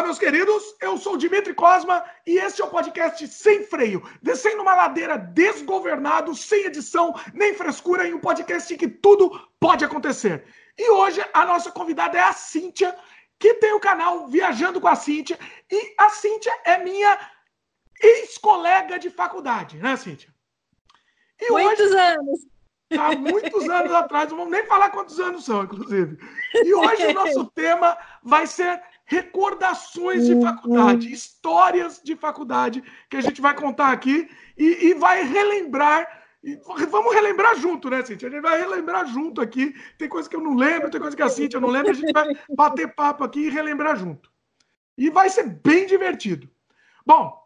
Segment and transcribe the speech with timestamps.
[0.00, 4.02] Olá, meus queridos, eu sou o Dimitri Cosma e este é o podcast Sem Freio,
[4.22, 9.28] descendo uma ladeira desgovernado, sem edição, nem frescura, em um podcast em que tudo
[9.60, 10.42] pode acontecer.
[10.78, 12.96] E hoje a nossa convidada é a Cíntia,
[13.38, 15.38] que tem o canal Viajando com a Cíntia,
[15.70, 17.18] e a Cíntia é minha
[18.02, 20.34] ex-colega de faculdade, né, Cíntia?
[21.38, 22.40] E muitos hoje, anos.
[22.98, 26.16] Há muitos anos atrás, não vamos nem falar quantos anos são, inclusive.
[26.54, 33.20] E hoje o nosso tema vai ser recordações de faculdade, histórias de faculdade que a
[33.20, 36.06] gente vai contar aqui e, e vai relembrar.
[36.44, 36.56] E
[36.88, 38.28] vamos relembrar junto, né, Cintia?
[38.28, 39.74] A gente vai relembrar junto aqui.
[39.98, 42.12] Tem coisa que eu não lembro, tem coisa que a Cintia não lembra, a gente
[42.12, 44.30] vai bater papo aqui e relembrar junto.
[44.96, 46.48] E vai ser bem divertido.
[47.04, 47.36] Bom,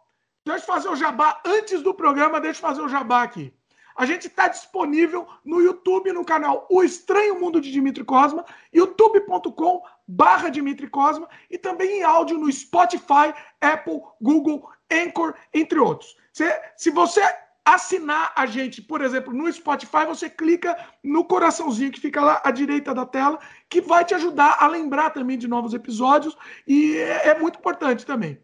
[0.45, 3.55] deixa eu fazer o jabá antes do programa, deixa eu fazer o jabá aqui.
[3.97, 9.83] A gente está disponível no YouTube, no canal O Estranho Mundo de Dimitri Cosma, youtube.com
[10.07, 16.17] barra Dimitri Cosma, e também em áudio no Spotify, Apple, Google, Anchor, entre outros.
[16.33, 16.45] Se,
[16.77, 17.23] se você
[17.65, 22.51] assinar a gente, por exemplo, no Spotify, você clica no coraçãozinho que fica lá à
[22.51, 23.39] direita da tela,
[23.70, 28.05] que vai te ajudar a lembrar também de novos episódios, e é, é muito importante
[28.05, 28.39] também.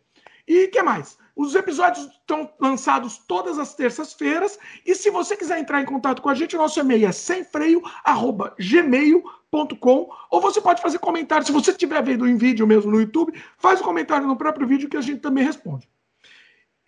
[0.49, 1.19] E que mais?
[1.35, 4.59] Os episódios estão lançados todas as terças-feiras.
[4.85, 10.11] E se você quiser entrar em contato com a gente, o nosso e-mail é semfreio.gmail.com.
[10.31, 11.47] Ou você pode fazer comentário.
[11.47, 14.89] Se você estiver vendo em vídeo mesmo no YouTube, faz um comentário no próprio vídeo
[14.89, 15.89] que a gente também responde.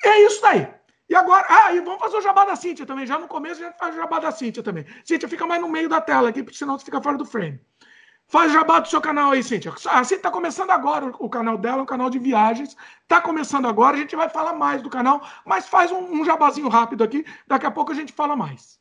[0.05, 0.67] É isso daí.
[1.09, 3.07] E agora, ah, e vamos fazer o jabá da Cíntia também.
[3.07, 4.87] Já no começo a gente faz o jabá da Cíntia também.
[5.05, 7.61] Cíntia, fica mais no meio da tela aqui, porque senão você fica fora do frame.
[8.33, 9.75] Faz jabá do seu canal aí, Cíntia.
[9.91, 12.75] A Cíntia está começando agora o canal dela, um canal de viagens.
[13.03, 16.71] Está começando agora, a gente vai falar mais do canal, mas faz um, um jabazinho
[16.71, 17.27] rápido aqui.
[17.47, 18.81] Daqui a pouco a gente fala mais.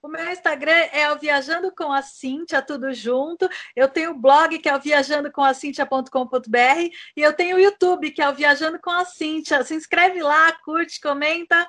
[0.00, 3.46] O meu Instagram é o Viajando com a Cíntia, tudo junto.
[3.76, 8.30] Eu tenho o blog que é o viajandocomacintia.com.br e eu tenho o YouTube que é
[8.30, 9.62] o Viajando com a Cíntia.
[9.62, 11.68] Se inscreve lá, curte, comenta.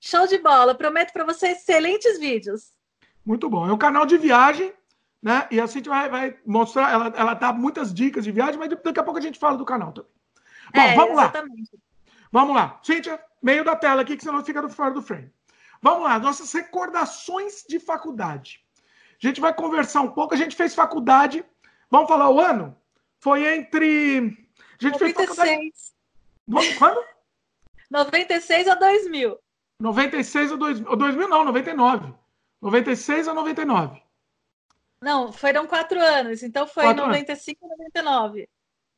[0.00, 0.74] Show de bola.
[0.74, 2.72] Prometo para vocês excelentes vídeos.
[3.24, 3.68] Muito bom.
[3.68, 4.74] É um canal de viagem
[5.26, 5.48] né?
[5.50, 9.00] E a Cintia vai, vai mostrar, ela, ela dá muitas dicas de viagem, mas daqui
[9.00, 10.12] a pouco a gente fala do canal também.
[10.72, 11.70] Bom, é, vamos exatamente.
[11.72, 11.80] lá.
[12.30, 12.78] Vamos lá.
[12.80, 15.28] Cíntia, meio da tela aqui, que senão fica fora do frame.
[15.82, 18.64] Vamos lá, nossas recordações de faculdade.
[19.20, 20.32] A gente vai conversar um pouco.
[20.32, 21.44] A gente fez faculdade.
[21.90, 22.76] Vamos falar o ano?
[23.18, 24.18] Foi entre.
[24.80, 25.16] A gente 96.
[25.16, 25.26] fez
[26.46, 26.74] faculdade.
[26.78, 27.04] Quando?
[27.90, 29.38] 96 a 2000.
[29.80, 30.96] 96 a 2000.
[30.96, 32.14] 2000 não, 99.
[32.62, 34.05] 96 a 99.
[35.06, 37.68] Não, foram quatro anos, então foi quatro 95 e
[38.02, 38.48] 99.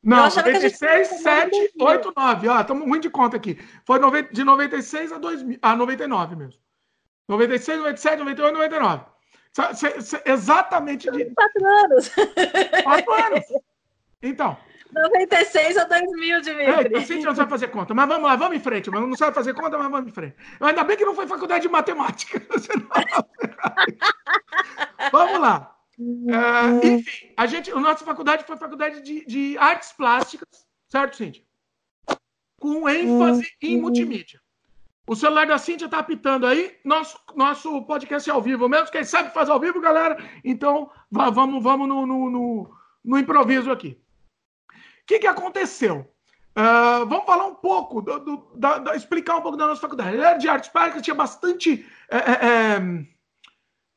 [0.01, 2.47] Não, 96, 7, 8, 9.
[2.47, 3.59] Ó, estamos ruim de conta aqui.
[3.85, 3.99] Foi
[4.31, 6.59] de 96 a, 2000, a 99 mesmo.
[7.27, 9.05] 96, 97, 98, 99.
[10.25, 11.25] Exatamente de.
[11.25, 12.11] Quatro anos.
[12.83, 13.45] Quatro anos.
[14.23, 14.57] Então.
[14.91, 16.95] 96 a 2000, Dimitri.
[16.95, 18.89] É, a gente não sabe fazer conta, mas vamos lá, vamos em frente.
[18.89, 20.35] Não sabe fazer conta, mas vamos em frente.
[20.59, 22.41] Ainda bem que não foi faculdade de matemática.
[25.11, 25.78] vamos lá.
[25.99, 30.47] Uh, enfim, a gente, a nossa faculdade foi faculdade de, de artes plásticas,
[30.87, 31.43] certo, Cíntia?
[32.57, 33.81] Com ênfase em uhum.
[33.81, 34.39] multimídia.
[35.05, 36.77] O celular da Cíntia está apitando aí.
[36.85, 38.91] Nosso, nosso podcast é ao vivo mesmo.
[38.91, 40.17] Quem sabe faz ao vivo, galera.
[40.43, 43.99] Então, vamos, vamos no, no, no, no improviso aqui.
[44.69, 44.73] O
[45.07, 46.07] que, que aconteceu?
[46.51, 50.15] Uh, vamos falar um pouco, do, do, da, da, explicar um pouco da nossa faculdade.
[50.15, 51.85] Ele era de artes plásticas, tinha bastante.
[52.09, 53.05] É, é,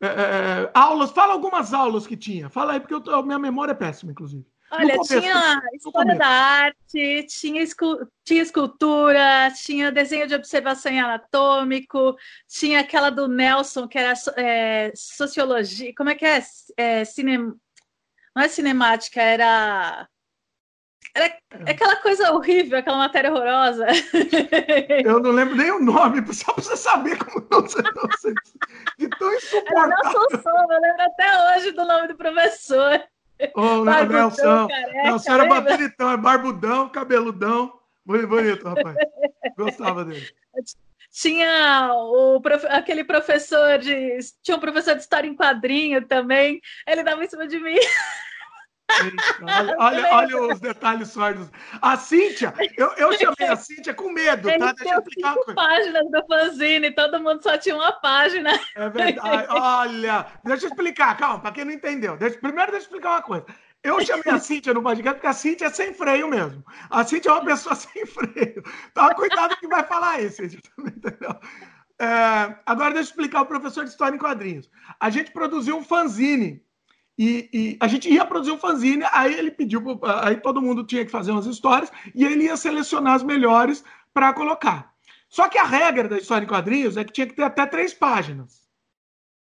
[0.02, 2.50] é, é, é, aulas, fala algumas aulas que tinha.
[2.50, 4.44] Fala aí, porque eu, minha memória é péssima, inclusive.
[4.68, 12.16] Olha, começo, tinha história da arte, tinha, escu tinha escultura, tinha desenho de observação anatômico,
[12.48, 15.92] tinha aquela do Nelson, que era é, sociologia.
[15.94, 16.42] Como é que é?
[16.76, 17.02] é.
[18.34, 20.08] Não é cinemática, era
[21.14, 21.26] era
[21.66, 23.86] é aquela coisa horrível, aquela matéria horrorosa.
[25.04, 28.34] Eu não lembro nem o nome, só pra você saber como não sei,
[28.98, 29.92] de tão insuportável.
[29.92, 33.04] Era Nelson Souza, eu lembro até hoje do nome do professor.
[33.54, 34.68] Ô, oh, Nelson.
[35.04, 37.78] Nelson era bonitão, é barbudão, cabeludão.
[38.06, 38.96] Muito bonito, rapaz.
[39.56, 40.26] Gostava dele.
[41.10, 42.40] Tinha o,
[42.70, 44.18] aquele professor de.
[44.42, 46.60] Tinha um professor de história em quadrinho também.
[46.86, 47.76] Ele dava em cima de mim.
[49.42, 51.50] Olha, olha, olha, os detalhes sórdidos.
[51.80, 54.72] A Cíntia, eu, eu chamei a Cíntia com medo, tá?
[54.72, 55.54] Deixa eu explicar uma coisa.
[55.54, 58.58] páginas do fanzine, todo mundo só tinha uma página.
[58.76, 59.46] É verdade.
[59.50, 62.16] Olha, deixa eu explicar, calma, para quem não entendeu.
[62.16, 63.46] Deixa, primeiro, deixa eu explicar uma coisa.
[63.82, 66.64] Eu chamei a Cíntia no podcast porque a Cíntia é sem freio mesmo.
[66.88, 68.62] A Cíntia é uma pessoa sem freio.
[68.90, 70.60] Então, cuidado que vai falar isso, Cíntia.
[70.78, 71.40] Entendeu?
[72.00, 74.70] É, agora, deixa eu explicar o professor de História em Quadrinhos.
[75.00, 76.62] A gente produziu um fanzine
[77.22, 79.80] E, e, a gente ia produzir um fanzine, aí ele pediu,
[80.24, 84.32] aí todo mundo tinha que fazer umas histórias, e ele ia selecionar as melhores para
[84.32, 84.92] colocar.
[85.28, 87.94] Só que a regra da história em quadrinhos é que tinha que ter até três
[87.94, 88.68] páginas.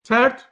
[0.01, 0.49] Certo?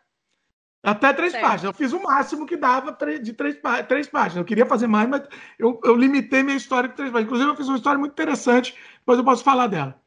[0.83, 1.43] Até três certo.
[1.43, 1.63] páginas.
[1.63, 4.37] Eu fiz o máximo que dava de três, três páginas.
[4.37, 5.23] Eu queria fazer mais, mas
[5.57, 7.25] eu, eu limitei minha história com três páginas.
[7.25, 9.99] Inclusive, eu fiz uma história muito interessante, depois eu posso falar dela.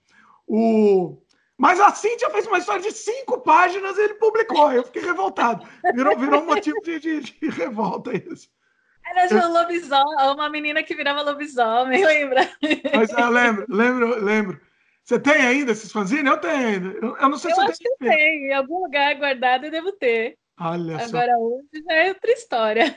[0.46, 1.20] O...
[1.60, 4.72] Mas a Cíntia fez uma história de cinco páginas e ele publicou.
[4.72, 5.68] Eu fiquei revoltado.
[5.94, 8.48] Virou, virou um motivo de, de, de revolta isso.
[9.04, 12.50] Era de um lobisomem, uma menina que virava lobisomem, lembra?
[12.96, 14.60] Mas eu lembro, lembro, lembro.
[15.04, 16.24] Você tem ainda esses fanzines?
[16.24, 16.88] Eu tenho ainda.
[16.92, 18.46] Eu, eu não sei eu se eu acho que eu tenho.
[18.46, 20.38] Em algum lugar guardado eu devo ter.
[20.58, 21.42] Olha Agora só.
[21.42, 22.96] hoje já é outra história.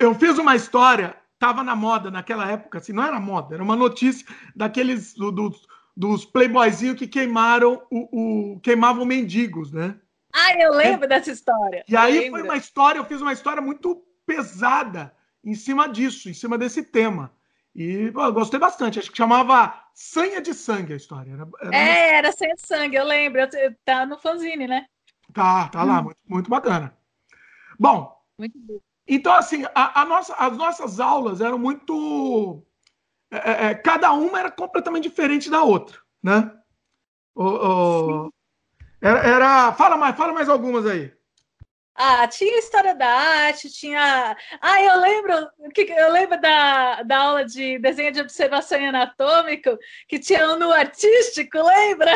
[0.00, 3.76] Eu fiz uma história, estava na moda naquela época, assim, não era moda, era uma
[3.76, 4.26] notícia
[4.56, 5.50] daqueles do, do,
[5.96, 9.96] dos playboyzinhos que queimaram o, o, queimavam mendigos, né?
[10.32, 11.08] Ah, eu lembro é.
[11.08, 11.84] dessa história.
[11.86, 16.34] E aí foi uma história, eu fiz uma história muito pesada em cima disso, em
[16.34, 17.30] cima desse tema.
[17.74, 18.98] E pô, gostei bastante.
[18.98, 21.32] Acho que chamava Sanha de Sangue a história.
[21.32, 23.42] Era, era é, era Sanha de Sangue, eu lembro.
[23.84, 24.86] Tá no fanzine, né?
[25.32, 26.04] Tá, tá lá, hum.
[26.04, 26.96] muito, muito bacana.
[27.78, 28.78] Bom, muito bom.
[29.08, 32.62] então assim, a, a nossa, as nossas aulas eram muito.
[33.32, 36.52] É, é, é, cada uma era completamente diferente da outra, né?
[37.34, 38.32] O, o...
[39.00, 41.10] Era, era, Fala mais, fala mais algumas aí.
[41.94, 44.36] Ah, tinha história da arte, tinha.
[44.60, 45.32] Ah, eu lembro,
[45.96, 49.78] eu lembro da, da aula de desenho de observação anatômico,
[50.08, 52.12] que tinha um no artístico, lembra?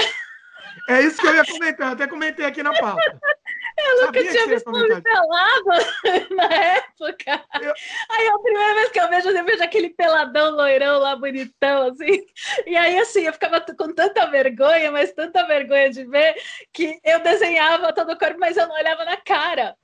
[0.89, 3.19] É isso que eu ia comentar, até comentei aqui na pauta.
[3.79, 5.71] Eu nunca tinha visto um pelado
[6.35, 7.45] na época.
[7.61, 7.75] Eu...
[8.11, 12.25] Aí a primeira vez que eu vejo, eu vejo aquele peladão loirão lá, bonitão, assim.
[12.67, 16.35] E aí, assim, eu ficava com tanta vergonha, mas tanta vergonha de ver,
[16.73, 19.77] que eu desenhava todo o corpo, mas eu não olhava na cara.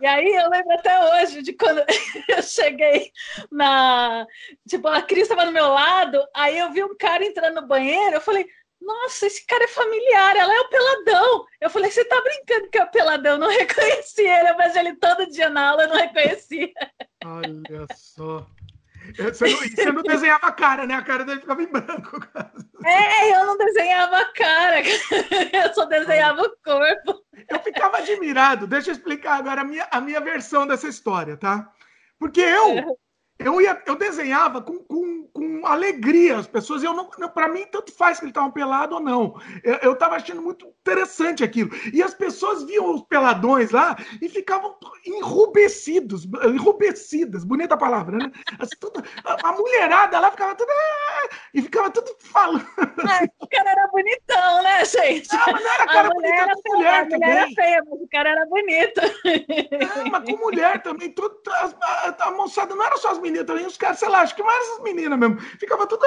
[0.00, 1.82] E aí eu lembro até hoje de quando
[2.28, 3.12] eu cheguei
[3.50, 4.26] na.
[4.68, 8.16] Tipo, a Cris estava no meu lado, aí eu vi um cara entrando no banheiro,
[8.16, 8.46] eu falei
[8.80, 11.46] nossa, esse cara é familiar, ela é o Peladão.
[11.60, 13.32] Eu falei, você tá brincando que é o Peladão?
[13.32, 16.72] Eu não reconhecia ele, eu vejo ele todo dia na aula, eu não reconhecia.
[17.24, 18.46] Olha só.
[19.16, 20.94] Você não, você não desenhava a cara, né?
[20.94, 22.20] A cara dele ficava em branco.
[22.84, 27.24] É, eu não desenhava a cara, eu só desenhava o corpo.
[27.48, 28.66] Eu ficava admirado.
[28.66, 31.72] Deixa eu explicar agora a minha, a minha versão dessa história, tá?
[32.18, 32.98] Porque eu,
[33.38, 36.82] eu, ia, eu desenhava com, com, com alegria as pessoas.
[36.82, 39.40] Eu não, para mim, tanto faz que eles estavam pelados ou não.
[39.82, 41.70] Eu estava achando muito interessante aquilo.
[41.92, 44.76] E as pessoas viam os peladões lá e ficavam
[45.06, 48.32] enrubescidos, enrubescidas, bonita palavra, né?
[48.58, 50.70] Assim, tudo, a, a, mulherada lá ficava tudo.
[50.70, 52.66] Ah", e ficava tudo falando.
[52.78, 53.28] Assim.
[53.38, 55.32] o cara era bonitão, né, gente?
[55.32, 58.30] Não, mas não era cara bonito, era mulher, a mulher era feia, mas o cara
[58.30, 59.00] era bonito.
[59.28, 63.46] É, mas com mulher também, tudo, a, a, a moçada não era só as meninas
[63.46, 65.38] também, os caras, sei lá, acho que mais as meninas mesmo.
[65.40, 66.04] Ficava tudo.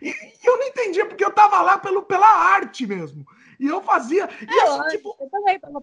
[0.00, 3.24] E, e, eu não entendia, porque eu tava lá pelo, pela arte mesmo.
[3.58, 4.28] E eu fazia.
[4.40, 5.16] E é, assim, tipo.
[5.20, 5.82] Eu também tava.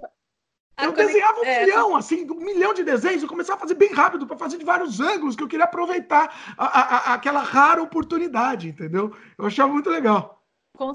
[0.82, 3.92] Eu desenhava um é, milhão, assim, um milhão de desenhos, eu começava a fazer bem
[3.92, 7.84] rápido, para fazer de vários ângulos, que eu queria aproveitar a, a, a, aquela rara
[7.84, 9.14] oportunidade, entendeu?
[9.38, 10.42] Eu achava muito legal.
[10.78, 10.94] Com...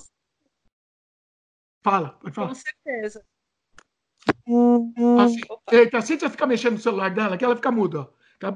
[1.83, 2.49] Fala, pode falar.
[2.49, 3.27] Com certeza.
[5.21, 5.41] Assim,
[5.71, 8.24] eita, a Cíntia fica mexendo no celular dela, que ela fica muda, ó.
[8.39, 8.55] Tá,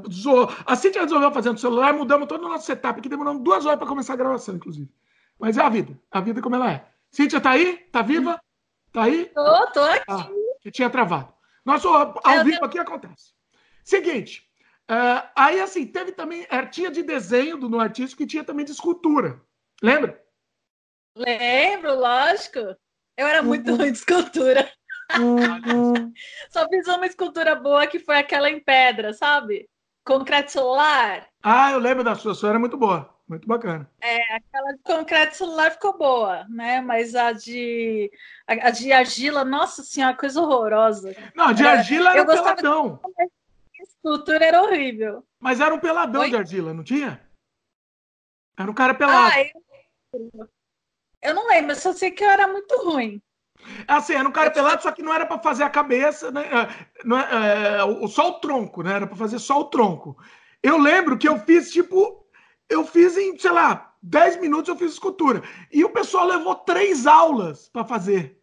[0.66, 3.78] a Cintia resolveu fazer no celular, mudamos todo o nosso setup, que demoramos duas horas
[3.78, 4.90] para começar a gravação, inclusive.
[5.38, 6.86] Mas é a vida, a vida como ela é.
[7.10, 7.78] Cíntia, tá aí?
[7.92, 8.40] Tá viva?
[8.92, 9.26] Tá aí?
[9.26, 10.04] Tô, tô aqui.
[10.08, 10.28] Ah,
[10.60, 11.32] que tinha travado.
[11.64, 13.32] Nosso ao vivo aqui acontece.
[13.84, 14.42] Seguinte,
[14.90, 18.64] uh, aí assim, teve também, é, tinha de desenho do, no artístico e tinha também
[18.64, 19.40] de escultura.
[19.82, 20.22] Lembra?
[21.16, 22.58] Lembro, lógico.
[23.16, 24.70] Eu era muito ruim de escultura.
[26.50, 29.68] Só fiz uma escultura boa que foi aquela em pedra, sabe?
[30.04, 31.28] Concreto celular.
[31.42, 33.14] Ah, eu lembro da sua, a sua era muito boa.
[33.28, 33.90] Muito bacana.
[34.00, 36.80] É, aquela de concreto celular ficou boa, né?
[36.80, 38.10] Mas a de
[38.46, 41.14] a, de argila, nossa senhora, coisa horrorosa.
[41.34, 43.00] Não, a de argila era, era um peladão.
[43.04, 45.22] A escultura era horrível.
[45.38, 46.30] Mas era um peladão Oi?
[46.30, 47.20] de argila, não tinha?
[48.58, 49.30] Era um cara pelado.
[49.30, 49.42] Ah,
[50.14, 50.48] eu...
[51.22, 53.22] eu não lembro, só sei que eu era muito ruim.
[53.86, 56.42] Assim, era um cara pelado, só que não era para fazer a cabeça, né?
[56.46, 58.94] É, não é, é, só o tronco, né?
[58.94, 60.16] Era para fazer só o tronco.
[60.62, 62.26] Eu lembro que eu fiz, tipo,
[62.68, 65.42] eu fiz em, sei lá, 10 minutos eu fiz escultura.
[65.72, 68.38] E o pessoal levou três aulas para fazer.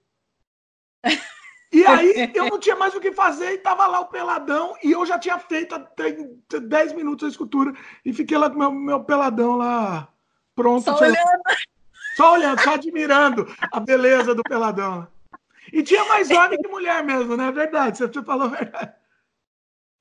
[1.71, 4.91] E aí eu não tinha mais o que fazer e tava lá o peladão e
[4.91, 6.15] eu já tinha feito até
[6.59, 10.07] 10 minutos a escultura e fiquei lá com meu, meu peladão lá
[10.55, 10.83] pronto.
[10.83, 11.17] Só olhando.
[12.15, 15.07] Só olhando, só admirando a beleza do peladão.
[15.73, 17.47] E tinha mais homem que mulher mesmo, né?
[17.47, 18.93] É verdade, você falou a verdade.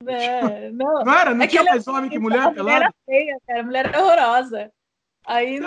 [0.07, 1.03] É, não.
[1.03, 1.33] não era?
[1.33, 2.63] Não é tinha mais homem que mulher pelada?
[2.63, 3.59] Mulher era feia, cara.
[3.59, 4.71] A mulher era horrorosa.
[5.25, 5.59] Aí.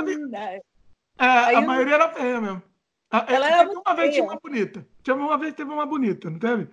[1.19, 2.63] É, aí a maioria era feia mesmo.
[3.13, 4.87] É, ela era uma vez tinha uma bonita.
[5.03, 6.69] Tinha uma vez teve uma bonita, não teve?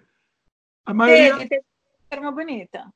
[0.85, 1.33] A maioria.
[1.37, 1.65] Teve, teve
[2.11, 2.93] era uma bonita.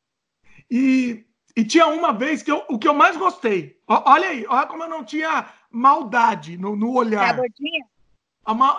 [0.70, 1.26] E,
[1.56, 3.80] e tinha uma vez que eu, o que eu mais gostei.
[3.88, 7.30] Olha aí, olha como eu não tinha maldade no, no olhar.
[7.30, 7.86] Era gordinha?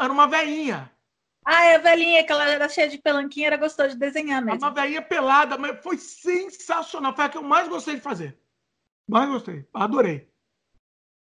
[0.01, 0.91] Era uma veinha.
[1.45, 4.61] Ah, é a velhinha, que ela era cheia de pelanquinha, era gostosa de desenhar mesmo.
[4.61, 7.15] Uma velhinha pelada, mas foi sensacional.
[7.15, 8.39] Foi a que eu mais gostei de fazer.
[9.09, 9.67] Mais gostei.
[9.73, 10.29] Adorei.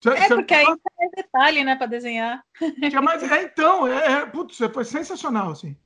[0.04, 2.44] Cê, é, porque aí tem detalhe, né, para desenhar.
[2.58, 3.22] Tinha mais...
[3.24, 5.78] É, então, é, é, putz, foi sensacional, assim.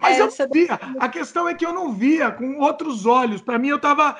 [0.00, 0.78] Mas é, eu via.
[1.00, 3.40] A questão é que eu não via com outros olhos.
[3.40, 4.18] Para mim, eu estava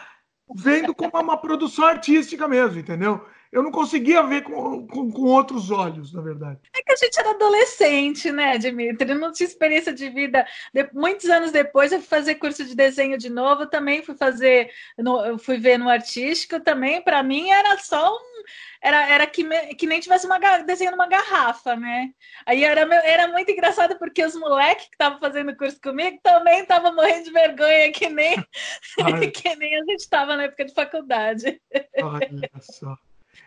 [0.55, 3.25] vendo como uma produção artística mesmo, entendeu?
[3.57, 6.59] eu não conseguia ver com, com, com, outros olhos, na verdade.
[6.75, 9.15] É que a gente era adolescente, né, Dimitri?
[9.15, 10.47] Não tinha experiência de vida.
[10.75, 14.71] De, muitos anos depois eu fui fazer curso de desenho de novo, também fui fazer,
[14.99, 17.01] no, fui ver no artístico também.
[17.01, 18.36] Para mim era só um.
[18.83, 22.11] Era, era que, que nem tivesse uma, desenhando uma garrafa, né?
[22.45, 26.95] Aí era, era muito engraçado porque os moleques que estavam fazendo curso comigo também estavam
[26.95, 28.37] morrendo de vergonha, que nem,
[29.33, 31.61] que nem a gente estava na época de faculdade.
[32.03, 32.97] Olha só.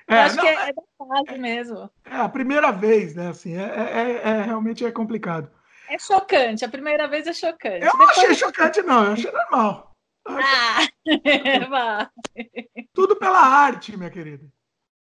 [0.07, 1.89] É, acho não, que é, é, da fase mesmo.
[2.05, 3.29] É a primeira vez, né?
[3.29, 5.51] Assim, é, é, é, realmente é complicado.
[5.87, 7.85] É chocante, a primeira vez é chocante.
[7.85, 9.95] Eu não achei chocante, não, eu achei normal.
[10.27, 10.87] Ah,
[12.93, 14.45] Tudo pela arte, minha querida.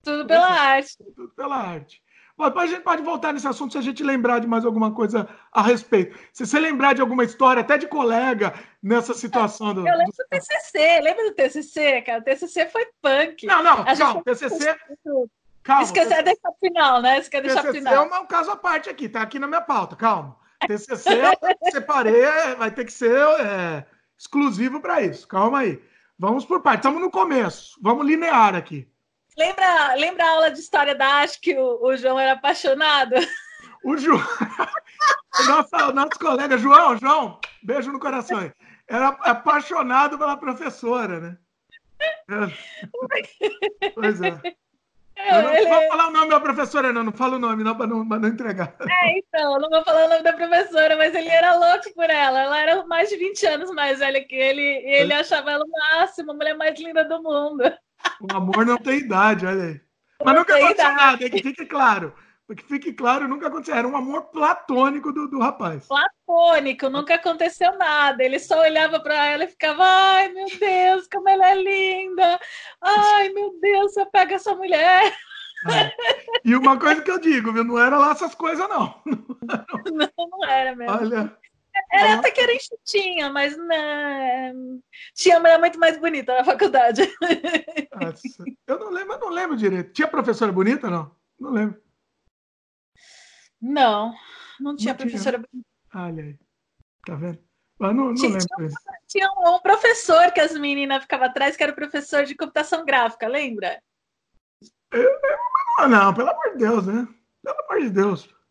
[0.02, 0.96] Tudo pela arte.
[1.14, 2.02] Tudo pela arte.
[2.36, 4.92] Bom, depois a gente pode voltar nesse assunto se a gente lembrar de mais alguma
[4.92, 6.18] coisa a respeito.
[6.32, 9.74] Se você lembrar de alguma história, até de colega, nessa situação.
[9.74, 11.00] Do, eu lembro do, do TCC.
[11.02, 12.20] Lembra do TCC, cara?
[12.20, 13.46] O TCC foi punk.
[13.46, 14.22] Não, não, a calma.
[14.24, 14.76] TCC...
[15.62, 15.82] Calma.
[15.84, 16.22] Isso quer TCC...
[16.22, 17.20] deixar final, né?
[17.20, 18.06] Isso quer deixar TCC final.
[18.12, 19.08] é um caso à parte aqui.
[19.08, 19.94] Tá aqui na minha pauta.
[19.94, 20.36] Calma.
[20.66, 21.10] TCC,
[21.70, 22.22] separei,
[22.56, 23.84] vai ter que ser é,
[24.18, 25.26] exclusivo para isso.
[25.28, 25.82] Calma aí.
[26.18, 26.78] Vamos por parte.
[26.78, 27.78] Estamos no começo.
[27.82, 28.88] Vamos linear aqui.
[29.36, 33.14] Lembra, lembra a aula de história da arte que o, o João era apaixonado?
[33.84, 34.22] O João,
[35.46, 38.38] nosso, nosso colega João, João, beijo no coração.
[38.38, 38.52] Aí.
[38.88, 41.38] Era apaixonado pela professora, né?
[42.30, 43.90] É.
[43.94, 44.40] Pois é.
[45.16, 45.66] é eu não ele...
[45.66, 47.04] vou falar o nome da professora, não.
[47.04, 48.74] Não falo o nome, não, para não, não entregar.
[48.80, 52.40] É, então, não vou falar o nome da professora, mas ele era louco por ela.
[52.40, 55.70] Ela era mais de 20 anos mais velha que ele, e ele achava ela o
[55.70, 57.62] máximo, a mulher mais linda do mundo.
[58.20, 59.80] O amor não tem idade, olha aí.
[60.24, 60.96] Mas nunca aconteceu idade.
[60.96, 62.14] nada, que fique claro.
[62.54, 63.74] Que fique claro, nunca aconteceu.
[63.74, 65.86] Era um amor platônico do, do rapaz.
[65.88, 68.22] Platônico, nunca aconteceu nada.
[68.22, 72.38] Ele só olhava para ela e ficava: ai meu Deus, como ela é linda!
[72.82, 75.14] Ai meu Deus, você pega essa mulher.
[75.70, 75.92] É.
[76.44, 77.64] E uma coisa que eu digo, viu?
[77.64, 79.00] Não era lá essas coisas, não.
[79.92, 80.94] Não, não era mesmo.
[80.94, 81.36] Olha,
[81.92, 84.82] era até que era enxutinha, mas não...
[85.14, 87.02] tinha mulher muito mais bonita na faculdade.
[88.00, 88.22] Nossa,
[88.66, 89.92] eu não lembro, eu não lembro direito.
[89.92, 91.14] Tinha professora bonita, não?
[91.38, 91.82] Não lembro.
[93.60, 94.14] Não,
[94.58, 95.48] não tinha não professora tinha.
[95.52, 95.68] bonita.
[95.94, 96.38] Olha aí,
[97.06, 97.38] tá vendo?
[97.78, 98.46] Mas não, não tinha, lembro.
[98.56, 98.70] Tinha,
[99.06, 103.28] tinha um, um, professor que as meninas ficavam atrás, que era professor de computação gráfica,
[103.28, 103.82] lembra?
[104.90, 107.06] Eu, eu, não, pelo amor de Deus, né?
[107.42, 108.41] Pelo amor de Deus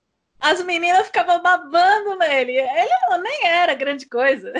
[0.42, 2.54] as meninas ficavam babando nele.
[2.54, 4.52] Ele nem era grande coisa.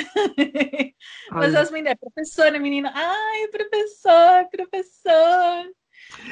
[1.32, 5.72] Mas as meninas, professora, menina, ai, professor, professor.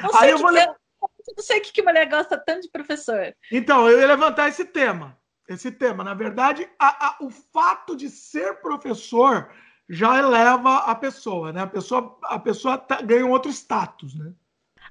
[0.02, 0.64] Não sei, Aí eu vou le...
[0.64, 3.34] não sei o que, que mulher gosta tanto de professor.
[3.50, 5.18] Então, eu ia levantar esse tema.
[5.48, 6.04] Esse tema.
[6.04, 9.52] Na verdade, a, a, o fato de ser professor
[9.88, 11.62] já eleva a pessoa, né?
[11.62, 14.32] A pessoa, a pessoa tá, ganha um outro status, né?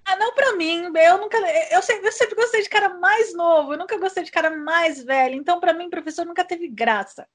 [0.06, 0.92] Ah, não pra mim.
[0.96, 1.38] Eu nunca.
[1.72, 5.04] Eu sempre, eu sempre gostei de cara mais novo, eu nunca gostei de cara mais
[5.04, 5.36] velho.
[5.36, 7.28] Então, pra mim, professor nunca teve graça.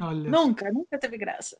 [0.00, 0.30] Olha.
[0.30, 1.56] Nunca, nunca teve graça.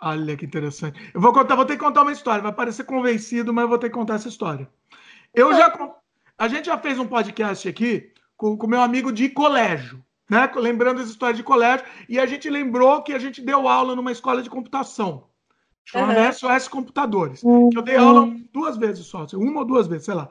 [0.00, 1.00] Olha que interessante.
[1.14, 2.42] Eu vou contar, vou ter que contar uma história.
[2.42, 4.68] Vai parecer convencido, mas eu vou ter que contar essa história.
[5.32, 5.96] Eu já.
[6.36, 10.50] A gente já fez um podcast aqui com o meu amigo de colégio, né?
[10.56, 14.10] Lembrando as histórias de colégio, e a gente lembrou que a gente deu aula numa
[14.10, 15.28] escola de computação.
[15.84, 16.32] Chama uhum.
[16.32, 17.40] SOS Computadores.
[17.40, 20.28] Que eu dei aula duas vezes só, uma ou duas vezes, sei lá.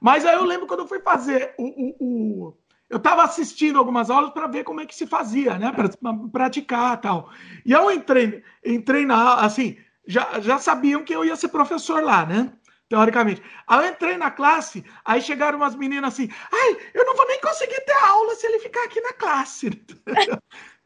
[0.00, 1.64] Mas aí eu lembro quando eu fui fazer o.
[1.64, 2.58] o, o
[2.90, 5.72] eu estava assistindo algumas aulas para ver como é que se fazia, né?
[5.72, 5.88] Para
[6.30, 7.30] praticar tal.
[7.64, 9.36] E eu entrei, entrei na.
[9.36, 12.52] Assim, já, já sabiam que eu ia ser professor lá, né?
[12.90, 13.42] Teoricamente.
[13.66, 17.40] Aí eu entrei na classe, aí chegaram umas meninas assim: ai, eu não vou nem
[17.40, 19.70] conseguir ter aula se ele ficar aqui na classe.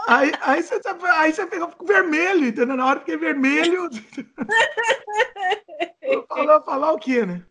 [0.06, 0.80] Aí, aí, você,
[1.14, 2.76] aí você fica vermelho, entendeu?
[2.76, 3.88] Na hora que fiquei vermelho.
[6.28, 7.42] falar, falar o quê, né?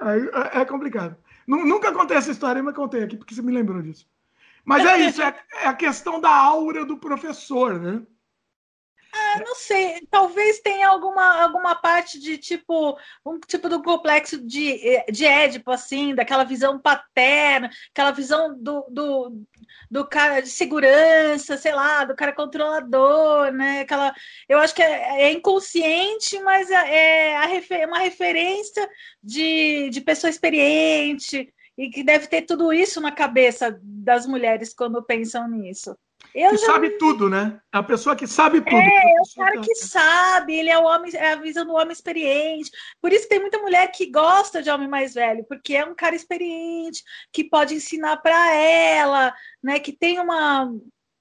[0.00, 0.20] Aí
[0.54, 1.16] é, é complicado.
[1.46, 4.06] Nunca contei essa história, mas contei aqui porque você me lembrou disso.
[4.64, 8.00] Mas é isso, é, é a questão da aura do professor, né?
[9.38, 15.24] Não sei, talvez tenha alguma, alguma parte de tipo, um tipo do complexo de, de
[15.24, 19.42] Édipo, assim, daquela visão paterna, aquela visão do, do,
[19.90, 23.80] do cara de segurança, sei lá, do cara controlador, né?
[23.80, 24.14] Aquela,
[24.48, 27.32] eu acho que é, é inconsciente, mas é,
[27.70, 28.88] é uma referência
[29.22, 35.02] de, de pessoa experiente e que deve ter tudo isso na cabeça das mulheres quando
[35.02, 35.96] pensam nisso.
[36.34, 36.66] Eu que já...
[36.66, 37.60] sabe tudo, né?
[37.72, 38.76] É a pessoa que sabe tudo.
[38.76, 41.92] É, é o cara que sabe, ele é o homem, é a visão do homem
[41.92, 42.70] experiente.
[43.00, 46.16] Por isso tem muita mulher que gosta de homem mais velho, porque é um cara
[46.16, 49.78] experiente, que pode ensinar para ela, né?
[49.78, 50.72] Que tem uma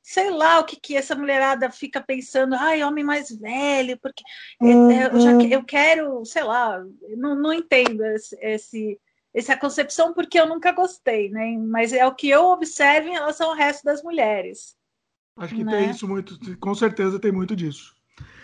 [0.04, 4.24] sei lá o que, que essa mulherada fica pensando, ai, homem mais velho, porque
[4.60, 4.92] uhum.
[4.92, 5.42] eu, já, uhum.
[5.42, 6.84] eu quero, sei lá,
[7.16, 9.00] não, não entendo esse, esse,
[9.34, 11.56] essa concepção porque eu nunca gostei, né?
[11.58, 14.76] Mas é o que eu observo em relação ao resto das mulheres.
[15.38, 15.72] Acho que né?
[15.72, 17.96] tem isso muito, com certeza tem muito disso.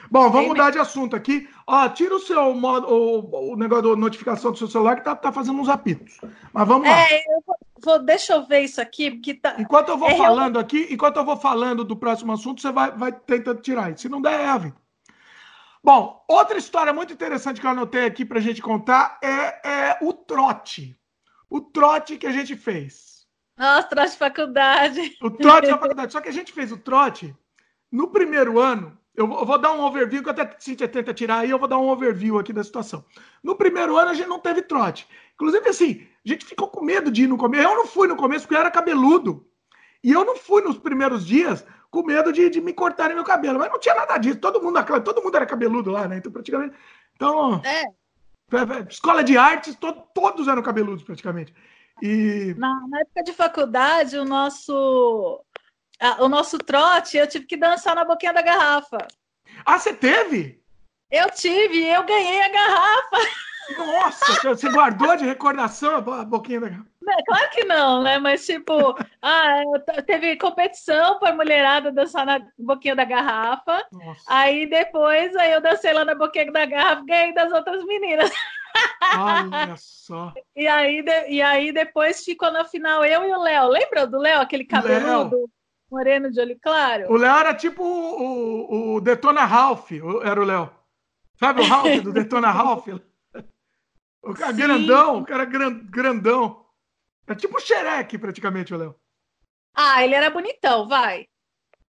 [0.10, 1.50] Bom, vamos mudar de assunto aqui.
[1.65, 5.15] Ó, tira o seu modo, o, o negócio da notificação do seu celular que tá,
[5.15, 6.17] tá fazendo uns apitos.
[6.53, 6.98] Mas vamos lá.
[6.98, 7.44] É, eu
[7.84, 9.56] vou, deixa eu ver isso aqui, porque tá.
[9.60, 10.62] Enquanto eu vou é, falando eu...
[10.62, 13.98] aqui, enquanto eu vou falando do próximo assunto, você vai, vai tentando tirar.
[13.98, 14.75] Se não der, é a vida.
[15.84, 19.98] Bom, outra história muito interessante que eu anotei aqui para a gente contar é, é
[20.01, 20.98] o trote.
[21.50, 23.16] O trote que a gente fez.
[23.58, 25.18] Nossa, trote de faculdade.
[25.22, 26.12] O trote da faculdade.
[26.12, 27.36] Só que a gente fez o trote
[27.92, 28.98] no primeiro ano.
[29.16, 31.80] Eu vou dar um overview, que até a Cintia tenta tirar aí, eu vou dar
[31.80, 33.04] um overview aqui da situação.
[33.44, 35.08] No primeiro ano a gente não teve trote.
[35.34, 37.64] Inclusive, assim, a gente ficou com medo de ir no começo.
[37.64, 39.44] Eu não fui no começo porque eu era cabeludo.
[40.04, 43.58] E eu não fui nos primeiros dias com medo de, de me cortarem meu cabelo.
[43.58, 44.40] Mas não tinha nada disso.
[44.40, 46.18] Todo mundo, todo mundo era cabeludo lá, né?
[46.18, 46.76] Então, praticamente.
[47.16, 47.60] Então.
[47.66, 47.86] É.
[48.88, 51.56] Escola de artes, to, todos eram cabeludos, praticamente.
[52.01, 52.54] E...
[52.58, 55.44] Na, na época de faculdade, o nosso,
[56.00, 58.98] a, o nosso trote, eu tive que dançar na boquinha da garrafa.
[59.66, 60.62] Ah, você teve?
[61.10, 63.18] Eu tive, eu ganhei a garrafa.
[63.78, 66.98] Nossa, você guardou de recordação a boquinha da garrafa?
[67.08, 68.19] Não, claro que não, né?
[68.19, 68.74] Mas, tipo,
[69.21, 69.63] ah,
[70.06, 73.82] teve competição para mulherada dançar na boquinha da garrafa.
[73.93, 74.24] Nossa.
[74.28, 78.30] Aí depois aí eu dancei lá na boquinha da garrafa ganhei das outras meninas.
[79.18, 80.34] Olha só.
[80.56, 83.70] E aí, de, e aí depois ficou na final eu e o Léo.
[83.70, 85.36] Lembra do Léo, aquele cabeludo?
[85.36, 85.50] Léo.
[85.90, 87.12] Moreno de olho claro?
[87.12, 89.92] O Léo era tipo o, o, o Detona Ralph,
[90.24, 90.70] era o Léo.
[91.40, 92.88] Sabe o Ralph do Detona Ralph?
[94.22, 94.62] O cara Sim.
[94.62, 96.66] grandão, o cara grandão.
[97.26, 98.96] É tipo o Xerec, praticamente, o Léo.
[99.74, 101.28] Ah, ele era bonitão, vai.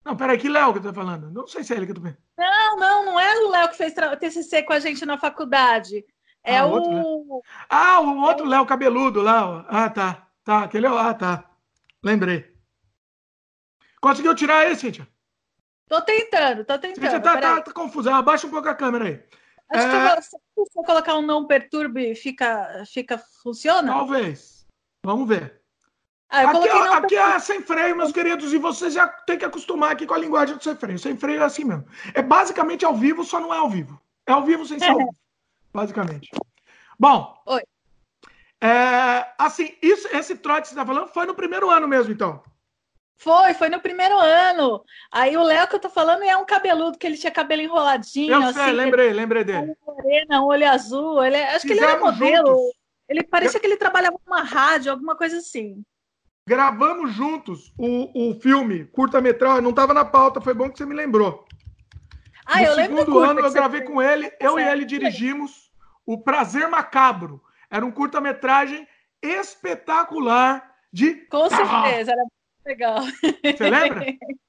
[0.04, 1.32] Não, peraí, que Léo que eu tô falando?
[1.32, 2.18] Não sei se é ele que eu tô vendo.
[2.38, 6.04] Não, não, não é o Léo que fez TCC com a gente na faculdade.
[6.44, 6.72] É ah, o.
[6.72, 9.66] Outro, ah, o outro Léo cabeludo lá.
[9.70, 10.28] Ah, tá.
[10.44, 10.90] Tá, aquele é.
[10.90, 11.50] Ah, tá.
[12.04, 12.54] Lembrei.
[14.02, 15.08] Conseguiu tirar aí, Cíntia?
[15.88, 17.04] Tô tentando, tô tentando.
[17.04, 18.14] Cíntia tá, tá, tá confusa.
[18.14, 19.24] Abaixa um pouco a câmera aí.
[19.72, 20.16] Acho é...
[20.16, 23.94] que se você colocar um não perturbe, fica, fica, funciona?
[23.94, 24.66] Talvez.
[25.06, 25.62] Vamos ver.
[26.30, 29.92] Ah, aqui, ó, aqui é sem freio, meus queridos, e vocês já tem que acostumar
[29.92, 31.00] aqui com a linguagem do sem freio.
[31.00, 31.86] Sem freio é assim mesmo.
[32.14, 34.02] É basicamente ao vivo, só não é ao vivo.
[34.28, 35.16] É ao vivo sem ser ao vivo
[35.74, 36.30] basicamente.
[37.00, 37.36] Bom.
[37.48, 37.62] Oi.
[38.62, 42.42] É, assim, isso, esse trote que você está falando foi no primeiro ano mesmo, então.
[43.18, 44.84] Foi, foi no primeiro ano.
[45.12, 48.34] Aí o Léo que eu tô falando é um cabeludo, que ele tinha cabelo enroladinho.
[48.34, 49.76] Eu sei, assim, lembrei, ele, lembrei dele.
[49.86, 51.24] Morena, um olho azul.
[51.24, 52.48] Ele, acho Fizemos que ele era modelo.
[52.48, 52.74] Juntos.
[53.10, 55.84] Ele parecia que ele trabalhava numa rádio, alguma coisa assim.
[56.48, 60.94] Gravamos juntos o, o filme, curta-metragem, não estava na pauta, foi bom que você me
[60.94, 61.46] lembrou.
[62.46, 64.60] Ah, no eu segundo ano eu gravei com ele, eu certo.
[64.60, 65.72] e ele dirigimos
[66.06, 67.42] O Prazer Macabro.
[67.70, 68.88] Era um curta-metragem
[69.22, 71.16] espetacular de.
[71.28, 73.00] Com certeza, era muito legal.
[73.02, 74.06] Você lembra?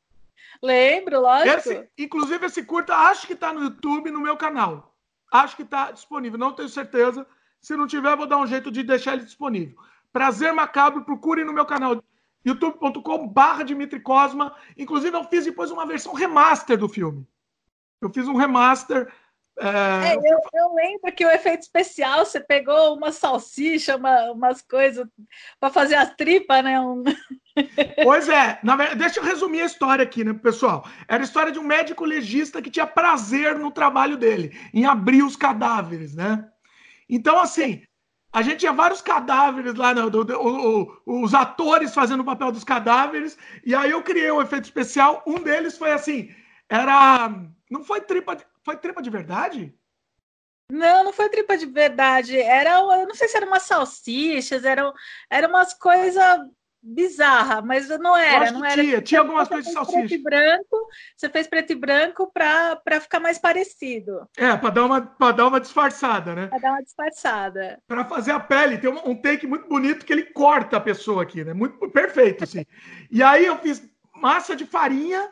[0.62, 1.58] Lembro, lógico.
[1.58, 4.94] Esse, inclusive, esse curta acho que está no YouTube no meu canal.
[5.30, 7.26] Acho que está disponível, não tenho certeza.
[7.60, 9.76] Se não tiver, vou dar um jeito de deixar ele disponível.
[10.12, 12.02] Prazer Macabro, procure no meu canal
[12.46, 14.54] youtube.com/barra Dimitri Cosma.
[14.76, 17.26] Inclusive, eu fiz depois uma versão remaster do filme.
[18.00, 19.12] Eu fiz um remaster.
[19.58, 20.14] É...
[20.14, 25.06] É, eu, eu, lembro que o efeito especial você pegou uma salsicha, uma, umas coisas
[25.60, 26.80] para fazer as tripas, né?
[26.80, 27.02] Um...
[28.02, 30.84] Pois é, verdade, deixa eu resumir a história aqui, né, pessoal?
[31.06, 35.22] Era a história de um médico legista que tinha prazer no trabalho dele, em abrir
[35.22, 36.44] os cadáveres, né?
[37.08, 37.84] Então, assim,
[38.32, 42.50] a gente tinha vários cadáveres lá, né, do, do, o, os atores fazendo o papel
[42.50, 45.22] dos cadáveres, e aí eu criei um efeito especial.
[45.24, 46.34] Um deles foi assim:
[46.68, 47.32] era
[47.70, 49.74] não foi tripa de, foi tripa de verdade?
[50.70, 52.38] Não, não foi tripa de verdade.
[52.38, 54.92] Era, eu não sei se eram umas salsichas, eram,
[55.30, 56.40] eram umas coisas
[56.84, 58.82] bizarra, mas não era, não era.
[58.82, 59.98] Tinha, tinha algumas coisas de salsicha.
[60.00, 64.28] Preto e branco, você fez preto e branco para ficar mais parecido.
[64.36, 65.00] É, para dar uma
[65.32, 66.46] dar uma disfarçada, né?
[66.48, 67.82] Para dar uma disfarçada.
[67.88, 71.22] Para fazer a pele, tem um, um, take muito bonito que ele corta a pessoa
[71.22, 71.54] aqui, né?
[71.54, 72.66] Muito perfeito, assim.
[73.10, 73.82] e aí eu fiz
[74.14, 75.30] massa de farinha.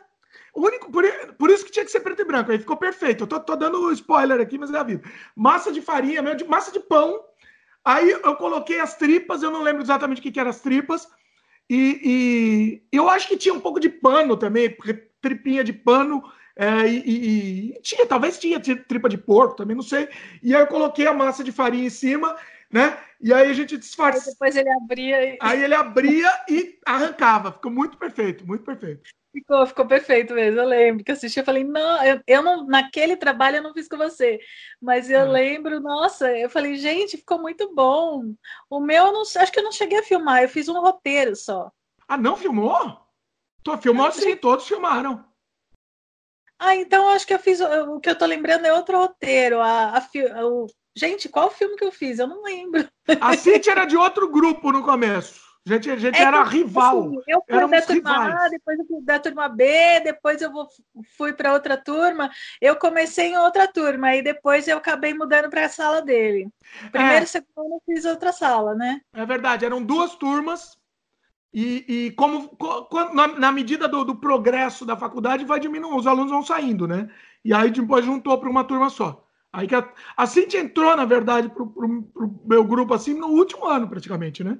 [0.53, 1.03] O único, por,
[1.37, 3.23] por, isso que tinha que ser preto e branco, aí ficou perfeito.
[3.23, 5.03] Eu tô, tô dando spoiler aqui, mas é a vida.
[5.35, 7.19] Massa de farinha, mesmo, de, massa de pão.
[7.83, 11.07] Aí eu coloquei as tripas, eu não lembro exatamente o que, que eram as tripas
[11.69, 14.75] e, e, eu acho que tinha um pouco de pano também,
[15.21, 16.23] tripinha de pano.
[16.55, 20.07] É, e, e, tinha, talvez tinha tripa de porco, também não sei.
[20.41, 22.35] E aí eu coloquei a massa de farinha em cima,
[22.71, 22.97] né?
[23.19, 24.31] E aí a gente disfarça.
[24.31, 25.33] Depois ele abria.
[25.33, 25.37] E...
[25.41, 27.51] Aí ele abria e arrancava.
[27.51, 29.09] Ficou muito perfeito, muito perfeito.
[29.33, 30.59] Ficou, ficou perfeito mesmo.
[30.59, 33.87] Eu lembro que assisti, eu falei, não, eu, eu não, naquele trabalho eu não fiz
[33.87, 34.39] com você,
[34.79, 35.23] mas eu é.
[35.23, 38.35] lembro, nossa, eu falei, gente, ficou muito bom.
[38.69, 41.71] O meu, não, acho que eu não cheguei a filmar, eu fiz um roteiro só.
[42.07, 43.01] Ah, não filmou?
[43.63, 45.25] Tô filmou sim, todos filmaram.
[46.59, 49.59] Ah, então acho que eu fiz o que eu tô lembrando é outro roteiro.
[49.59, 50.67] A, a, o...
[50.95, 52.19] Gente, qual filme que eu fiz?
[52.19, 52.87] Eu não lembro.
[53.19, 55.41] A Cintia era de outro grupo no começo.
[55.65, 57.07] A gente, a gente é era que, rival.
[57.07, 58.35] Assim, eu fui da turma rivais.
[58.35, 60.67] A, depois eu fui da turma B, depois eu vou,
[61.17, 62.29] fui para outra turma.
[62.59, 66.49] Eu comecei em outra turma, e depois eu acabei mudando para a sala dele.
[66.91, 67.25] Primeiro e é.
[67.25, 68.99] segundo eu fiz outra sala, né?
[69.13, 70.77] É verdade, eram duas turmas.
[71.53, 72.57] E, e como,
[73.13, 77.09] na, na medida do, do, progresso da faculdade, vai diminuindo, os alunos vão saindo, né?
[77.45, 79.25] E aí depois juntou para uma turma só.
[79.51, 83.65] Aí que a, a Cintia entrou, na verdade, para o meu grupo assim no último
[83.65, 84.57] ano, praticamente, né?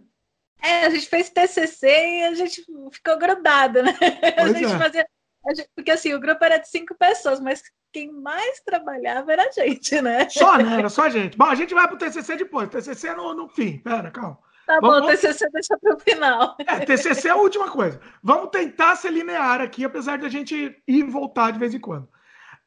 [0.64, 3.94] É, a gente fez TCC e a gente ficou grudado, né?
[4.38, 4.78] Pois a gente é.
[4.78, 5.08] fazia.
[5.46, 9.44] A gente, porque assim, o grupo era de cinco pessoas, mas quem mais trabalhava era
[9.44, 10.30] a gente, né?
[10.30, 10.80] Só, né?
[10.80, 11.38] Era só a gente.
[11.38, 12.70] Bom, a gente vai pro TCC depois.
[12.70, 13.80] TCC no, no fim.
[13.80, 14.40] Pera, calma.
[14.66, 16.56] Tá vamos, bom, TCC deixa para o final.
[16.66, 18.00] É, TCC é a última coisa.
[18.24, 21.80] Vamos tentar ser linear aqui, apesar de a gente ir e voltar de vez em
[21.80, 22.08] quando.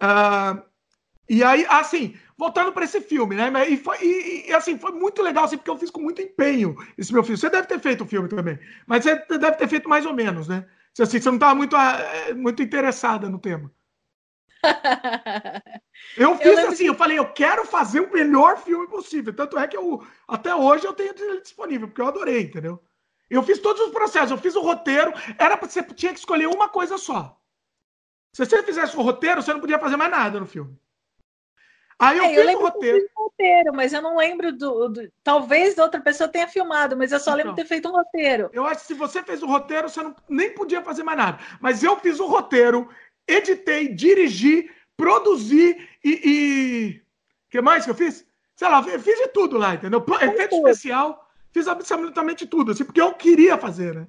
[0.03, 0.63] Uh,
[1.29, 3.51] e aí, assim, voltando para esse filme, né?
[3.69, 6.77] E, foi, e, e, assim, foi muito legal, assim, porque eu fiz com muito empenho
[6.99, 7.39] esse meu filme.
[7.39, 10.49] Você deve ter feito o filme também, mas você deve ter feito mais ou menos,
[10.49, 10.67] né?
[10.99, 13.71] Assim, você não estava muito, eh, muito interessada no tema.
[16.17, 16.91] Eu fiz eu assim, que...
[16.91, 19.35] eu falei, eu quero fazer o melhor filme possível.
[19.35, 22.83] Tanto é que eu, até hoje eu tenho ele disponível, porque eu adorei, entendeu?
[23.29, 26.47] Eu fiz todos os processos, eu fiz o roteiro, era para você tinha que escolher
[26.47, 27.41] uma coisa só.
[28.33, 30.79] Se você fizesse o roteiro, você não podia fazer mais nada no filme.
[31.99, 33.09] Aí eu, é, fiz eu o roteiro.
[33.17, 33.75] roteiro.
[33.75, 37.37] Mas eu não lembro do, do, Talvez outra pessoa tenha filmado, mas eu só então,
[37.37, 38.51] lembro de ter feito um roteiro.
[38.53, 41.39] Eu acho que se você fez o roteiro, você não, nem podia fazer mais nada.
[41.61, 42.89] Mas eu fiz o roteiro,
[43.27, 46.21] editei, dirigi, produzi e.
[46.25, 47.03] e...
[47.47, 48.27] O que mais que eu fiz?
[48.57, 50.05] Sei lá, fiz de tudo lá, entendeu?
[50.21, 54.07] Efeito especial, fiz absolutamente tudo, assim, porque eu queria fazer, né?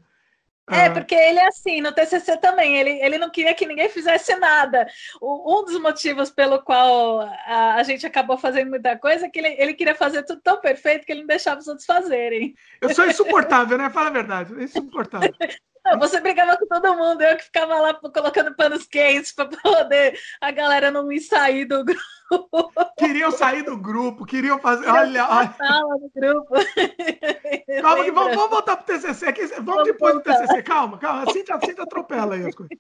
[0.70, 4.36] É, porque ele é assim, no TCC também, ele, ele não queria que ninguém fizesse
[4.36, 4.86] nada.
[5.22, 9.40] O, um dos motivos pelo qual a, a, gente acabou fazendo muita coisa é que
[9.40, 12.54] ele, ele queria fazer tudo tão perfeito que ele não deixava os outros fazerem.
[12.82, 13.90] Eu sou insuportável, né?
[13.90, 15.34] Fala a verdade, insuportável.
[16.00, 20.52] Você brigava com todo mundo, eu que ficava lá colocando panos quentes para poder a
[20.52, 22.72] galera não me sair do grupo.
[22.98, 24.88] Queriam sair do grupo, queriam fazer.
[24.90, 25.56] Olha, olha.
[25.60, 26.56] no grupo.
[27.82, 29.46] Calma, vamos, vamos voltar pro TCC aqui.
[29.48, 30.34] Vamos, vamos depois voltar.
[30.34, 30.64] do TCC.
[30.64, 31.24] Calma, calma.
[31.24, 32.78] Assim assim atropela aí as coisas.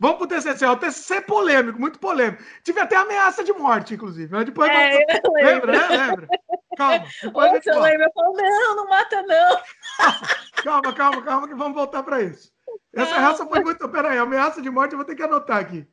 [0.00, 0.64] Vamos pro TCC.
[0.66, 2.42] O TCC é polêmico, muito polêmico.
[2.62, 4.30] Tive até ameaça de morte, inclusive.
[4.30, 5.04] Mas depois é,
[5.42, 5.88] lembra, né?
[5.88, 6.28] Lembra?
[6.76, 7.04] Calma.
[7.22, 8.04] Depois eu lembro.
[8.04, 9.60] Eu falo, não, não mata, não.
[10.62, 12.52] calma, calma, calma, que vamos voltar para isso.
[12.94, 13.88] Essa raça foi muito.
[13.88, 15.86] Peraí, ameaça de morte eu vou ter que anotar aqui.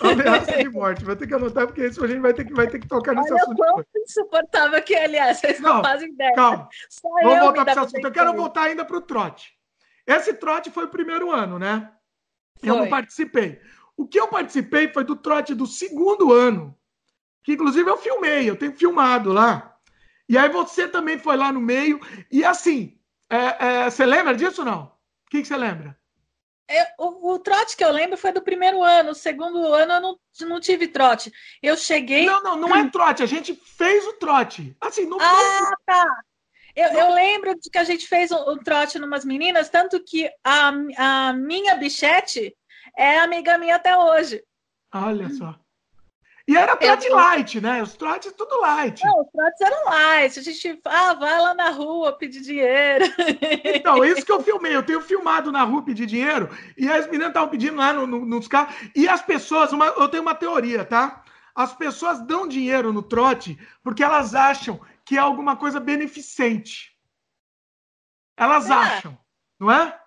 [0.00, 2.68] Ameaça de morte, vou ter que anotar, porque isso a gente vai ter que, vai
[2.68, 3.56] ter que tocar nesse Olha assunto.
[3.56, 6.34] Quão insuportável que é, aliás, vocês não, não fazem ideia.
[6.34, 8.06] Calma, Só vamos voltar para esse assunto.
[8.06, 9.52] Eu quero voltar ainda para o trote.
[10.06, 11.90] Esse trote foi o primeiro ano, né?
[12.60, 12.68] Foi.
[12.68, 13.60] Eu não participei.
[13.96, 16.76] O que eu participei foi do trote do segundo ano,
[17.42, 19.78] que inclusive eu filmei, eu tenho filmado lá.
[20.28, 22.00] E aí você também foi lá no meio.
[22.30, 22.98] E assim,
[23.30, 24.82] é, é, você lembra disso ou não?
[24.84, 25.96] O que, que você lembra?
[26.66, 29.10] Eu, o, o, trote que eu lembro foi do primeiro ano.
[29.10, 31.32] O segundo ano eu não, não tive trote.
[31.62, 32.24] Eu cheguei.
[32.24, 33.22] Não, não, não é trote.
[33.22, 34.74] A gente fez o trote.
[34.80, 36.24] Assim, não Ah, tá.
[36.74, 40.28] Eu, eu, lembro de que a gente fez um, um trote numas meninas, tanto que
[40.42, 42.54] a, a minha bichete
[42.96, 44.42] é amiga minha até hoje.
[44.92, 45.58] Olha só.
[46.46, 47.16] E era trote eu...
[47.16, 47.82] light, né?
[47.82, 49.02] Os trotes tudo light.
[49.02, 50.38] Não, os trotes eram light.
[50.38, 53.04] A gente, ah, vai lá na rua pedir dinheiro.
[53.64, 54.76] Então, isso que eu filmei.
[54.76, 58.26] Eu tenho filmado na rua pedir dinheiro e as meninas estavam pedindo lá no, no,
[58.26, 58.74] nos carros.
[58.94, 61.22] E as pessoas, uma, eu tenho uma teoria, tá?
[61.54, 66.96] As pessoas dão dinheiro no trote porque elas acham que é alguma coisa beneficente.
[68.36, 68.72] Elas é.
[68.72, 69.18] acham,
[69.58, 70.00] não é?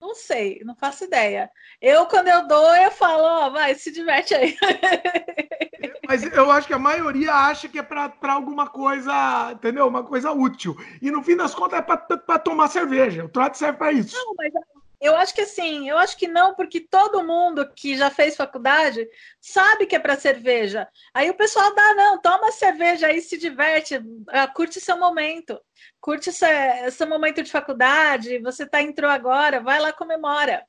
[0.00, 1.50] Não sei, não faço ideia.
[1.80, 4.56] Eu, quando eu dou, eu falo, ó, oh, vai, se diverte aí.
[6.08, 9.86] Mas eu acho que a maioria acha que é para alguma coisa, entendeu?
[9.86, 10.74] Uma coisa útil.
[11.00, 13.24] E no fim das contas é para tomar cerveja.
[13.24, 14.16] O trote serve para isso.
[14.16, 14.52] Não, mas
[15.00, 19.08] eu acho que assim, eu acho que não, porque todo mundo que já fez faculdade
[19.40, 20.86] sabe que é para cerveja.
[21.14, 25.60] Aí o pessoal dá, não, toma cerveja aí, se diverte, ah, curte seu momento
[26.00, 30.64] curte esse momento de faculdade, você tá entrou agora, vai lá comemora.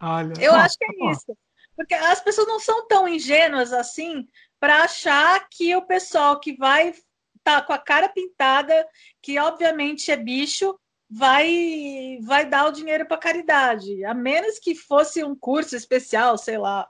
[0.00, 1.36] Olha, eu acho que é isso.
[1.76, 4.26] Porque as pessoas não são tão ingênuas assim
[4.58, 6.94] para achar que o pessoal que vai
[7.42, 8.86] tá com a cara pintada,
[9.22, 10.78] que obviamente é bicho,
[11.10, 16.56] vai vai dar o dinheiro para caridade, a menos que fosse um curso especial, sei
[16.56, 16.88] lá.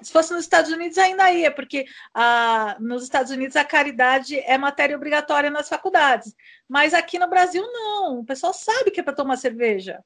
[0.00, 1.84] Se fosse nos Estados Unidos, ainda ia, porque
[2.14, 6.32] ah, nos Estados Unidos a caridade é matéria obrigatória nas faculdades.
[6.68, 8.20] Mas aqui no Brasil, não.
[8.20, 9.98] O pessoal sabe que é para tomar cerveja.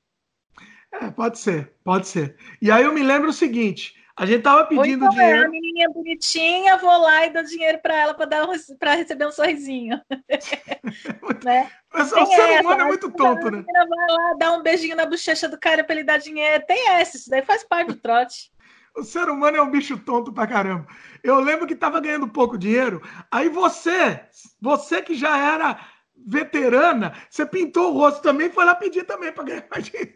[0.90, 2.37] É, pode ser, pode ser.
[2.62, 5.42] E aí eu me lembro o seguinte: a gente tava pedindo então, dinheiro.
[5.42, 8.53] É, a menininha bonitinha, vou lá e dou dinheiro para ela para um,
[8.96, 10.00] receber um sorrisinho.
[11.44, 11.70] né?
[11.92, 13.64] Mas, o ser essa, humano é muito tonto, né?
[13.66, 16.64] Vai lá dar um beijinho na bochecha do cara para ele dar dinheiro.
[16.64, 18.53] Tem essa, isso daí faz parte do trote.
[18.96, 20.87] O ser humano é um bicho tonto pra caramba.
[21.22, 23.03] Eu lembro que tava ganhando pouco dinheiro.
[23.29, 24.20] Aí você,
[24.61, 25.81] você que já era
[26.24, 30.14] veterana, você pintou o rosto também, foi lá pedir também para ganhar mais dinheiro.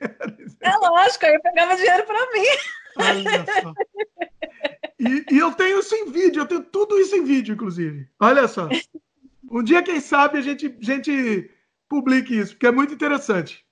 [0.60, 2.46] É lógico, aí eu pegava dinheiro para mim.
[2.98, 3.74] Olha só.
[4.98, 8.08] E, e, eu tenho isso em vídeo, eu tenho tudo isso em vídeo, inclusive.
[8.18, 8.68] Olha só.
[9.50, 11.50] Um dia, quem sabe, a gente, gente
[11.88, 13.64] publique isso, porque é muito interessante.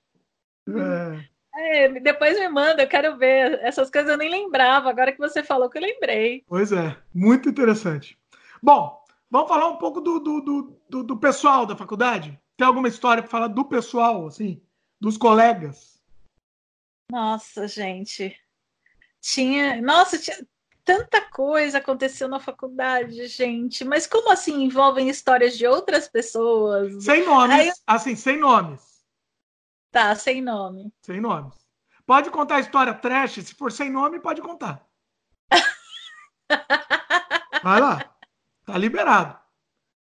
[0.69, 1.37] É...
[1.59, 3.59] É, depois me manda, eu quero ver.
[3.63, 6.43] Essas coisas eu nem lembrava, agora que você falou que eu lembrei.
[6.47, 8.17] Pois é, muito interessante.
[8.61, 12.39] Bom, vamos falar um pouco do, do, do, do pessoal da faculdade?
[12.55, 14.61] Tem alguma história para falar do pessoal, assim,
[15.01, 15.99] dos colegas?
[17.11, 18.37] Nossa, gente.
[19.21, 19.81] Tinha.
[19.81, 20.37] Nossa, tinha
[20.87, 23.83] tanta coisa aconteceu na faculdade, gente.
[23.83, 27.03] Mas como assim envolvem histórias de outras pessoas?
[27.03, 27.73] Sem nomes, Aí...
[27.85, 29.03] assim, sem nomes.
[29.91, 30.93] Tá, sem nome.
[31.01, 31.53] Sem nomes.
[32.05, 34.87] Pode contar a história trash, se for sem nome, pode contar.
[37.61, 38.15] Vai lá.
[38.65, 39.37] Tá liberado.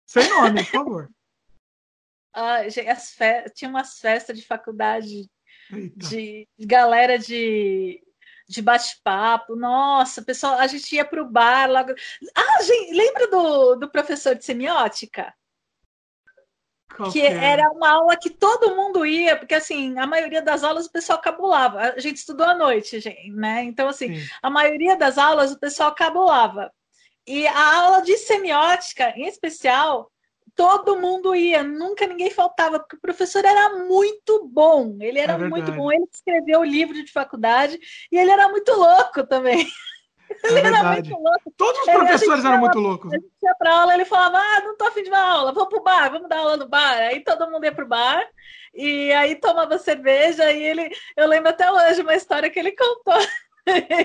[0.05, 1.09] Sem nome, por favor.
[2.33, 3.49] Ah, as fe...
[3.53, 5.29] Tinha umas festas de faculdade
[5.71, 6.07] Eita.
[6.07, 8.01] de galera de,
[8.49, 9.55] de bate-papo.
[9.55, 11.93] Nossa, pessoal, a gente ia pro bar logo.
[12.35, 15.33] Ah, gente, lembra do, do professor de semiótica?
[17.13, 20.91] que era uma aula que todo mundo ia, porque assim, a maioria das aulas o
[20.91, 21.79] pessoal cabulava.
[21.79, 23.63] A gente estudou à noite, gente, né?
[23.63, 24.27] Então, assim, Sim.
[24.41, 26.69] a maioria das aulas o pessoal cabulava.
[27.25, 30.11] E a aula de semiótica, em especial,
[30.59, 34.97] todo mundo ia, nunca ninguém faltava, porque o professor era muito bom.
[34.99, 35.89] Ele era é muito bom.
[35.89, 37.79] Ele escreveu o livro de faculdade
[38.11, 39.65] e ele era muito louco também.
[40.43, 41.51] É ele era muito louco.
[41.57, 43.11] Todos os professores eram muito loucos.
[43.11, 45.69] A gente ia para aula, ele falava: Ah, não tô afim de dar aula, vamos
[45.69, 46.99] pro bar, vamos dar aula no bar.
[46.99, 48.23] Aí todo mundo ia pro bar
[48.71, 50.51] e aí tomava cerveja.
[50.51, 53.17] E ele, eu lembro até hoje uma história que ele contou.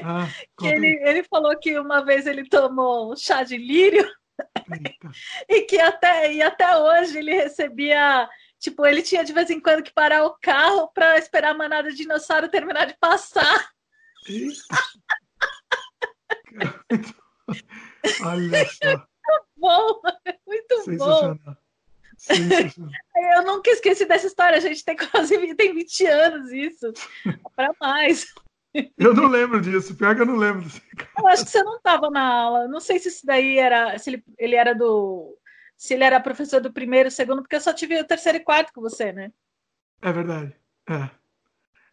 [0.04, 0.26] Ah,
[0.58, 4.06] que ele, ele falou que uma vez ele tomou chá de lírio
[5.48, 8.28] e que até, e até hoje ele recebia.
[8.58, 11.90] Tipo, ele tinha de vez em quando que parar o carro para esperar a manada
[11.90, 13.70] de dinossauro terminar de passar.
[18.22, 19.06] Olha só.
[19.26, 20.02] Muito bom,
[20.46, 21.38] muito Sensacional.
[21.42, 21.54] bom.
[22.18, 22.92] Sensacional.
[23.34, 26.92] Eu nunca esqueci dessa história, a gente tem quase tem 20 anos isso.
[27.56, 28.26] Para mais.
[28.98, 30.66] Eu não lembro disso, pior que eu não lembro.
[31.16, 32.68] Eu acho que você não estava na aula.
[32.68, 33.96] Não sei se isso daí era.
[33.98, 35.36] Se ele, ele era do.
[35.76, 38.72] Se ele era professor do primeiro, segundo, porque eu só tive o terceiro e quarto
[38.72, 39.30] com você, né?
[40.02, 40.54] É verdade.
[40.88, 41.10] É.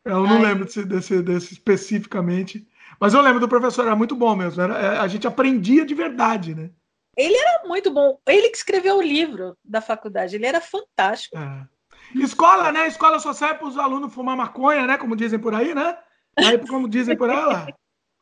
[0.04, 0.42] Eu não Ai.
[0.42, 2.68] lembro desse, desse, desse especificamente.
[3.00, 4.62] Mas eu lembro do professor, era muito bom mesmo.
[4.62, 6.70] Era, é, a gente aprendia de verdade, né?
[7.16, 8.20] Ele era muito bom.
[8.28, 11.38] Ele que escreveu o livro da faculdade, ele era fantástico.
[11.38, 11.68] É.
[12.16, 12.88] Escola, né?
[12.88, 14.98] Escola só serve para os alunos fumar maconha, né?
[14.98, 15.98] Como dizem por aí, né?
[16.38, 17.68] Aí, como dizem por aí, lá.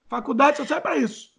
[0.07, 1.31] Faculdade só serve para isso.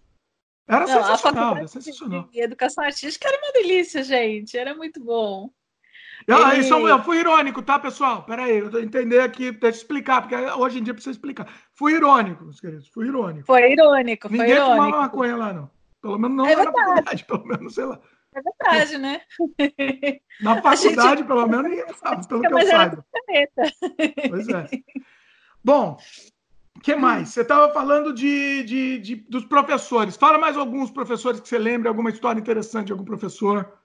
[0.69, 2.29] Era Não, sensacional, era sensacional.
[2.31, 4.57] De educação artística era uma delícia, gente.
[4.57, 5.51] Era muito bom.
[6.29, 8.23] Ah, isso eu fui irônico, tá, pessoal?
[8.25, 11.53] Peraí, eu entender aqui, deixa eu explicar, porque hoje em dia precisa explicar.
[11.73, 13.47] Fui irônico, meus queridos, fui irônico.
[13.47, 14.77] Foi irônico, foi Ninguém irônico.
[14.77, 15.71] fumava maconha lá, não.
[16.01, 18.01] Pelo menos não é na faculdade, pelo menos, sei lá.
[18.33, 19.23] É verdade, né?
[20.41, 21.27] Na faculdade, gente...
[21.27, 23.05] pelo menos, ninguém sabe, pelo que eu saiba.
[24.29, 24.69] Pois é.
[25.65, 25.99] Bom,
[26.83, 27.31] que mais?
[27.31, 30.17] Você estava falando de, de, de, dos professores.
[30.17, 33.79] Fala mais alguns professores que você lembra, alguma história interessante de algum professor.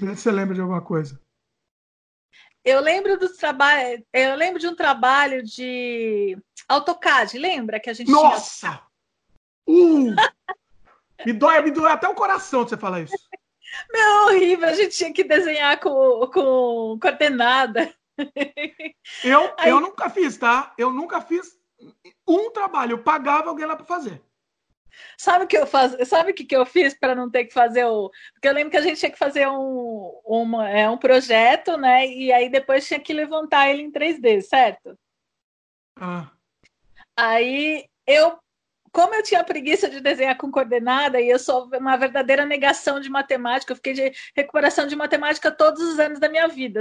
[0.00, 1.20] Você lembra de alguma coisa.
[2.64, 6.36] eu lembro dos trabalhos, eu lembro de um trabalho de
[6.68, 8.68] AutoCAD, lembra que a gente Nossa!
[8.68, 8.82] Tinha...
[9.66, 10.14] Uh!
[11.24, 13.14] me dói, me dói até o coração de você falar isso.
[13.92, 17.92] Meu, horrível, a gente tinha que desenhar com, com coordenada.
[19.22, 19.70] Eu, Aí...
[19.70, 20.74] eu nunca fiz, tá?
[20.78, 21.58] Eu nunca fiz
[22.26, 24.22] um trabalho, eu pagava alguém lá para fazer.
[25.18, 26.08] Sabe o que eu faz...
[26.08, 28.10] Sabe o que, que eu fiz para não ter que fazer o.
[28.32, 32.06] Porque eu lembro que a gente tinha que fazer um, uma, é, um projeto, né?
[32.06, 34.96] E aí depois tinha que levantar ele em 3D, certo?
[35.96, 36.30] Ah.
[37.16, 38.38] Aí eu
[38.94, 43.10] como eu tinha preguiça de desenhar com coordenada e eu sou uma verdadeira negação de
[43.10, 46.80] matemática, eu fiquei de recuperação de matemática todos os anos da minha vida.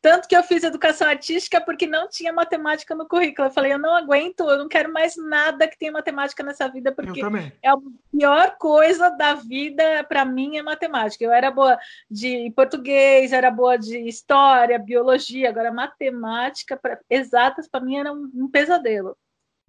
[0.00, 3.48] Tanto que eu fiz educação artística porque não tinha matemática no currículo.
[3.48, 6.92] Eu falei, eu não aguento, eu não quero mais nada que tenha matemática nessa vida,
[6.92, 7.20] porque
[7.60, 7.76] é a
[8.16, 11.24] pior coisa da vida para mim é matemática.
[11.24, 11.76] Eu era boa
[12.08, 16.96] de português, era boa de história, biologia, agora matemática, pra...
[17.10, 19.16] exatas, para mim era um, um pesadelo.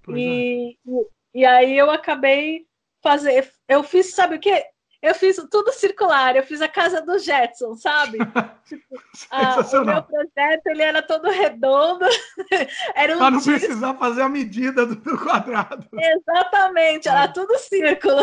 [0.04, 1.15] Pois e, é.
[1.36, 2.66] E aí eu acabei
[3.04, 4.64] fazer, eu fiz, sabe o quê?
[5.02, 8.20] Eu fiz tudo circular, eu fiz a casa do Jetson, sabe?
[8.66, 8.96] tipo,
[9.30, 12.06] a, o meu projeto ele era todo redondo.
[12.96, 13.52] era um Para não disco...
[13.52, 15.86] precisar fazer a medida do, do quadrado.
[15.94, 18.22] Exatamente, era tudo círculo.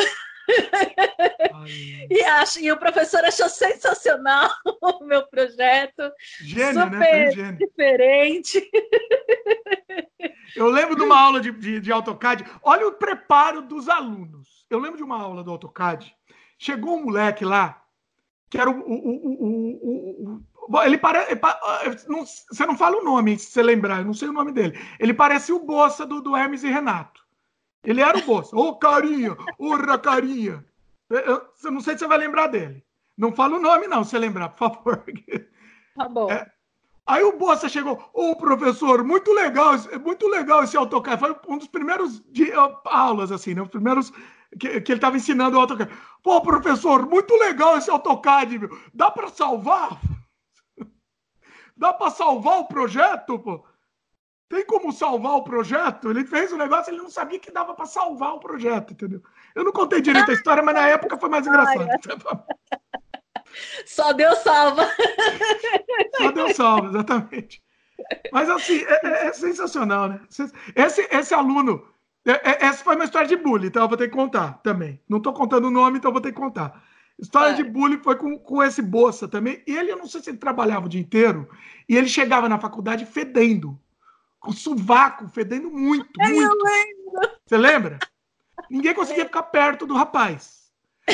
[2.10, 6.10] e, acho, e o professor achou sensacional o meu projeto.
[6.40, 7.30] Gênio, né?
[7.30, 7.52] super né?
[7.52, 8.70] Diferente.
[10.56, 12.44] Eu lembro de uma aula de, de, de, AutoCAD.
[12.62, 14.66] Olha o preparo dos alunos.
[14.68, 16.14] Eu lembro de uma aula do AutoCAD.
[16.58, 17.82] Chegou um moleque lá,
[18.48, 18.74] que era o.
[18.74, 21.36] o, o, o ele parece.
[22.08, 24.78] Não, você não fala o nome, se você lembrar, eu não sei o nome dele.
[24.98, 27.22] Ele parece o Bossa do, do Hermes e Renato.
[27.84, 28.54] Ele era o Bossa.
[28.54, 29.36] Ô, oh, carinha!
[29.58, 30.64] Ô, carinha!
[31.10, 31.18] Eu,
[31.64, 32.84] eu, não sei se você vai lembrar dele.
[33.16, 35.04] Não fala o nome, não, se você lembrar, por favor.
[35.96, 36.30] Tá bom.
[36.30, 36.50] É,
[37.06, 39.72] Aí o Bossa chegou, ô oh, professor, muito legal,
[40.04, 41.18] muito legal esse AutoCAD.
[41.18, 43.62] Foi um dos primeiros de, uh, aulas, assim, né?
[43.62, 44.12] Os primeiros
[44.58, 45.92] que, que ele estava ensinando o AutoCAD.
[46.22, 48.78] Pô, professor, muito legal esse AutoCAD, meu.
[48.94, 50.00] Dá para salvar?
[51.76, 53.64] Dá para salvar o projeto, pô?
[54.48, 56.10] Tem como salvar o projeto?
[56.10, 59.22] Ele fez o negócio, ele não sabia que dava para salvar o projeto, entendeu?
[59.54, 61.88] Eu não contei direito a história, mas na época foi mais engraçado.
[63.86, 64.88] Só Deus salva.
[66.16, 67.62] Só Deus salva, exatamente.
[68.32, 70.20] Mas assim, é, é, é sensacional, né?
[70.74, 71.86] Esse, esse aluno,
[72.26, 75.00] é, é, essa foi uma história de bullying, então eu vou ter que contar também.
[75.08, 76.82] Não estou contando o nome, então eu vou ter que contar.
[77.18, 79.62] História de bullying foi com, com esse Bolsa também.
[79.66, 81.48] E ele, eu não sei se ele trabalhava o dia inteiro,
[81.88, 83.78] e ele chegava na faculdade fedendo,
[84.40, 86.42] com sovaco, fedendo muito, muito.
[86.42, 87.38] Eu lembro.
[87.46, 87.98] Você lembra?
[88.70, 90.61] Ninguém conseguia ficar perto do rapaz.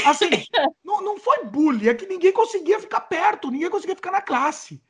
[0.04, 0.28] Assim,
[0.84, 4.82] não, não foi bullying, é que ninguém conseguia ficar perto, ninguém conseguia ficar na classe.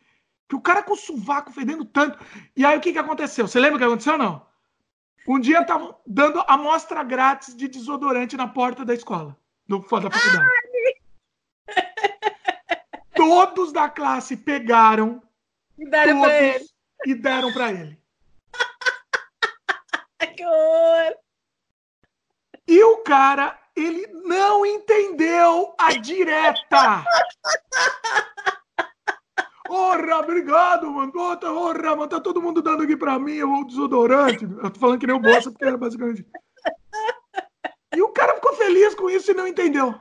[0.48, 2.18] Que o cara com o sovaco fedendo tanto.
[2.56, 3.46] E aí o que, que aconteceu?
[3.46, 4.48] Você lembra o que aconteceu ou não?
[5.26, 10.48] Um dia estavam dando amostra grátis de desodorante na porta da escola, do, da faculdade.
[13.14, 15.22] Todos da classe pegaram
[15.76, 16.66] e deram para ele.
[17.04, 17.98] E deram para ele.
[20.34, 21.14] que horror!
[22.66, 27.04] E o cara ele não entendeu a direta.
[29.66, 31.12] Porra, obrigado, mano.
[31.12, 31.50] Porra,
[31.94, 34.44] mano, tá todo mundo dando aqui pra mim o desodorante.
[34.44, 36.26] Eu tô falando que nem o Bolsa, porque era basicamente.
[37.94, 39.94] E o cara ficou feliz com isso e não entendeu.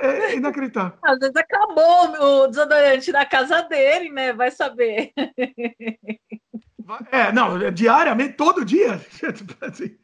[0.00, 0.98] É, é inacreditável.
[1.02, 4.32] Às vezes acabou o desodorante na casa dele, né?
[4.32, 5.12] Vai saber.
[7.10, 9.00] É, não, diariamente, todo dia.
[9.62, 9.96] Assim.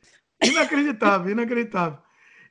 [0.42, 1.98] Inacreditável, inacreditável.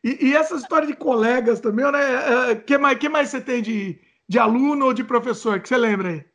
[0.04, 2.52] E, e, essa história de colegas também, né?
[2.52, 5.78] O que, mais, que mais você tem de, de aluno ou de professor que você
[5.78, 6.25] lembra aí?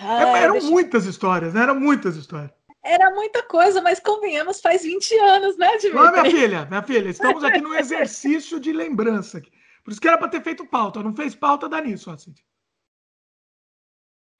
[0.00, 0.70] Ah, eram deixa...
[0.70, 1.62] muitas histórias, né?
[1.62, 2.52] Eram muitas histórias.
[2.84, 6.04] Era muita coisa, mas convenhamos, faz 20 anos, né, Dimitri?
[6.04, 9.40] Não, minha filha, minha filha, estamos aqui num exercício de lembrança.
[9.84, 11.02] Por isso que era para ter feito pauta.
[11.02, 12.34] Não fez pauta, dá nisso, assim.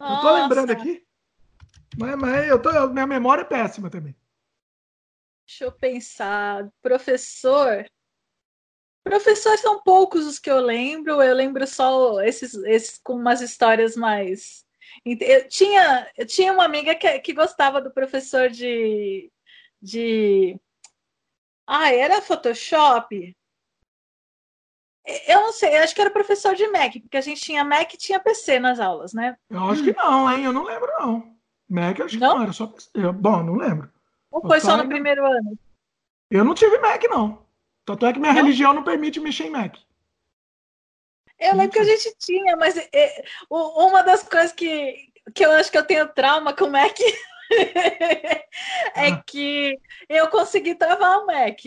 [0.00, 1.04] Eu tô lembrando aqui.
[1.98, 4.16] Mas, mas eu tô, minha memória é péssima também.
[5.46, 6.68] Deixa eu pensar.
[6.80, 7.84] Professor.
[9.04, 11.20] Professores são poucos os que eu lembro.
[11.22, 14.64] Eu lembro só esses, esses com umas histórias mais.
[15.04, 19.30] Eu tinha, eu tinha uma amiga que, que gostava do professor de.
[19.80, 20.58] de...
[21.66, 23.36] Ah, era Photoshop?
[25.26, 27.92] Eu não sei, eu acho que era professor de Mac, porque a gente tinha Mac
[27.92, 29.36] e tinha PC nas aulas, né?
[29.50, 30.44] Eu acho que não, hein?
[30.44, 31.36] Eu não lembro, não.
[31.68, 32.28] Mac acho não?
[32.30, 32.74] que não, era só.
[32.94, 33.90] Eu, bom, não lembro.
[34.30, 35.58] Ou foi só no primeiro ano?
[36.30, 37.44] Eu não tive Mac, não.
[37.84, 38.42] Tanto é que minha não?
[38.42, 39.76] religião não permite mexer em Mac.
[41.38, 45.70] Eu lembro que a gente tinha, mas é, uma das coisas que, que eu acho
[45.70, 46.96] que eu tenho trauma com o Mac
[48.94, 49.22] é ah.
[49.26, 49.76] que
[50.08, 51.58] eu consegui travar o Mac.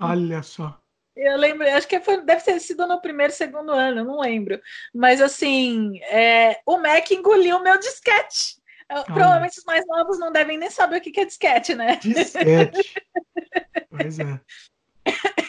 [0.00, 0.78] Olha só.
[1.16, 4.60] Eu lembro, acho que foi, deve ter sido no primeiro, segundo ano, não lembro.
[4.94, 8.59] Mas assim, é, o Mac engoliu o meu disquete.
[8.90, 9.04] Olha.
[9.04, 11.96] Provavelmente os mais novos não devem nem saber o que é disquete, né?
[11.96, 12.94] Disquete.
[13.90, 14.40] pois é.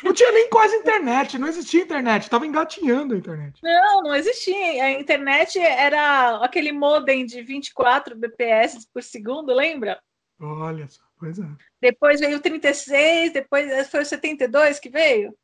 [0.03, 3.59] Não tinha nem quase internet, não existia internet, estava engatinhando a internet.
[3.61, 4.83] Não, não existia.
[4.83, 10.01] A internet era aquele modem de 24 bps por segundo, lembra?
[10.39, 11.45] Olha só, pois é.
[11.79, 15.35] Depois veio o 36, depois foi o 72 que veio?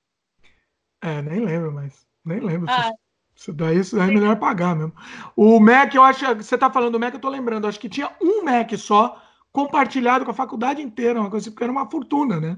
[1.01, 2.69] É, nem lembro, mas nem lembro.
[2.69, 2.91] Ah.
[3.37, 4.93] Isso daí, isso daí é melhor pagar mesmo.
[5.35, 6.25] O Mac, eu acho.
[6.35, 7.67] Você está falando do Mac, eu estou lembrando.
[7.67, 9.21] Acho que tinha um Mac só
[9.51, 12.57] compartilhado com a faculdade inteira, uma coisa assim, porque era uma fortuna, né?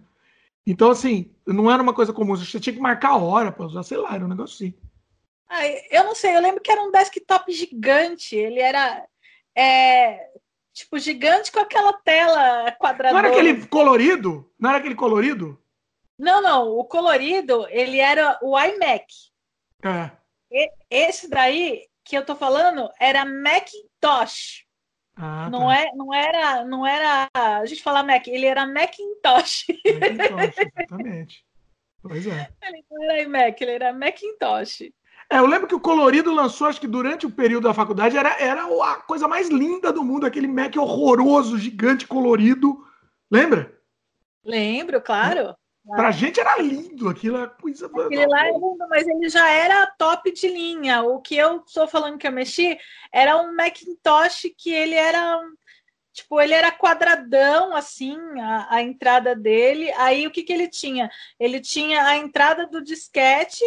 [0.66, 2.36] Então, assim, não era uma coisa comum.
[2.36, 4.74] Você tinha que marcar a hora para usar, sei lá, era um negócio assim.
[5.50, 8.36] Ah, eu não sei, eu lembro que era um desktop gigante.
[8.36, 9.06] Ele era.
[9.54, 10.30] É,
[10.74, 13.14] tipo, gigante com aquela tela quadrada.
[13.14, 14.50] Não era aquele colorido?
[14.58, 15.62] Não era aquele colorido?
[16.18, 16.70] Não, não.
[16.70, 19.06] O colorido, ele era o iMac.
[19.84, 20.19] É.
[20.90, 24.66] Esse daí que eu tô falando era Macintosh.
[25.16, 25.76] Ah, não, tá.
[25.76, 27.30] é, não era, não era.
[27.34, 29.66] A gente fala Mac, ele era Macintosh.
[30.00, 31.46] Macintosh, exatamente.
[32.02, 32.50] Pois é.
[32.64, 34.92] Ele não era iMac, ele era Macintosh.
[35.30, 38.42] É, eu lembro que o colorido lançou, acho que durante o período da faculdade, era,
[38.42, 42.84] era a coisa mais linda do mundo, aquele Mac horroroso, gigante, colorido.
[43.30, 43.78] Lembra?
[44.44, 45.56] Lembro, claro.
[45.88, 47.88] Pra gente era lindo aquilo, é coisa.
[47.88, 51.02] Aquele lá é lindo, mas ele já era top de linha.
[51.02, 52.78] O que eu estou falando que eu mexi
[53.12, 55.40] era um Macintosh que ele era.
[56.12, 59.92] Tipo, ele era quadradão, assim, a, a entrada dele.
[59.94, 61.10] Aí o que, que ele tinha?
[61.40, 63.64] Ele tinha a entrada do disquete,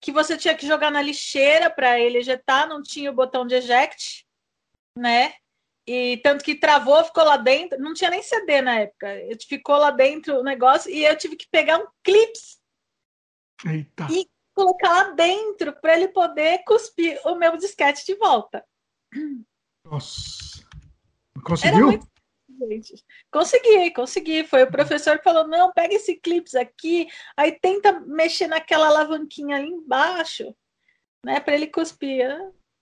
[0.00, 3.54] que você tinha que jogar na lixeira para ele ejetar, não tinha o botão de
[3.54, 4.26] eject,
[4.96, 5.34] né?
[5.92, 7.76] E tanto que travou, ficou lá dentro.
[7.80, 9.08] Não tinha nem CD na época.
[9.48, 12.60] Ficou lá dentro o negócio e eu tive que pegar um clips
[13.66, 14.06] Eita.
[14.08, 14.24] e
[14.54, 18.64] colocar lá dentro para ele poder cuspir o meu disquete de volta.
[19.84, 20.64] Nossa.
[21.44, 21.86] Conseguiu?
[21.86, 22.06] Muito...
[23.32, 24.44] Consegui, consegui.
[24.44, 29.56] Foi o professor que falou: não, pega esse clips aqui, aí tenta mexer naquela alavanquinha
[29.56, 30.54] ali embaixo,
[31.24, 31.40] né?
[31.40, 32.28] Para ele cuspir.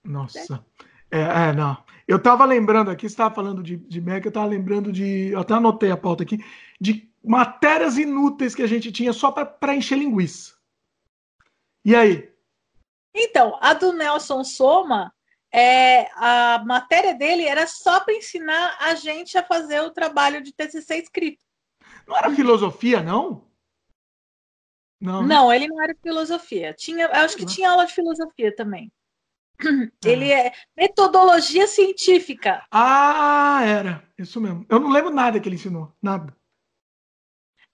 [0.03, 0.39] Nossa.
[0.39, 0.79] É,
[1.17, 1.77] é, não.
[2.07, 5.29] Eu estava lembrando aqui, você estava falando de, de Mac, eu estava lembrando de.
[5.29, 6.43] Eu até anotei a pauta aqui,
[6.79, 10.53] de matérias inúteis que a gente tinha só para encher linguiça.
[11.85, 12.31] E aí?
[13.13, 15.13] Então, a do Nelson Soma,
[15.51, 20.53] é, a matéria dele era só para ensinar a gente a fazer o trabalho de
[20.53, 21.43] TCC escrito.
[22.07, 23.47] Não era filosofia, não?
[24.99, 25.35] Não, né?
[25.35, 26.73] não ele não era filosofia.
[26.73, 28.91] Tinha, acho que tinha aula de filosofia também.
[30.03, 32.65] Ele é metodologia científica.
[32.71, 34.03] Ah, era.
[34.17, 34.65] Isso mesmo.
[34.69, 35.93] Eu não lembro nada que ele ensinou.
[36.01, 36.35] Nada.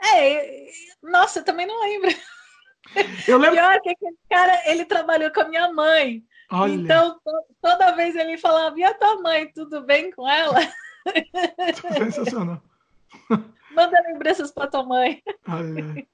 [0.04, 0.68] É,
[1.02, 2.10] nossa, eu também não lembro.
[3.28, 3.58] Eu lembro.
[3.58, 6.24] Pior que aquele cara, ele trabalhou com a minha mãe.
[6.52, 6.72] Olha.
[6.72, 7.20] Então,
[7.60, 10.60] toda vez ele falava, e a tua mãe, tudo bem com ela?
[11.98, 12.62] Sensacional.
[13.72, 15.22] Manda lembranças para tua mãe.
[15.48, 16.08] Olha.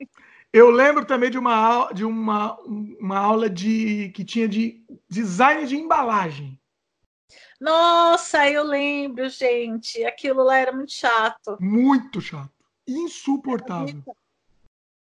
[0.53, 5.77] Eu lembro também de uma, de uma, uma aula de que tinha de design de
[5.77, 6.59] embalagem.
[7.59, 10.03] Nossa, eu lembro, gente.
[10.03, 11.57] Aquilo lá era muito chato.
[11.59, 12.51] Muito chato.
[12.87, 14.03] Insuportável.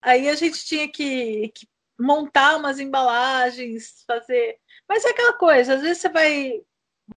[0.01, 1.67] Aí a gente tinha que, que
[1.99, 4.57] montar umas embalagens, fazer.
[4.87, 6.61] Mas é aquela coisa, às vezes você vai.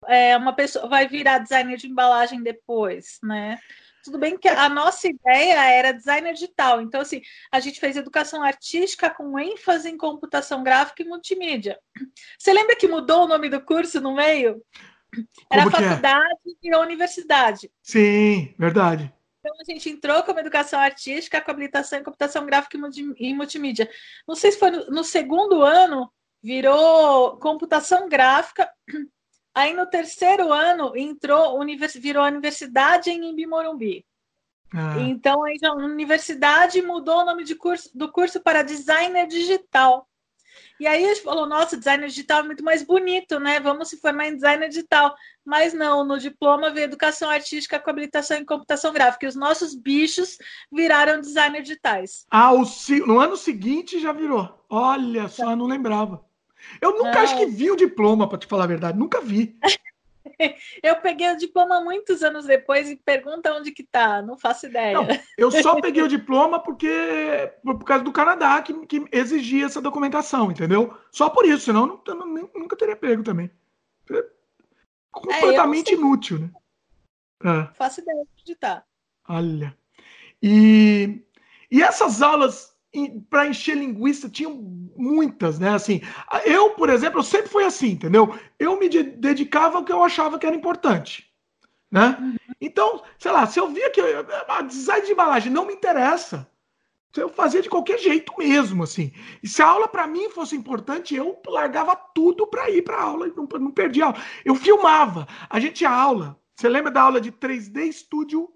[0.08, 3.60] É, uma pessoa vai virar designer de embalagem depois, né?
[4.04, 7.22] Tudo bem que a nossa ideia era designer digital, então assim,
[7.52, 11.80] a gente fez educação artística com ênfase em computação gráfica e multimídia.
[12.38, 14.62] Você lembra que mudou o nome do curso no meio?
[15.52, 15.90] Era Como é?
[15.90, 16.68] faculdade é?
[16.68, 17.72] e universidade.
[17.84, 19.14] Sim, verdade.
[19.40, 22.78] Então a gente entrou como educação artística com habilitação em computação gráfica
[23.18, 23.90] e multimídia.
[24.28, 26.12] Não sei se foi no, no segundo ano,
[26.44, 28.70] virou computação gráfica
[29.54, 31.60] Aí no terceiro ano entrou,
[32.00, 34.06] virou a universidade em Imbi Morumbi.
[34.74, 34.96] Ah.
[35.00, 40.08] Então aí a universidade mudou o nome de curso, do curso para designer digital.
[40.80, 43.60] E aí a gente falou, nossa, designer digital é muito mais bonito, né?
[43.60, 45.14] Vamos se formar em designer digital.
[45.46, 49.26] Mas não, no diploma veio educação artística com habilitação em computação gráfica.
[49.26, 50.38] E os nossos bichos
[50.72, 52.26] viraram designer digitais.
[52.32, 52.64] Ah, o,
[53.06, 54.66] no ano seguinte já virou.
[54.70, 56.26] Olha só, não lembrava.
[56.80, 57.22] Eu nunca não.
[57.22, 58.98] acho que vi o diploma, para te falar a verdade.
[58.98, 59.58] Nunca vi.
[60.82, 64.94] Eu peguei o diploma muitos anos depois e pergunta onde que tá, não faço ideia.
[64.94, 65.08] Não,
[65.38, 70.52] eu só peguei o diploma porque por causa do Canadá que, que exigia essa documentação,
[70.52, 70.96] entendeu?
[71.12, 73.50] Só por isso, senão não, eu nunca teria pego também.
[74.12, 74.24] É
[75.12, 76.50] completamente é, inútil, né?
[77.44, 77.74] É.
[77.76, 78.84] Faço ideia de onde tá.
[79.28, 79.76] Olha.
[80.42, 81.22] E,
[81.70, 82.76] e essas aulas
[83.30, 84.54] para encher linguiça tinham
[84.98, 85.70] muitas, né?
[85.70, 86.02] Assim,
[86.46, 88.38] eu, por exemplo, eu sempre fui assim, entendeu?
[88.60, 91.32] Eu me dedicava ao que eu achava que era importante,
[91.90, 92.18] né?
[92.20, 92.36] Uhum.
[92.60, 94.02] Então, sei lá, se eu via que
[94.48, 96.50] a design de embalagem não me interessa,
[97.16, 99.12] eu fazia de qualquer jeito mesmo, assim.
[99.44, 103.28] E se a aula para mim fosse importante, eu largava tudo para ir para aula
[103.28, 104.22] e não, não perdia aula.
[104.46, 105.28] Eu filmava.
[105.50, 106.40] A gente tinha aula.
[106.56, 108.50] Você lembra da aula de 3D Studio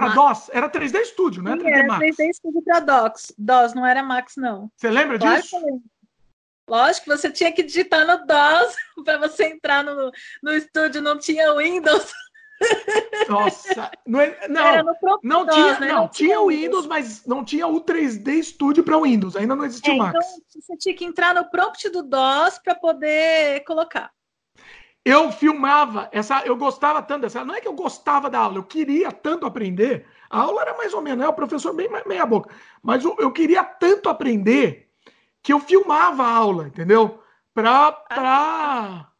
[0.00, 0.50] para DOS?
[0.52, 2.16] Era 3D Studio, não é 3D era Max?
[2.16, 3.32] 3D Studio para DOS.
[3.38, 4.70] DOS, não era Max, não.
[4.76, 5.56] Você lembra claro disso?
[6.68, 10.10] Lógico, você tinha que digitar no DOS para você entrar no,
[10.42, 12.12] no estúdio, não tinha Windows.
[13.28, 15.88] Nossa, não, é, não, não DOS, tinha, né?
[15.88, 19.64] não, não tinha o Windows, mas não tinha o 3D Studio para Windows, ainda não
[19.64, 20.18] existia é, o Max.
[20.18, 24.10] Então você tinha que entrar no prompt do DOS para poder colocar.
[25.04, 28.64] Eu filmava essa, eu gostava tanto dessa, não é que eu gostava da aula, eu
[28.64, 30.06] queria tanto aprender.
[30.28, 31.28] A aula era mais ou menos, né?
[31.28, 34.90] O professor bem meia boca, mas eu, eu queria tanto aprender
[35.42, 37.22] que eu filmava a aula, entendeu?
[37.54, 39.10] Para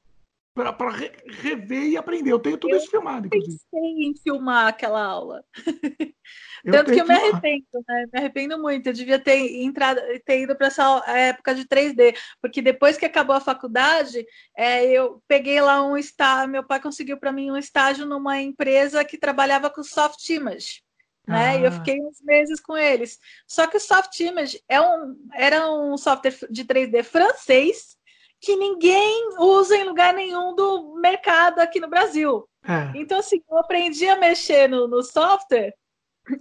[0.58, 2.32] para para rever e aprender.
[2.32, 3.58] Eu tenho tudo eu isso filmado, inclusive.
[3.70, 5.44] pensei em filmar aquela aula.
[6.64, 8.06] Eu Tanto que eu me arrependo, né?
[8.12, 8.88] Me arrependo muito.
[8.88, 13.36] Eu devia ter entrado, ter ido para essa época de 3D, porque depois que acabou
[13.36, 16.50] a faculdade, é, eu peguei lá um estágio.
[16.50, 20.82] Meu pai conseguiu para mim um estágio numa empresa que trabalhava com soft image.
[21.28, 21.50] Né?
[21.50, 21.56] Ah.
[21.58, 23.18] E eu fiquei uns meses com eles.
[23.46, 27.97] Só que o Soft Image é um, era um software de 3D francês
[28.40, 32.48] que ninguém usa em lugar nenhum do mercado aqui no Brasil.
[32.64, 32.92] É.
[32.98, 35.74] Então, assim, eu aprendi a mexer no, no software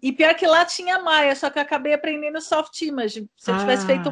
[0.02, 3.30] e pior que lá tinha Maia, só que eu acabei aprendendo soft image.
[3.36, 3.60] Se eu ah.
[3.60, 4.12] tivesse feito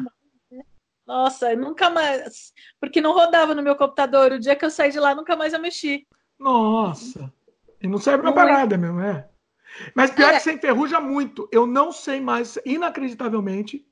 [1.05, 2.51] nossa, eu nunca mais.
[2.79, 4.31] Porque não rodava no meu computador.
[4.31, 6.07] O dia que eu saí de lá, nunca mais eu mexi.
[6.39, 7.31] Nossa.
[7.81, 9.29] E não serve pra nada mesmo, é.
[9.93, 10.37] Mas pior é.
[10.37, 11.47] que você enferruja muito.
[11.51, 13.85] Eu não sei mais, inacreditavelmente.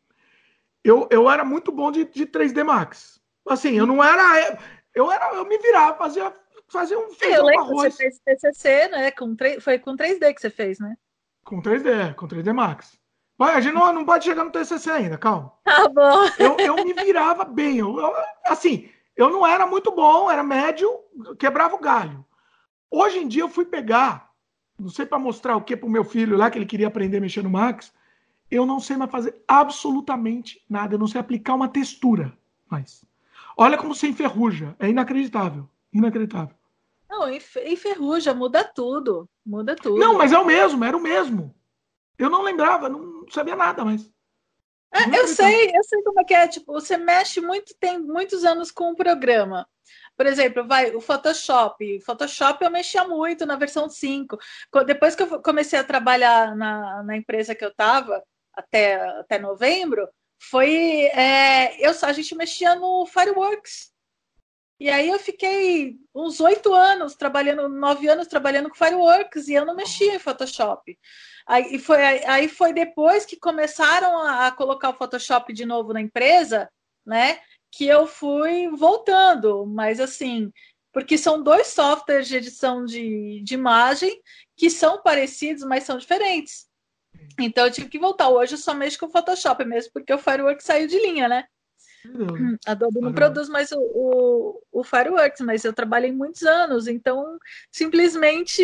[0.84, 3.22] Eu, eu era muito bom de, de 3D Max.
[3.48, 4.58] Assim, eu não era.
[4.94, 6.34] Eu era, eu me virava, fazia,
[6.68, 7.96] fazia um feijão eu lembro, arroz.
[7.96, 9.12] Você fez TCC, né?
[9.12, 10.96] Com, foi com 3D que você fez, né?
[11.44, 12.98] Com 3D, com 3D Max.
[13.38, 15.52] Vai, a gente não, não pode chegar no TCC ainda, calma.
[15.64, 16.26] Tá bom.
[16.38, 17.80] Eu, eu me virava bem.
[17.80, 18.14] Eu, eu,
[18.46, 20.89] assim, eu não era muito bom, era médio,
[21.38, 22.26] quebrava o galho.
[22.89, 24.32] Hoje em dia eu fui pegar,
[24.80, 27.18] não sei para mostrar o que para o meu filho lá, que ele queria aprender
[27.18, 27.91] a mexer no Max.
[28.50, 30.94] Eu não sei mais fazer absolutamente nada.
[30.94, 32.38] Eu não sei aplicar uma textura
[32.70, 33.04] mais.
[33.58, 34.76] Olha como se enferruja.
[34.80, 35.70] É inacreditável.
[35.93, 36.56] Inacreditável.
[37.10, 39.30] Não, enferruja, muda tudo.
[39.45, 39.99] Muda tudo.
[39.99, 41.54] Não, mas é o mesmo, era o mesmo.
[42.18, 44.12] Eu não lembrava, não sabia nada, mas.
[44.93, 46.47] É, eu sei, eu sei como é que é.
[46.47, 49.68] Tipo, você mexe muito, tem muitos anos com o programa.
[50.16, 51.99] Por exemplo, vai o Photoshop.
[52.01, 54.38] Photoshop eu mexia muito na versão 5.
[54.86, 58.24] Depois que eu comecei a trabalhar na, na empresa que eu estava,
[58.54, 60.08] até, até novembro,
[60.50, 61.06] foi.
[61.08, 63.91] É, eu, a gente mexia no Fireworks.
[64.80, 69.66] E aí eu fiquei uns oito anos trabalhando, nove anos trabalhando com Fireworks e eu
[69.66, 71.00] não mexia em Photoshop.
[71.48, 76.02] Aí foi, aí foi depois que começaram a, a colocar o Photoshop de novo na
[76.02, 76.70] empresa,
[77.06, 77.39] né?
[77.72, 80.52] Que eu fui voltando, mas assim,
[80.91, 84.22] porque são dois softwares de edição de, de imagem
[84.58, 86.68] que são parecidos, mas são diferentes.
[87.39, 88.30] Então eu tive que voltar.
[88.30, 91.45] Hoje eu só mexo com o Photoshop mesmo, porque o Fireworks saiu de linha, né?
[92.05, 92.57] Uhum.
[92.65, 97.38] Adobe não produz mais o, o, o, Fireworks, mas eu trabalhei muitos anos, então
[97.71, 98.61] simplesmente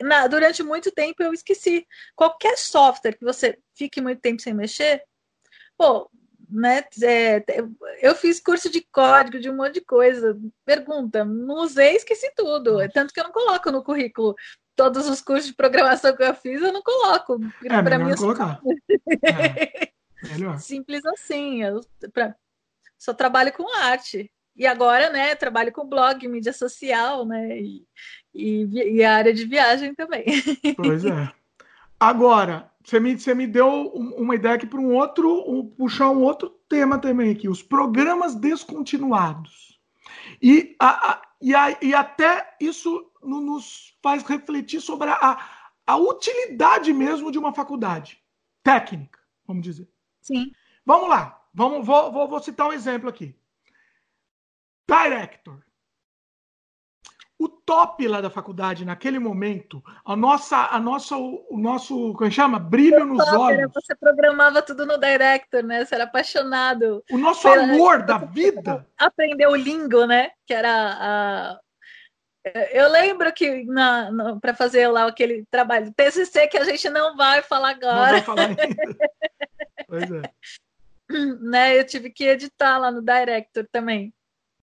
[0.00, 1.86] na, durante muito tempo eu esqueci.
[2.14, 5.02] Qualquer software que você fique muito tempo sem mexer,
[5.76, 6.08] pô,
[6.48, 6.84] né?
[7.02, 7.44] É,
[8.00, 10.38] eu fiz curso de código, de um monte de coisa.
[10.64, 12.80] Pergunta, não usei, esqueci tudo.
[12.80, 14.34] É tanto que eu não coloco no currículo
[14.76, 17.40] todos os cursos de programação que eu fiz, eu não coloco.
[17.64, 18.60] É, para mim, colocar.
[19.22, 19.90] É.
[20.32, 20.58] Melhor.
[20.58, 21.62] Simples assim.
[21.62, 21.80] Eu
[22.12, 22.34] pra,
[22.98, 24.30] só trabalho com arte.
[24.54, 27.60] E agora, né, trabalho com blog, mídia social, né?
[27.60, 27.86] E,
[28.34, 30.24] e, e a área de viagem também.
[30.76, 31.30] Pois é.
[31.98, 36.22] Agora, você me, você me deu uma ideia aqui para um outro, um, puxar um
[36.22, 39.78] outro tema também aqui, os programas descontinuados.
[40.42, 45.38] E, a, a, e, a, e até isso nos faz refletir sobre a,
[45.86, 48.20] a utilidade mesmo de uma faculdade
[48.62, 49.88] técnica, vamos dizer.
[50.20, 50.50] Sim.
[50.84, 51.40] Vamos lá.
[51.54, 53.34] Vamos, vou, vou, vou citar um exemplo aqui.
[54.88, 55.62] Director.
[57.66, 62.60] top lá da faculdade naquele momento, a nossa, a nossa, o nosso, como é chama?
[62.60, 63.72] Brilho nos top, olhos.
[63.74, 65.84] Você programava tudo no Director, né?
[65.84, 67.02] Você era apaixonado.
[67.10, 67.64] O nosso pela...
[67.64, 68.86] amor da vida.
[68.96, 70.30] Aprendeu o lingo, né?
[70.46, 71.60] Que era a,
[72.72, 73.66] eu lembro que
[74.40, 77.94] para fazer lá aquele trabalho TCC que a gente não vai falar agora.
[77.94, 78.62] Não vai falar ainda.
[79.88, 80.22] pois é.
[81.40, 84.12] Né, eu tive que editar lá no Director também,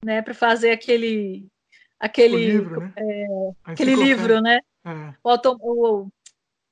[0.04, 1.48] né, para fazer aquele
[2.00, 2.94] aquele o livro, né?
[2.98, 3.28] é,
[3.64, 4.60] aquele livro, né?
[4.84, 5.14] É.
[5.24, 6.08] O, auto, o,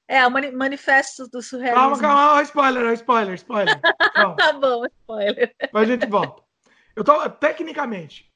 [0.07, 1.99] é, o manifesto do surrealismo.
[1.99, 3.79] Calma, calma, spoiler, spoiler, spoiler.
[3.79, 5.55] tá bom, spoiler.
[5.71, 6.41] Mas a gente volta.
[6.95, 8.27] Eu tô tecnicamente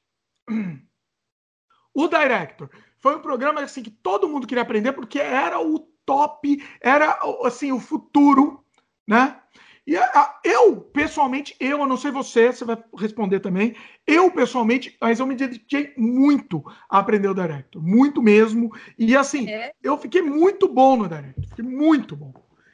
[1.94, 2.68] o Director
[2.98, 7.72] foi um programa assim que todo mundo queria aprender porque era o top, era assim
[7.72, 8.64] o futuro,
[9.06, 9.38] né?
[9.86, 13.76] E a, eu, pessoalmente, eu, eu não sei você, você vai responder também.
[14.06, 17.82] Eu, pessoalmente, mas eu me dediquei muito a aprender o Director.
[17.82, 18.72] Muito mesmo.
[18.98, 19.72] E assim, é.
[19.82, 21.44] eu fiquei muito bom no Director.
[21.46, 22.32] Fiquei muito bom.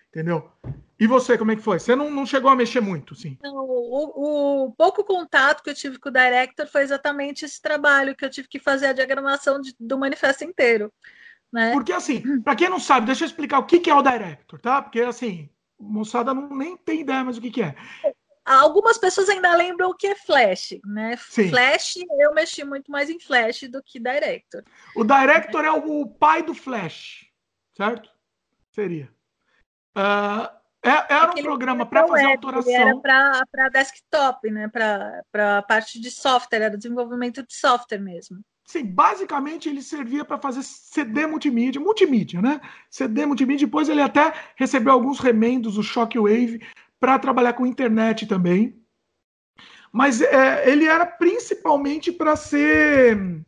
[0.08, 0.48] Entendeu?
[1.00, 1.78] E você, como é que foi?
[1.78, 3.38] Você não, não chegou a mexer muito, sim?
[3.42, 8.14] Não, o, o, pouco contato que eu tive com o Director foi exatamente esse trabalho
[8.14, 10.92] que eu tive que fazer a diagramação de, do manifesto inteiro.
[11.50, 11.72] Né?
[11.72, 14.60] Porque, assim, para quem não sabe, deixa eu explicar o que, que é o Director,
[14.60, 14.82] tá?
[14.82, 15.48] Porque, assim,
[15.78, 17.74] moçada não, nem tem ideia mais o que, que é.
[18.44, 21.16] Algumas pessoas ainda lembram o que é Flash, né?
[21.16, 21.48] Sim.
[21.48, 24.62] Flash, eu mexi muito mais em Flash do que Director.
[24.94, 27.26] O Director é o pai do Flash,
[27.74, 28.10] certo?
[28.70, 29.10] Seria.
[29.96, 33.02] Uh, era Aquele um programa para fazer web, autoração.
[33.04, 34.68] Era para desktop, né?
[34.68, 38.40] Para a parte de software, era desenvolvimento de software mesmo.
[38.64, 42.60] Sim, basicamente ele servia para fazer CD multimídia, multimídia, né?
[42.88, 43.66] CD multimídia.
[43.66, 46.64] Depois ele até recebeu alguns remendos, o Shockwave,
[47.00, 48.80] para trabalhar com internet também.
[49.92, 53.44] Mas é, ele era principalmente para ser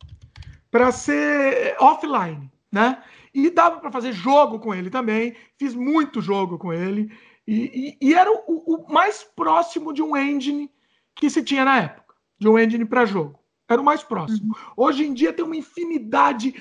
[0.70, 3.02] para ser offline, né?
[3.34, 5.34] E dava para fazer jogo com ele também.
[5.58, 7.10] Fiz muito jogo com ele.
[7.46, 10.70] E, e, e era o, o, mais próximo de um engine
[11.14, 13.38] que se tinha na época de um engine para jogo.
[13.68, 14.54] Era o mais próximo.
[14.54, 14.72] Uhum.
[14.76, 16.54] Hoje em dia tem uma infinidade,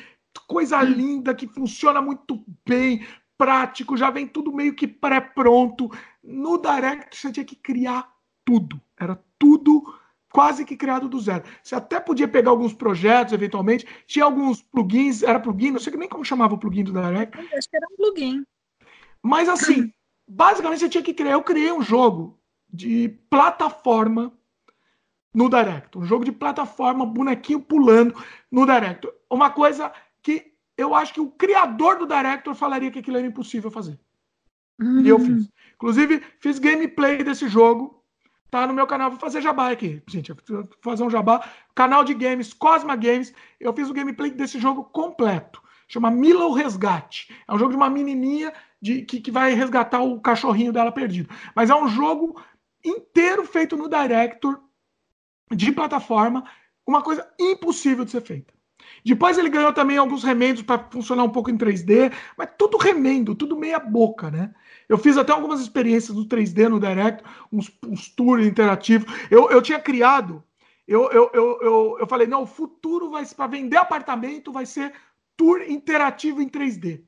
[0.47, 0.85] coisa uhum.
[0.85, 3.05] linda, que funciona muito bem,
[3.37, 5.89] prático, já vem tudo meio que pré-pronto.
[6.23, 8.07] No Direct você tinha que criar
[8.45, 8.79] tudo.
[8.99, 9.83] Era tudo
[10.31, 11.43] quase que criado do zero.
[11.61, 13.85] Você até podia pegar alguns projetos, eventualmente.
[14.07, 17.37] Tinha alguns plugins, era plugin, não sei nem como chamava o plugin do Direct.
[17.37, 18.45] Acho que era um plugin.
[19.21, 19.91] Mas assim,
[20.27, 21.33] basicamente você tinha que criar.
[21.33, 22.39] Eu criei um jogo
[22.71, 24.31] de plataforma
[25.33, 25.97] no Direct.
[25.97, 28.15] Um jogo de plataforma, bonequinho pulando
[28.49, 29.07] no Direct.
[29.29, 33.69] Uma coisa que eu acho que o criador do Director falaria que aquilo era impossível
[33.69, 33.99] fazer.
[35.03, 35.47] E eu fiz.
[35.75, 38.00] Inclusive, fiz gameplay desse jogo
[38.51, 40.33] Tá no meu canal, vou fazer jabá aqui, gente.
[40.33, 41.49] Vou fazer um jabá.
[41.73, 43.33] Canal de games, Cosma Games.
[43.57, 45.63] Eu fiz o gameplay desse jogo completo.
[45.87, 47.33] Chama Milo Resgate.
[47.47, 51.33] É um jogo de uma menininha de, que, que vai resgatar o cachorrinho dela perdido.
[51.55, 52.41] Mas é um jogo
[52.83, 54.59] inteiro feito no Director,
[55.49, 56.43] de plataforma.
[56.85, 58.53] Uma coisa impossível de ser feita.
[59.05, 63.33] Depois ele ganhou também alguns remendos para funcionar um pouco em 3D, mas tudo remendo,
[63.33, 64.53] tudo meia boca, né?
[64.91, 69.09] Eu fiz até algumas experiências do 3D no Direct, uns, uns tours interativos.
[69.31, 70.43] Eu, eu tinha criado,
[70.85, 74.91] eu, eu, eu, eu, eu falei, não, o futuro vai para vender apartamento vai ser
[75.37, 76.99] tour interativo em 3D.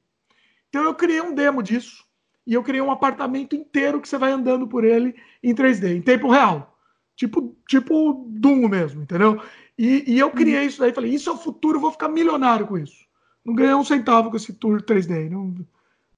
[0.69, 2.05] Então eu criei um demo disso
[2.47, 5.13] e eu criei um apartamento inteiro que você vai andando por ele
[5.43, 6.79] em 3D, em tempo real.
[7.17, 9.41] Tipo, tipo Doom mesmo, entendeu?
[9.77, 12.77] E, e eu criei isso daí, falei, isso é o futuro, vou ficar milionário com
[12.77, 13.05] isso.
[13.43, 15.53] Não ganhei um centavo com esse tour 3D, não,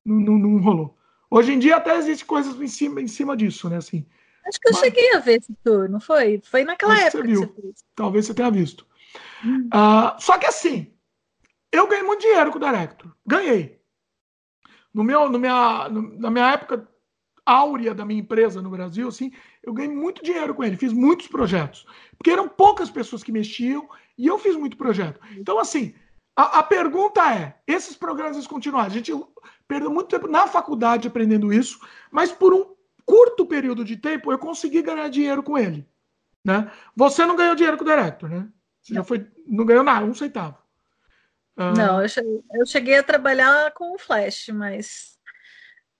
[0.05, 0.94] não, não, não rolou.
[1.29, 3.77] Hoje em dia até existe coisas em cima, em cima disso, né?
[3.77, 4.05] Assim,
[4.47, 4.81] Acho que eu Mas...
[4.81, 6.39] cheguei a ver esse tour, não foi?
[6.43, 7.23] Foi naquela época.
[7.23, 7.41] Você viu.
[7.41, 8.85] Você Talvez você tenha visto.
[9.43, 9.67] Hum.
[9.73, 10.93] Uh, só que assim,
[11.71, 13.11] eu ganhei muito dinheiro com o Director.
[13.25, 13.81] Ganhei.
[14.93, 16.87] No meu, no minha, no, na minha época
[17.45, 21.27] áurea da minha empresa no Brasil, assim, eu ganhei muito dinheiro com ele, fiz muitos
[21.27, 21.85] projetos.
[22.17, 25.19] Porque eram poucas pessoas que mexiam e eu fiz muito projeto.
[25.37, 25.93] Então, assim,
[26.35, 28.87] a, a pergunta é: esses programas eles continuaram?
[28.87, 29.11] A gente
[29.67, 31.79] perdeu muito tempo na faculdade aprendendo isso,
[32.11, 35.87] mas por um curto período de tempo eu consegui ganhar dinheiro com ele.
[36.43, 36.71] Né?
[36.95, 38.47] Você não ganhou dinheiro com o Director, né?
[38.81, 39.01] Você não.
[39.01, 40.57] já foi, não ganhou nada, um centavo.
[41.57, 41.73] Ah.
[41.73, 45.17] Não, eu cheguei, eu cheguei, a trabalhar com o Flash, mas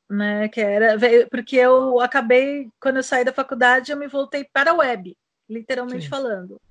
[0.09, 0.97] né, que era
[1.32, 5.18] porque eu acabei quando eu saí da faculdade eu me voltei para a web,
[5.49, 6.09] literalmente Sim.
[6.09, 6.61] falando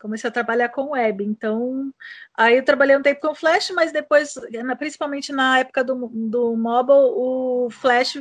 [0.00, 1.24] comecei a trabalhar com web.
[1.24, 1.92] Então,
[2.34, 4.34] aí eu trabalhei um tempo com Flash, mas depois,
[4.78, 8.18] principalmente na época do, do mobile, o Flash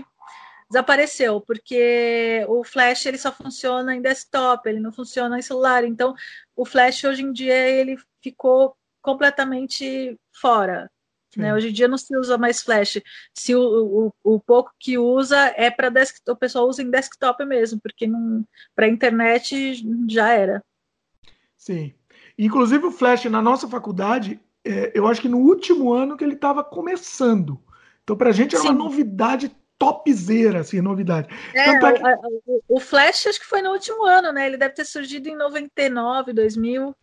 [0.70, 5.84] desapareceu, porque o Flash ele só funciona em desktop, ele não funciona em celular.
[5.84, 6.14] Então,
[6.56, 10.90] o Flash hoje em dia ele ficou completamente fora.
[11.36, 11.54] Né?
[11.54, 13.00] Hoje em dia não se usa mais flash.
[13.34, 17.46] Se o, o, o pouco que usa é para desktop, o pessoal usa em desktop
[17.46, 18.10] mesmo, porque
[18.76, 20.64] para internet já era.
[21.58, 21.94] Sim.
[22.38, 26.36] Inclusive o flash na nossa faculdade, é, eu acho que no último ano que ele
[26.36, 27.60] estava começando.
[28.04, 28.70] Então para a gente era Sim.
[28.70, 31.28] uma novidade topzera, assim, novidade.
[31.54, 32.02] É, é que...
[32.68, 34.48] o Flash acho que foi no último ano, né?
[34.48, 36.96] Ele deve ter surgido em 99, 2000.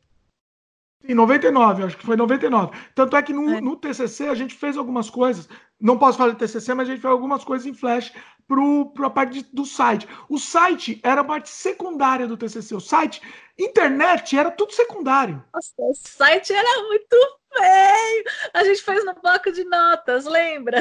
[1.07, 2.77] Em 99, acho que foi 99.
[2.95, 3.61] Tanto é que no, é.
[3.61, 5.49] no TCC a gente fez algumas coisas.
[5.79, 8.13] Não posso falar de TCC, mas a gente fez algumas coisas em Flash
[8.49, 10.09] para a parte de, do site.
[10.29, 12.75] O site era a parte secundária do TCC.
[12.75, 13.21] O site,
[13.59, 15.45] internet, era tudo secundário.
[15.53, 17.17] Nossa, o site era muito
[17.53, 18.25] feio.
[18.53, 20.81] A gente fez no bloco de notas, lembra?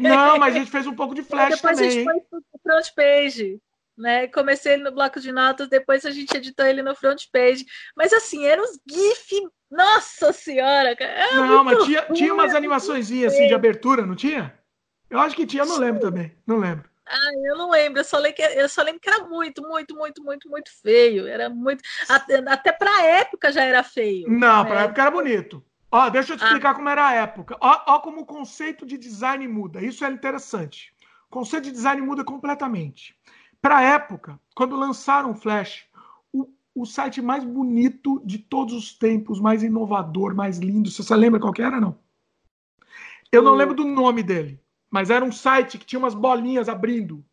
[0.00, 1.98] Não, mas a gente fez um pouco de Flash depois também.
[1.98, 3.60] Depois a gente foi pro front page
[3.96, 4.26] né?
[4.28, 7.64] Comecei ele no bloco de notas, depois a gente editou ele no front page.
[7.96, 9.48] Mas assim, eram uns GIF.
[9.70, 11.34] Nossa senhora, cara.
[11.34, 14.56] Não, mas tinha, ruim, tinha umas animações assim de abertura, não tinha?
[15.10, 16.36] Eu acho que tinha, não lembro também.
[16.46, 16.88] Não lembro.
[17.06, 19.94] Ah, eu não lembro, eu só, lembro que, eu só lembro que era muito, muito,
[19.94, 21.26] muito, muito, muito feio.
[21.26, 21.82] Era muito.
[22.08, 24.28] Até, até pra época já era feio.
[24.28, 24.70] Não, né?
[24.70, 25.62] pra época era bonito.
[25.90, 26.74] Ó, deixa eu te explicar ah.
[26.74, 27.56] como era a época.
[27.60, 29.80] Ó, ó, como o conceito de design muda.
[29.80, 30.92] Isso é interessante.
[31.28, 33.14] O conceito de design muda completamente.
[33.60, 35.86] Para a época, quando lançaram o Flash,
[36.32, 40.90] o, o, site mais bonito de todos os tempos, mais inovador, mais lindo.
[40.90, 41.98] Você, você lembra qual que era, não?
[43.30, 44.60] Eu não lembro do nome dele,
[44.94, 47.24] mas era um site que tinha umas bolinhas abrindo.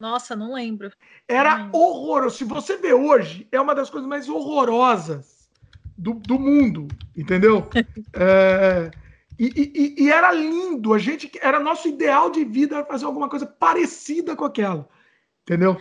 [0.00, 0.90] Nossa, não lembro.
[1.28, 2.38] Era horroroso.
[2.38, 5.50] Se você vê hoje, é uma das coisas mais horrorosas
[5.96, 7.68] do, do mundo, entendeu?
[8.16, 8.90] é,
[9.38, 9.44] e,
[9.98, 14.34] e, e, era lindo, a gente era nosso ideal de vida fazer alguma coisa parecida
[14.34, 14.88] com aquela,
[15.42, 15.78] entendeu?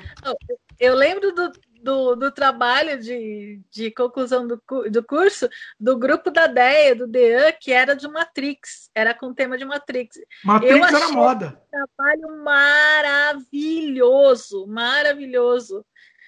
[0.78, 1.50] Eu lembro do,
[1.82, 4.60] do, do trabalho de, de conclusão do,
[4.90, 5.48] do curso
[5.80, 9.64] do grupo da DEA, do DEAN, que era de Matrix, era com o tema de
[9.66, 10.18] Matrix.
[10.44, 11.48] Matrix eu era moda.
[11.48, 15.86] Um trabalho maravilhoso, maravilhoso.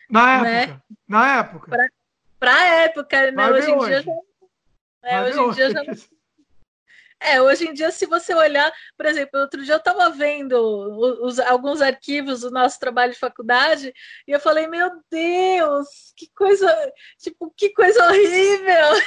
[0.09, 0.63] Na né?
[0.63, 1.71] época, na época.
[2.39, 3.51] Para a época, né?
[3.51, 4.03] Hoje em, hoje.
[4.03, 4.13] Dia,
[5.03, 5.83] é, hoje em dia já
[7.23, 10.53] é, hoje em dia, se você olhar, por exemplo, outro dia eu estava vendo
[11.23, 13.93] os, alguns arquivos do nosso trabalho de faculdade
[14.27, 19.01] e eu falei, meu Deus, que coisa, tipo, que coisa horrível.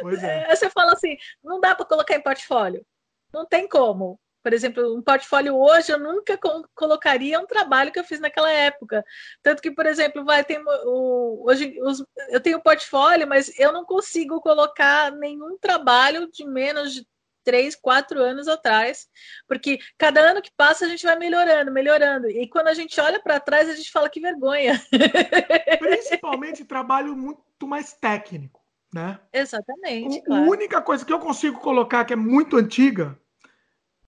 [0.00, 0.46] Pois é.
[0.46, 2.84] Aí você fala assim, não dá para colocar em portfólio.
[3.32, 6.38] Não tem como por exemplo, um portfólio hoje eu nunca
[6.74, 9.02] colocaria um trabalho que eu fiz naquela época.
[9.42, 13.86] Tanto que, por exemplo, vai ter o, hoje os, eu tenho portfólio, mas eu não
[13.86, 17.08] consigo colocar nenhum trabalho de menos de
[17.42, 19.08] três, quatro anos atrás,
[19.48, 22.28] porque cada ano que passa a gente vai melhorando, melhorando.
[22.28, 24.78] E quando a gente olha para trás, a gente fala que vergonha.
[25.80, 28.60] Principalmente trabalho muito mais técnico,
[28.92, 29.18] né?
[29.32, 30.22] Exatamente.
[30.30, 33.18] A única coisa que eu consigo colocar que é muito antiga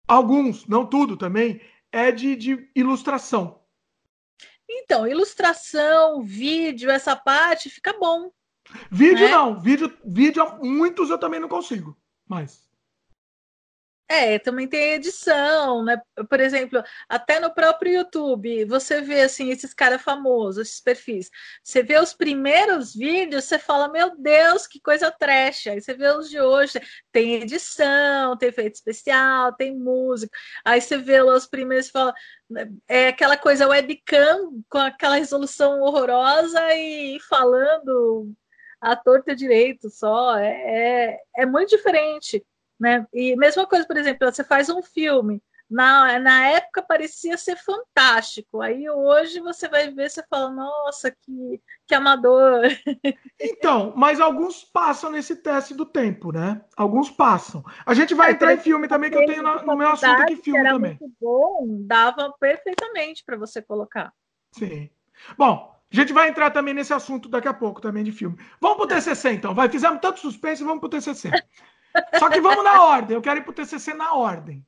[0.07, 3.61] Alguns, não tudo também, é de, de ilustração.
[4.69, 8.31] Então, ilustração, vídeo, essa parte fica bom.
[8.91, 9.31] Vídeo né?
[9.31, 11.97] não, vídeo, vídeo muitos eu também não consigo,
[12.27, 12.66] mas
[14.09, 16.01] é, também tem edição, né?
[16.29, 21.29] Por exemplo, até no próprio YouTube, você vê assim esses caras famosos, esses perfis.
[21.61, 25.67] Você vê os primeiros vídeos, você fala, meu Deus, que coisa trash.
[25.67, 26.79] Aí você vê os de hoje,
[27.11, 30.37] tem edição, tem efeito especial, tem música.
[30.63, 32.13] Aí você vê os primeiros e fala,
[32.87, 38.31] é aquela coisa webcam com aquela resolução horrorosa e falando
[38.79, 40.37] a torta direito só.
[40.37, 42.41] É, é, é muito diferente.
[42.79, 43.05] Né?
[43.13, 48.61] E mesma coisa, por exemplo, você faz um filme, na, na época parecia ser fantástico,
[48.61, 52.61] aí hoje você vai ver, você fala, nossa, que, que amador.
[53.39, 56.61] Então, mas alguns passam nesse teste do tempo, né?
[56.75, 57.63] Alguns passam.
[57.85, 60.21] A gente vai é, entrar em filme também, que eu tenho no, no meu assunto
[60.21, 60.97] aqui filme era também.
[60.99, 64.11] Muito bom, dava perfeitamente para você colocar.
[64.51, 64.89] Sim.
[65.37, 68.37] Bom, a gente vai entrar também nesse assunto daqui a pouco também de filme.
[68.59, 69.53] Vamos pro TCC então.
[69.53, 71.29] Vai, fizemos tanto suspense, vamos pro TCC.
[72.19, 73.15] Só que vamos na ordem.
[73.15, 74.65] Eu quero ir pro TCC na ordem.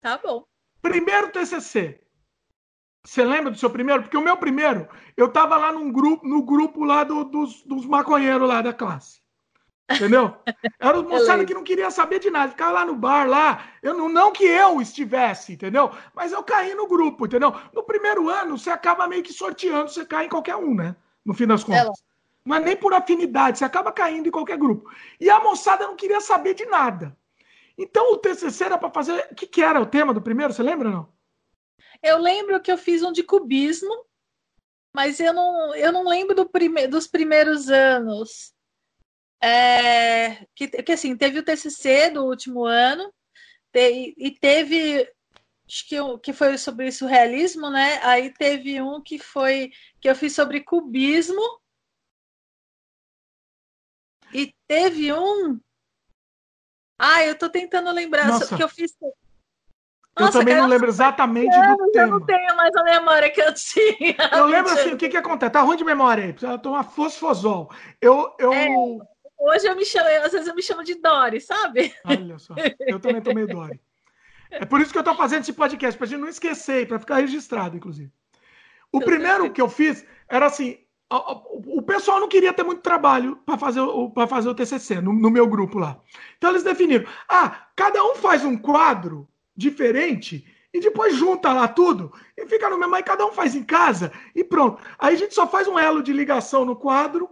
[0.00, 0.44] Tá bom.
[0.80, 2.00] Primeiro TCC.
[3.04, 4.02] Você lembra do seu primeiro?
[4.02, 7.84] Porque o meu primeiro, eu tava lá num grupo, no grupo lá do, dos, dos
[7.84, 9.20] maconheiros lá da classe.
[9.90, 10.36] Entendeu?
[10.78, 13.64] Era o moçada que não queria saber de nada, ficava lá no bar, lá.
[13.82, 15.90] Eu não, não que eu estivesse, entendeu?
[16.14, 17.52] Mas eu caí no grupo, entendeu?
[17.72, 20.94] No primeiro ano, você acaba meio que sorteando, você cai em qualquer um, né?
[21.24, 22.02] No fim das contas.
[22.44, 24.90] Não é nem por afinidade, você acaba caindo em qualquer grupo.
[25.20, 27.16] E a moçada não queria saber de nada.
[27.78, 29.28] Então o TCC era para fazer.
[29.30, 30.52] O que, que era o tema do primeiro?
[30.52, 31.12] Você lembra não?
[32.02, 34.04] Eu lembro que eu fiz um de cubismo,
[34.94, 36.86] mas eu não, eu não lembro do prime...
[36.86, 38.52] dos primeiros anos.
[39.42, 43.12] É, que, que assim, teve o TCC do último ano
[43.72, 45.08] te, e teve
[45.66, 47.98] acho que, que foi sobre surrealismo, né?
[48.02, 49.70] Aí teve um que foi
[50.00, 51.40] que eu fiz sobre cubismo
[54.32, 55.60] e teve um.
[56.98, 58.56] Ah, eu tô tentando lembrar Nossa.
[58.56, 58.94] que eu fiz.
[60.18, 62.06] Nossa, eu também não lembro exatamente anos, do tema.
[62.06, 64.16] Eu não tenho mais a memória que eu tinha.
[64.32, 65.52] Eu lembro assim, o que que acontece?
[65.52, 67.70] Tá ruim de memória aí, precisa tomar fosfosol.
[68.00, 68.52] Eu, eu...
[68.52, 68.68] É,
[69.38, 71.94] hoje eu me chamo, às vezes eu me chamo de Dori, sabe?
[72.04, 73.80] Olha só, eu também tomei Dori.
[74.50, 77.16] É por isso que eu tô fazendo esse podcast, pra gente não esquecer, para ficar
[77.16, 78.12] registrado, inclusive.
[78.92, 80.78] O primeiro que eu fiz era assim,
[81.16, 85.30] o pessoal não queria ter muito trabalho para fazer, o, fazer o TCC no, no,
[85.30, 86.00] meu grupo lá.
[86.38, 92.12] Então eles definiram: ah, cada um faz um quadro diferente e depois junta lá tudo
[92.36, 92.94] e fica no mesmo.
[92.94, 94.82] Aí cada um faz em casa e pronto.
[94.98, 97.28] Aí a gente só faz um elo de ligação no quadro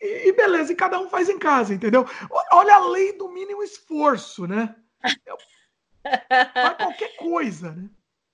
[0.00, 2.06] e, e beleza, e cada um faz em casa, entendeu?
[2.52, 4.74] Olha a lei do mínimo esforço, né?
[5.02, 7.88] Faz qualquer coisa, né?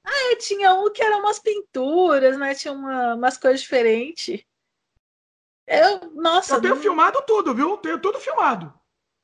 [0.05, 2.55] Ah, tinha um que eram umas pinturas, né?
[2.55, 4.45] Tinha uma, umas coisas diferentes.
[5.71, 6.57] Eu, nossa.
[6.57, 6.83] Eu tenho não...
[6.83, 7.77] filmado tudo, viu?
[7.77, 8.75] Tenho tudo filmado.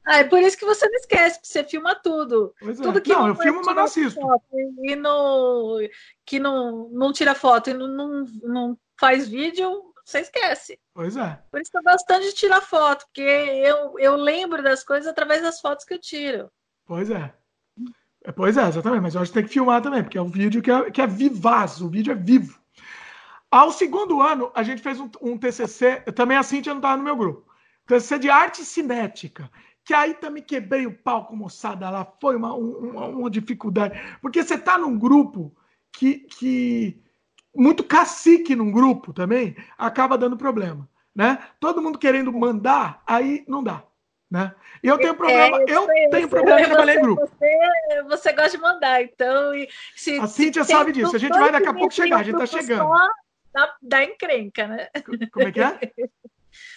[0.06, 2.54] Ah, é por isso que você não esquece, porque você filma tudo.
[2.60, 2.82] Pois é.
[2.84, 3.00] tudo é.
[3.00, 4.20] que não, não eu filmo, mas não assisto.
[4.84, 5.80] E no,
[6.24, 10.78] que não, não tira foto e não, não, não faz vídeo, você esquece.
[10.94, 11.42] Pois é.
[11.50, 15.08] Por isso que eu gosto tanto de tirar foto, porque eu, eu lembro das coisas
[15.08, 16.48] através das fotos que eu tiro.
[16.86, 17.34] Pois é.
[18.22, 19.02] é pois é, exatamente.
[19.02, 21.02] Mas eu acho que tem que filmar também, porque é um vídeo que é, que
[21.02, 22.56] é vivaz, o vídeo é vivo.
[23.50, 27.04] Ao segundo ano, a gente fez um, um TCC, também a Cintia não estava no
[27.04, 27.46] meu grupo,
[27.86, 29.50] TCC de arte cinética,
[29.84, 34.42] que aí também quebrei o pau com moçada lá, foi uma, uma, uma dificuldade, porque
[34.42, 35.56] você está num grupo
[35.92, 37.00] que, que
[37.54, 41.38] muito cacique num grupo também acaba dando problema, né?
[41.60, 43.82] Todo mundo querendo mandar, aí não dá.
[44.28, 44.52] Né?
[44.82, 47.22] E eu tenho é, problema, é, eu, eu tenho problema de trabalhar em grupo.
[47.22, 49.52] Você, você gosta de mandar, então.
[49.94, 51.14] Se, a Cíntia sabe disso.
[51.14, 52.88] A gente vai daqui a pouco chegar, a gente está chegando.
[52.88, 53.08] Só,
[53.56, 54.88] da, da encrenca, né?
[55.32, 55.80] Como é que é?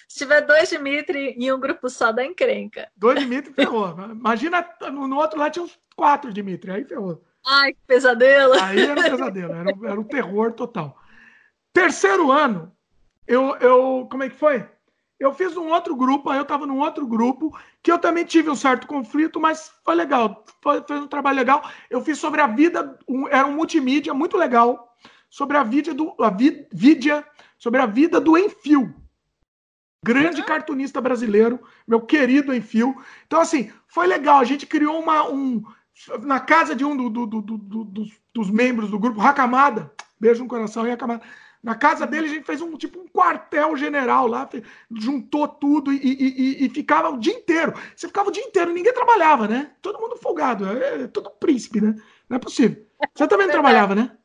[0.08, 2.90] Se tiver dois Dimitri em um grupo só, dá encrenca.
[2.96, 3.90] Dois Dimitri ferrou.
[4.12, 7.24] Imagina, no, outro lado tinha uns quatro Dimitri, aí ferrou.
[7.46, 8.54] Ai, que pesadelo.
[8.62, 10.98] Aí era um pesadelo, era, era um terror total.
[11.72, 12.76] Terceiro ano,
[13.28, 14.08] eu, eu.
[14.10, 14.68] Como é que foi?
[15.18, 18.50] Eu fiz um outro grupo, aí eu estava num outro grupo, que eu também tive
[18.50, 20.46] um certo conflito, mas foi legal.
[20.62, 21.62] Foi, foi um trabalho legal.
[21.90, 24.90] Eu fiz sobre a vida, um, era um multimídia muito legal
[25.30, 27.26] sobre a vida do a Vidia,
[27.58, 28.94] sobre a vida do Enfio.
[30.04, 32.96] Grande cartunista brasileiro, meu querido Enfio.
[33.28, 34.40] Então, assim, foi legal.
[34.40, 35.30] A gente criou uma.
[35.30, 35.62] Um,
[36.22, 40.50] na casa de um do, do, do, dos, dos, membros do grupo, Racamada, beijo no
[40.50, 41.22] coração, Racamada.
[41.62, 44.50] Na casa dele a gente fez um tipo um quartel general lá,
[44.98, 47.74] juntou tudo e, e, e, e, ficava o dia inteiro.
[47.94, 49.72] Você ficava o dia inteiro, ninguém trabalhava, né?
[49.82, 51.96] Todo mundo folgado, é, é todo príncipe, né?
[52.30, 52.88] Não é possível.
[53.14, 54.18] Você também não trabalhava, né?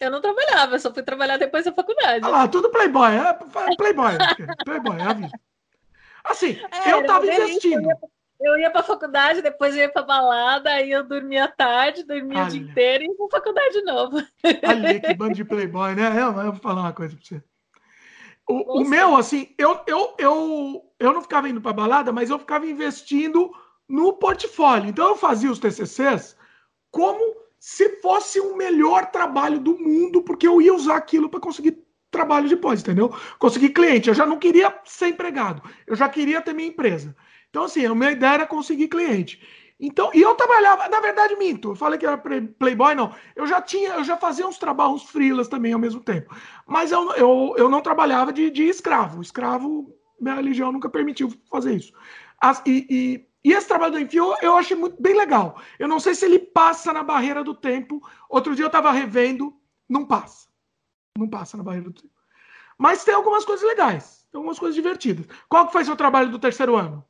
[0.00, 2.24] Eu não trabalhava, só fui trabalhar depois da faculdade.
[2.24, 3.32] Ah lá, tudo playboy, é
[3.76, 4.12] playboy,
[4.64, 5.40] playboy, é a vida.
[6.24, 7.88] Assim, é, eu tava investindo.
[8.40, 12.48] Eu ia para faculdade, depois eu ia para balada, aí eu dormia tarde, dormia o
[12.48, 14.16] dia inteiro e ia para faculdade de novo.
[14.66, 16.10] Olha que bando de playboy, né?
[16.12, 17.42] Eu, eu vou falar uma coisa para você.
[18.48, 22.38] O, o, meu, assim, eu, eu, eu, eu não ficava indo para balada, mas eu
[22.38, 23.52] ficava investindo
[23.86, 24.88] no portfólio.
[24.88, 26.36] Então eu fazia os TCCs
[26.90, 31.78] como se fosse o melhor trabalho do mundo, porque eu ia usar aquilo para conseguir
[32.10, 33.14] trabalho depois, entendeu?
[33.38, 34.08] Conseguir cliente.
[34.08, 37.14] Eu já não queria ser empregado, eu já queria ter minha empresa.
[37.50, 39.40] Então, assim, a minha ideia era conseguir cliente.
[39.78, 43.14] Então, e eu trabalhava, na verdade, minto, eu falei que era playboy, não.
[43.36, 46.34] Eu já tinha, eu já fazia uns trabalhos frilas também ao mesmo tempo.
[46.66, 49.20] Mas eu, eu, eu não trabalhava de, de escravo.
[49.20, 51.92] Escravo, minha religião nunca permitiu fazer isso.
[52.40, 55.60] As, e, e e esse trabalho do Enfio eu achei muito bem legal.
[55.78, 58.06] Eu não sei se ele passa na barreira do tempo.
[58.28, 60.48] Outro dia eu estava revendo, não passa.
[61.16, 62.14] Não passa na barreira do tempo.
[62.76, 65.26] Mas tem algumas coisas legais, tem algumas coisas divertidas.
[65.48, 67.04] Qual que foi seu trabalho do terceiro ano?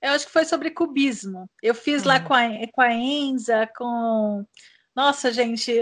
[0.00, 1.48] Eu acho que foi sobre cubismo.
[1.62, 4.46] Eu fiz lá com a, com a Enza, com.
[4.94, 5.72] Nossa, gente,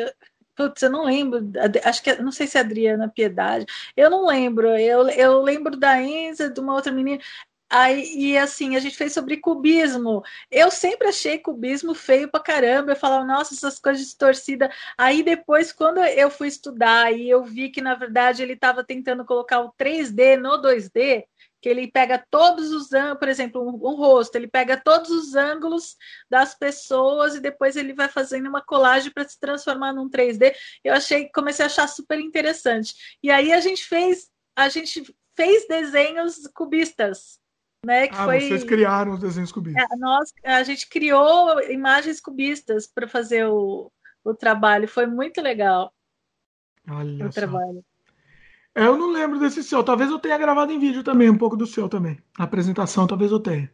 [0.57, 1.53] Putz, eu não lembro.
[1.85, 3.67] Acho que não sei se é Adriana Piedade.
[3.95, 4.69] Eu não lembro.
[4.69, 7.23] Eu, eu lembro da Enza, de uma outra menina.
[7.69, 10.23] Aí, e assim, a gente fez sobre cubismo.
[10.51, 12.93] Eu sempre achei cubismo feio pra caramba.
[12.93, 14.69] Eu falava, nossa, essas coisas distorcidas.
[14.97, 19.25] Aí depois, quando eu fui estudar e eu vi que, na verdade, ele estava tentando
[19.25, 21.25] colocar o 3D no 2D,
[21.61, 25.35] que ele pega todos os ângulos, por exemplo, um, um, rosto, ele pega todos os
[25.35, 25.97] ângulos
[26.31, 30.55] das pessoas e depois ele vai fazendo uma colagem para se transformar num 3D.
[30.85, 32.95] Eu achei, comecei a achar super interessante.
[33.23, 35.03] E aí a gente fez, a gente
[35.35, 37.41] fez desenhos cubistas
[37.87, 38.41] Né, que ah, foi...
[38.41, 39.85] vocês criaram os desenhos cubistas.
[39.85, 43.93] É, nós, a gente criou imagens cubistas para fazer o,
[44.25, 44.89] o trabalho.
[44.89, 45.95] Foi muito legal
[46.91, 47.41] Olha o só.
[47.41, 47.85] trabalho.
[48.75, 49.85] Eu não lembro desse seu.
[49.85, 52.19] Talvez eu tenha gravado em vídeo também, um pouco do seu também.
[52.37, 53.71] A apresentação talvez eu tenha.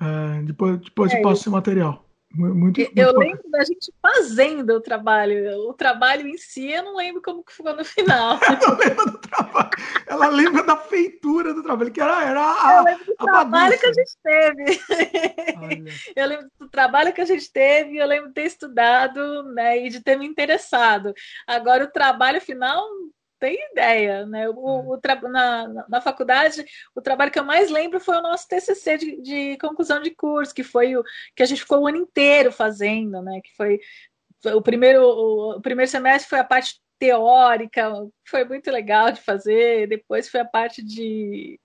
[0.00, 2.09] É, depois depois É, eu posto esse material.
[2.32, 5.68] Mu- Muito, muito Eu lembro da gente fazendo o trabalho.
[5.68, 8.38] O trabalho em si, eu não lembro como que ficou no final.
[8.46, 9.70] Ela lembra do trabalho.
[10.06, 12.46] Ela lembra da feitura do trabalho, que era, era Eu
[12.78, 14.00] a, lembro do a trabalho que a bagunça.
[14.00, 14.80] gente teve.
[15.58, 15.92] Olha.
[16.14, 19.88] Eu lembro do trabalho que a gente teve, eu lembro de ter estudado né, e
[19.88, 21.12] de ter me interessado.
[21.46, 22.86] Agora, o trabalho final,
[23.40, 24.26] tem ideia.
[24.26, 24.48] Né?
[24.50, 26.64] O, o tra- na, na- faculdade,
[26.94, 30.54] o trabalho que eu mais lembro foi o nosso TCC de, de conclusão de curso,
[30.54, 31.02] que foi o
[31.34, 33.40] que a gente ficou o ano inteiro fazendo, né?
[33.42, 33.80] que foi,
[34.54, 37.90] o, primeiro, o, o primeiro semestre foi a parte teórica,
[38.28, 41.58] foi muito legal de fazer, depois foi a parte de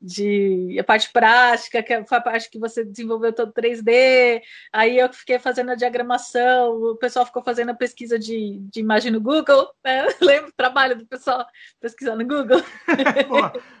[0.00, 4.40] de a parte prática, que foi a parte que você desenvolveu todo 3D,
[4.72, 9.10] aí eu fiquei fazendo a diagramação, o pessoal ficou fazendo a pesquisa de, de imagem
[9.10, 10.06] no Google, né?
[10.20, 11.44] lembro o trabalho do pessoal
[11.80, 12.62] pesquisando no Google.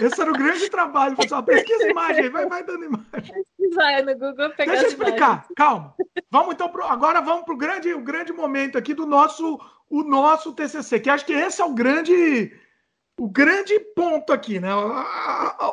[0.00, 1.42] Esse era o grande trabalho, pessoal.
[1.42, 3.44] Pesquisa imagem, vai, vai dando imagem.
[3.58, 5.94] Pesquisar no Google, pegar Deixa eu explicar, calma.
[6.30, 10.02] Vamos então pro, agora vamos para o grande, o grande momento aqui do nosso, o
[10.02, 12.52] nosso TCC, que acho que esse é o grande,
[13.16, 14.70] o grande ponto aqui, né?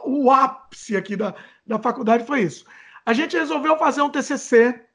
[0.05, 1.35] O ápice aqui da,
[1.65, 2.65] da faculdade foi isso.
[3.05, 4.85] A gente resolveu fazer um TCC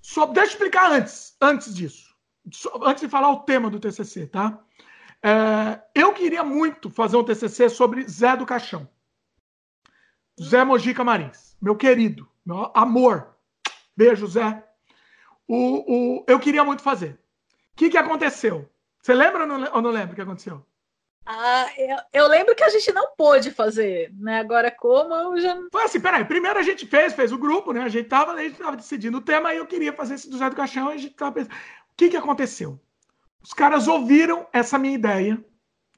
[0.00, 2.14] sobre, deixa eu explicar antes, antes disso,
[2.52, 4.58] So- antes de falar o tema do TCC, tá?
[5.22, 8.88] É, eu queria muito fazer um TCC sobre Zé do Caixão.
[10.40, 13.34] Zé Mojica Marins, meu querido, meu amor.
[13.96, 14.62] Beijo, Zé.
[15.48, 17.12] O, o, eu queria muito fazer.
[17.72, 18.70] O que, que aconteceu?
[19.02, 20.64] Você lembra ou não, ou não lembra o que aconteceu?
[21.28, 24.38] Ah, eu, eu lembro que a gente não pôde fazer, né?
[24.38, 27.82] Agora, como eu já Foi assim, peraí, primeiro a gente fez, fez o grupo, né?
[27.82, 30.38] A gente tava, a gente tava decidindo o tema e eu queria fazer esse do
[30.38, 31.52] Zé do Caixão e a gente tava pensando.
[31.52, 32.78] O que, que aconteceu?
[33.42, 35.44] Os caras ouviram essa minha ideia,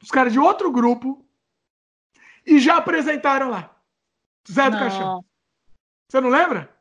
[0.02, 1.22] os caras de outro grupo,
[2.46, 3.76] e já apresentaram lá.
[4.50, 5.24] Zé do não, Caixão.
[6.08, 6.74] Você não lembra?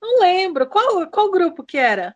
[0.00, 0.68] não lembro.
[0.68, 2.14] Qual, qual grupo que era?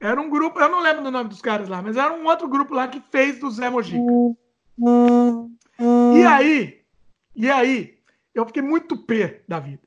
[0.00, 2.48] Era um grupo, eu não lembro do nome dos caras lá, mas era um outro
[2.48, 4.00] grupo lá que fez do Zé Mojica.
[6.12, 6.82] E aí,
[7.34, 7.98] e aí,
[8.34, 9.82] eu fiquei muito pé da vida.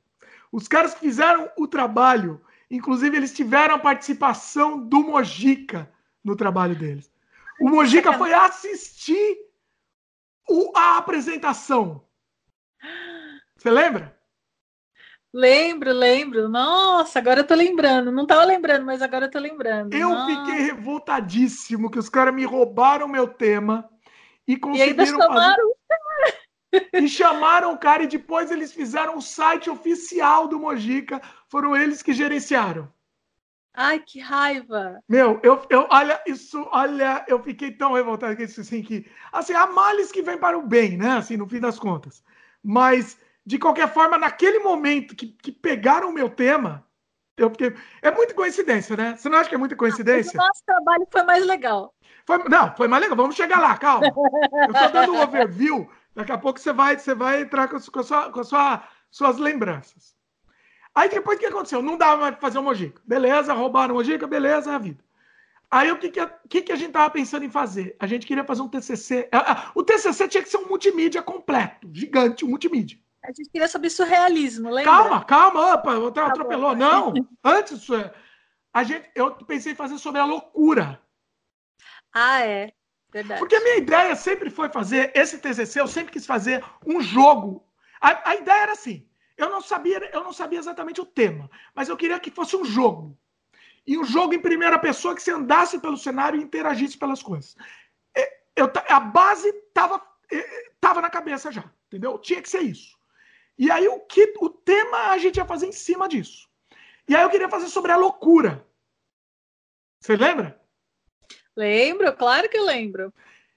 [0.51, 5.91] Os caras que fizeram o trabalho, inclusive eles tiveram a participação do Mojica
[6.23, 7.11] no trabalho deles.
[7.59, 9.37] O Mojica foi assistir
[10.47, 12.05] o- a apresentação.
[13.57, 14.17] Você lembra?
[15.33, 16.47] Lembro, lembro.
[16.47, 18.11] Nossa, agora eu tô lembrando.
[18.11, 19.93] Não tava lembrando, mas agora eu tô lembrando.
[19.93, 20.25] Eu Nossa.
[20.27, 23.89] fiquei revoltadíssimo que os caras me roubaram meu tema
[24.47, 25.73] e E conseguiram fazer chamaram.
[26.91, 31.21] E chamaram o cara e depois eles fizeram o site oficial do Mojica.
[31.47, 32.91] Foram eles que gerenciaram.
[33.75, 34.99] Ai, que raiva.
[35.09, 39.53] Meu, eu, eu olha isso, olha, eu fiquei tão revoltado com isso assim que assim,
[39.53, 41.17] há males que vem para o bem, né?
[41.17, 42.23] Assim, no fim das contas.
[42.61, 46.85] Mas de qualquer forma, naquele momento que, que pegaram o meu tema,
[47.35, 47.75] eu fiquei.
[48.01, 49.15] É muita coincidência, né?
[49.17, 50.39] Você não acha que é muita coincidência?
[50.39, 51.93] o nosso trabalho foi mais legal.
[52.25, 53.17] Foi, não, foi mais legal.
[53.17, 54.07] Vamos chegar lá, calma.
[54.07, 55.89] Eu estou dando um overview.
[56.15, 58.83] Daqui a pouco você vai, você vai entrar com, com, a sua, com a sua-
[59.09, 60.15] suas lembranças.
[60.95, 61.81] Aí depois o que aconteceu?
[61.81, 63.01] Não dava mais para fazer o Mojica.
[63.03, 65.03] Beleza, roubaram o Mojica, beleza, é a vida.
[65.71, 67.95] Aí o que, que, que, que a gente estava pensando em fazer?
[67.99, 69.27] A gente queria fazer um TCC.
[69.73, 72.99] O TCC tinha que ser um multimídia completo, gigante, um multimídia.
[73.23, 74.91] A gente queria sobre surrealismo, lembra?
[74.91, 76.69] Calma, calma, opa, Tá atropelou.
[76.71, 76.75] vai.
[76.75, 77.13] Não,
[77.43, 78.13] antes é,
[78.71, 81.01] a gente, eu pensei em fazer sobre a loucura.
[82.13, 82.71] Ah, é.
[83.11, 83.39] Verdade.
[83.39, 87.63] Porque a minha ideia sempre foi fazer esse TCC, eu sempre quis fazer um jogo.
[88.01, 89.07] A, a ideia era assim,
[89.37, 92.65] eu não sabia, eu não sabia exatamente o tema, mas eu queria que fosse um
[92.65, 93.17] jogo.
[93.85, 97.55] E um jogo em primeira pessoa que você andasse pelo cenário e interagisse pelas coisas.
[98.15, 100.01] É, Eu, a base estava
[100.79, 102.17] tava na cabeça já, entendeu?
[102.17, 102.97] Tinha que ser isso.
[103.57, 106.49] E aí o que o tema a gente ia fazer em cima disso.
[107.07, 108.65] E aí eu queria fazer sobre a loucura.
[109.99, 110.59] Você lembra?
[111.55, 113.13] Lembro, claro que eu lembro.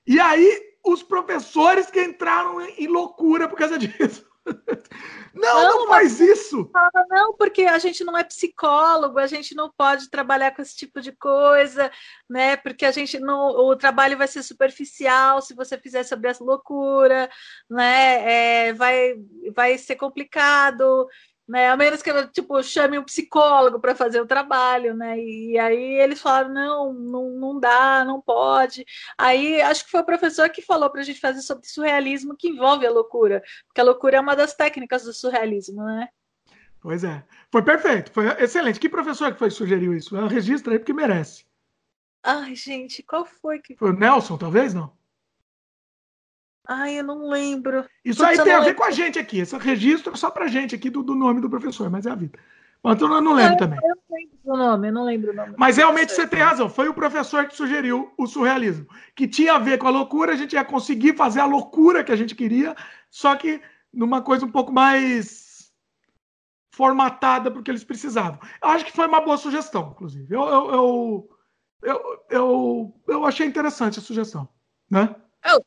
[0.06, 4.26] E aí, os professores que entraram em loucura por causa disso.
[5.34, 6.70] Não, não, Não, faz isso.
[6.72, 10.74] Falava, não, porque a gente não é psicólogo, a gente não pode trabalhar com esse
[10.74, 11.90] tipo de coisa,
[12.26, 12.56] né?
[12.56, 17.28] Porque a gente não, o trabalho vai ser superficial se você fizer sobre essa loucura,
[17.68, 18.68] né?
[18.68, 19.16] É, vai,
[19.54, 21.06] vai ser complicado.
[21.48, 21.70] Né?
[21.70, 25.18] A menos que eu tipo chame um psicólogo para fazer o trabalho, né?
[25.18, 28.84] E aí eles falaram não, não, não dá, não pode.
[29.16, 32.48] Aí acho que foi o professor que falou para a gente fazer sobre surrealismo que
[32.48, 36.08] envolve a loucura, porque a loucura é uma das técnicas do surrealismo, né?
[36.80, 38.78] Pois é, foi perfeito, foi excelente.
[38.78, 40.14] Que professor que foi que sugeriu isso?
[40.26, 41.44] Registra aí porque merece.
[42.22, 43.76] Ai, gente, qual foi que.
[43.76, 44.92] Foi o Nelson, talvez não?
[46.68, 47.84] Ai, eu não lembro.
[48.04, 48.76] Isso Putz, aí tem a ver lembro.
[48.76, 49.38] com a gente aqui.
[49.38, 52.14] Esse registro é só pra gente aqui do, do nome do professor, mas é a
[52.14, 52.38] vida.
[52.82, 53.78] Mas eu não lembro também.
[53.82, 55.54] Eu não lembro o nome, eu não lembro o nome.
[55.56, 56.68] Mas realmente você tem razão.
[56.68, 58.86] Foi o professor que sugeriu o surrealismo.
[59.14, 62.12] Que tinha a ver com a loucura, a gente ia conseguir fazer a loucura que
[62.12, 62.76] a gente queria,
[63.10, 63.60] só que
[63.92, 65.72] numa coisa um pouco mais
[66.70, 68.38] formatada porque eles precisavam.
[68.62, 70.32] Eu acho que foi uma boa sugestão, inclusive.
[70.32, 71.30] Eu, eu, eu,
[71.82, 74.48] eu, eu, eu achei interessante a sugestão.
[74.88, 75.12] Né?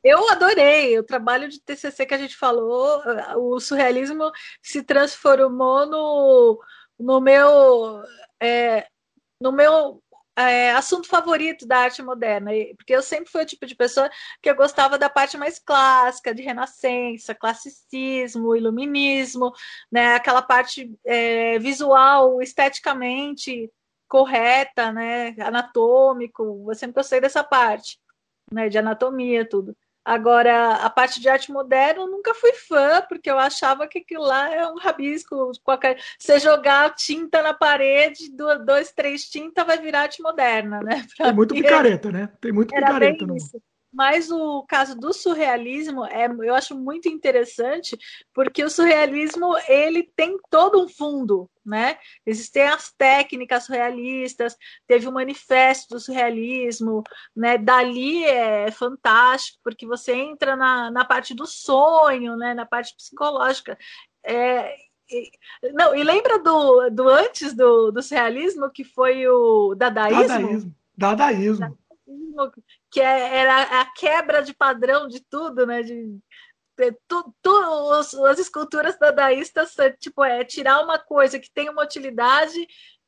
[0.03, 3.01] Eu adorei o trabalho de TCC que a gente falou.
[3.37, 6.63] O surrealismo se transformou no,
[6.99, 8.03] no meu
[8.41, 8.87] é,
[9.41, 10.03] no meu
[10.35, 14.09] é, assunto favorito da arte moderna, porque eu sempre fui o tipo de pessoa
[14.41, 19.51] que eu gostava da parte mais clássica, de renascença, classicismo, iluminismo,
[19.91, 20.15] né?
[20.15, 23.71] Aquela parte é, visual, esteticamente
[24.07, 25.35] correta, né?
[25.39, 26.65] Anatômico.
[26.69, 27.99] Eu sempre gostei dessa parte
[28.51, 29.75] né, de anatomia, tudo.
[30.03, 34.23] Agora, a parte de arte moderna, eu nunca fui fã, porque eu achava que aquilo
[34.23, 35.51] lá é um rabisco.
[35.63, 35.99] Qualquer...
[36.17, 38.31] Você jogar tinta na parede,
[38.65, 41.05] dois, três tinta, vai virar arte moderna, né?
[41.15, 42.29] Pra Tem muito picareta, né?
[42.41, 43.25] Tem muito picareta.
[43.25, 43.37] No...
[43.37, 43.61] Isso.
[43.91, 47.97] Mas o caso do surrealismo é, eu acho muito interessante,
[48.33, 51.97] porque o surrealismo ele tem todo um fundo, né?
[52.23, 54.55] Existem as técnicas surrealistas,
[54.87, 57.03] teve o manifesto do surrealismo,
[57.35, 57.57] né?
[57.57, 62.53] Dali é fantástico, porque você entra na, na parte do sonho, né?
[62.53, 63.75] Na parte psicológica.
[64.23, 64.75] É,
[65.73, 70.27] não, e lembra do, do antes do, do surrealismo, que foi o dadaísmo?
[70.27, 70.75] Dadaísmo.
[70.95, 71.79] Dadaísmo
[72.91, 75.81] que é, era a quebra de padrão de tudo, né?
[75.81, 76.19] De,
[77.07, 82.57] tu, tu, os, as esculturas dadaístas, tipo, é tirar uma coisa que tem uma utilidade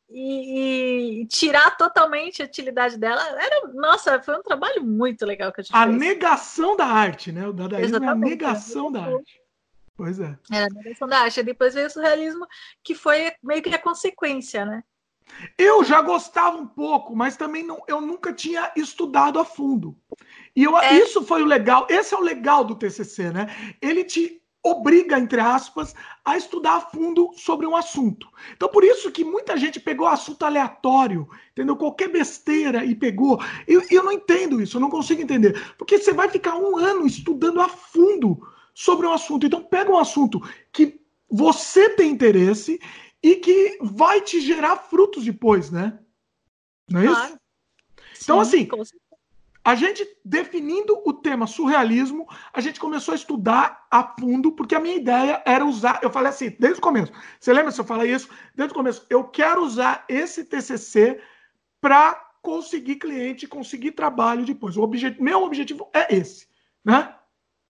[0.09, 3.21] e, e, tirar totalmente a utilidade dela.
[3.41, 5.95] Era, nossa, foi um trabalho muito legal que a gente a fez.
[5.95, 7.47] A negação da arte, né?
[7.47, 9.41] O dadaísmo Exatamente, é a negação da arte.
[9.95, 10.37] Pois é.
[10.51, 11.43] Era a negação da arte.
[11.43, 12.45] Depois veio o surrealismo,
[12.83, 14.83] que foi meio que a consequência, né?
[15.57, 19.95] Eu já gostava um pouco, mas também não, eu nunca tinha estudado a fundo.
[20.55, 20.93] E eu, é.
[20.99, 21.87] isso foi o legal.
[21.89, 23.47] Esse é o legal do TCC, né?
[23.81, 28.27] Ele te obriga, entre aspas, a estudar a fundo sobre um assunto.
[28.53, 31.75] Então, por isso que muita gente pegou assunto aleatório, entendeu?
[31.75, 33.41] Qualquer besteira e pegou.
[33.67, 35.73] Eu, eu não entendo isso, eu não consigo entender.
[35.77, 38.39] Porque você vai ficar um ano estudando a fundo
[38.73, 39.47] sobre um assunto.
[39.47, 40.39] Então, pega um assunto
[40.71, 42.79] que você tem interesse
[43.23, 45.99] e que vai te gerar frutos depois, né?
[46.89, 47.25] Não é claro.
[47.25, 47.39] isso?
[48.23, 48.97] Então, Sim, assim,
[49.63, 54.79] a gente definindo o tema surrealismo, a gente começou a estudar a fundo, porque a
[54.79, 55.99] minha ideia era usar.
[56.01, 57.11] Eu falei assim, desde o começo.
[57.39, 58.27] Você lembra se eu falei isso?
[58.55, 59.05] Desde o começo.
[59.09, 61.21] Eu quero usar esse TCC
[61.79, 64.77] para conseguir cliente, conseguir trabalho depois.
[64.77, 66.47] O meu objetivo é esse,
[66.83, 67.15] né?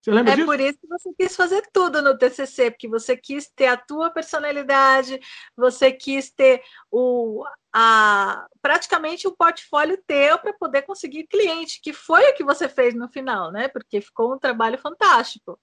[0.01, 0.47] Você lembra é disso?
[0.47, 4.09] por isso que você quis fazer tudo no TCC, porque você quis ter a tua
[4.09, 5.19] personalidade,
[5.55, 12.31] você quis ter o, a, praticamente o portfólio teu para poder conseguir cliente, que foi
[12.31, 13.67] o que você fez no final, né?
[13.67, 15.59] Porque ficou um trabalho fantástico.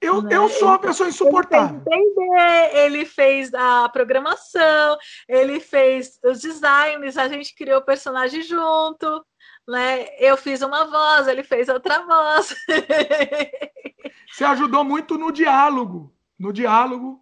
[0.00, 0.34] Eu, né?
[0.34, 1.80] eu sou uma pessoa insuportável.
[1.86, 4.98] Ele fez, ele fez a programação,
[5.28, 9.24] ele fez os designs, a gente criou o personagem junto
[9.68, 10.06] né?
[10.18, 12.54] Eu fiz uma voz, ele fez outra voz.
[14.32, 17.12] Você ajudou muito no diálogo, no diálogo.
[17.12, 17.18] Né?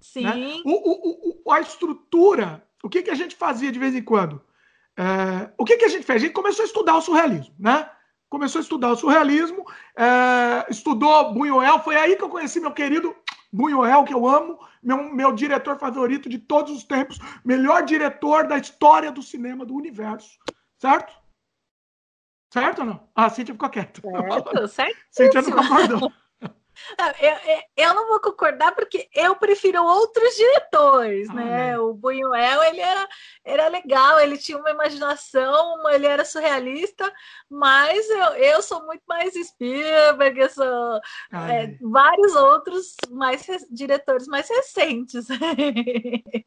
[0.00, 0.24] Sim.
[0.24, 0.62] Né?
[0.64, 4.42] O, o, o, a estrutura, o que, que a gente fazia de vez em quando?
[4.96, 6.22] É, o que, que a gente fez?
[6.22, 7.88] A gente começou a estudar o surrealismo, né?
[8.28, 9.64] Começou a estudar o surrealismo,
[9.96, 13.14] é, estudou Buñuel, foi aí que eu conheci meu querido
[13.52, 18.56] Buñuel, que eu amo, meu, meu diretor favorito de todos os tempos, melhor diretor da
[18.56, 20.38] história do cinema do universo,
[20.76, 21.12] certo?
[22.50, 23.08] Certo ou não?
[23.14, 24.00] Ah, a Cíntia ficou quieta.
[24.00, 24.96] Certo, certo.
[25.10, 26.12] Cíntia não concordou.
[27.20, 31.78] Eu, eu, não vou concordar porque eu prefiro outros diretores, ah, né?
[31.78, 33.08] O Buñuel, ele era,
[33.44, 37.12] era legal, ele tinha uma imaginação, ele era surrealista,
[37.50, 41.00] mas eu, eu sou muito mais Spielberg, eu sou
[41.32, 45.26] é, vários outros mais diretores mais recentes.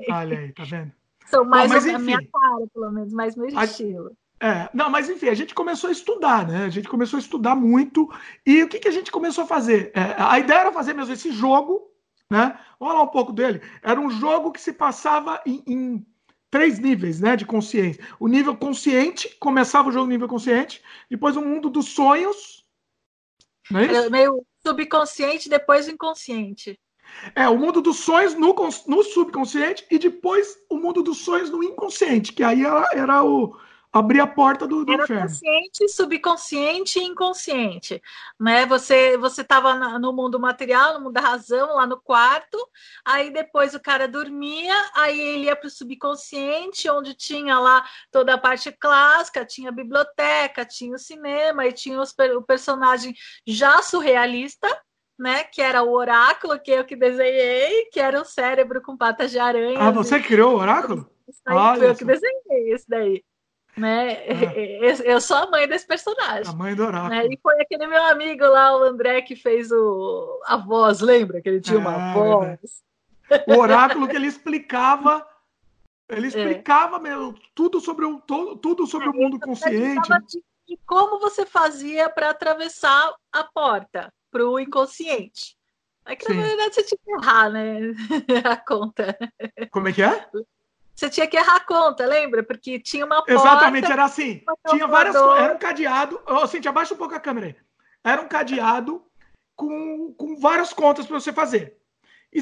[0.10, 0.92] Olha aí, tá vendo?
[1.28, 4.18] São mais Bom, a minha cara, pelo menos, mais meu estilo.
[4.44, 6.66] É, não, mas enfim, a gente começou a estudar, né?
[6.66, 8.12] A gente começou a estudar muito.
[8.46, 9.90] E o que, que a gente começou a fazer?
[9.96, 11.90] É, a ideia era fazer mesmo esse jogo,
[12.30, 12.60] né?
[12.78, 13.62] Vamos falar um pouco dele.
[13.82, 16.06] Era um jogo que se passava em, em
[16.52, 18.06] três níveis, né, de consciência.
[18.20, 22.66] O nível consciente, começava o jogo no nível consciente, depois o mundo dos sonhos,
[23.72, 24.12] não é isso?
[24.12, 26.78] Meio subconsciente, depois o inconsciente.
[27.34, 28.54] É, o mundo dos sonhos no,
[28.88, 33.56] no subconsciente e depois o mundo dos sonhos no inconsciente, que aí era, era o,
[33.94, 35.28] abrir a porta do, do Era inferno.
[35.28, 38.02] consciente, subconsciente e inconsciente.
[38.40, 38.66] Né?
[38.66, 42.58] Você você estava no mundo material, no mundo da razão, lá no quarto,
[43.06, 48.34] aí depois o cara dormia, aí ele ia para o subconsciente, onde tinha lá toda
[48.34, 53.14] a parte clássica, tinha a biblioteca, tinha o cinema, e tinha os, o personagem
[53.46, 54.68] já surrealista,
[55.20, 55.44] né?
[55.44, 59.38] Que era o oráculo que eu que desenhei, que era um cérebro com patas de
[59.38, 59.78] aranha.
[59.80, 61.08] Ah, você criou o oráculo?
[61.46, 63.24] Aí, foi eu que desenhei esse daí
[63.76, 64.24] né?
[64.28, 64.54] Ah.
[65.04, 66.52] Eu sou a mãe desse personagem.
[66.52, 67.10] A mãe do oráculo.
[67.10, 67.28] Né?
[67.28, 70.42] E foi aquele meu amigo lá, o André, que fez o...
[70.46, 71.42] a voz, lembra?
[71.42, 72.84] Que ele tinha uma é, voz.
[73.48, 75.26] O oráculo que ele explicava.
[76.08, 76.30] Ele é.
[76.30, 77.00] explicava é.
[77.00, 80.10] meu, tudo sobre o, todo, tudo sobre é, o mundo consciente.
[80.28, 85.56] De, de como você fazia para atravessar a porta para o inconsciente.
[86.06, 86.34] É que Sim.
[86.34, 87.80] na verdade você tinha que errar, né?
[88.44, 89.18] a conta.
[89.72, 90.30] Como é que é?
[90.96, 92.44] Você tinha que errar a conta, lembra?
[92.44, 93.34] Porque tinha uma porta.
[93.34, 94.44] Exatamente, era assim.
[94.70, 96.22] Tinha várias Era um cadeado.
[96.28, 97.56] Ô, Cintia, abaixa um pouco a câmera aí.
[98.04, 99.04] Era um cadeado
[99.56, 101.78] com, com várias contas para você fazer.
[102.32, 102.42] E,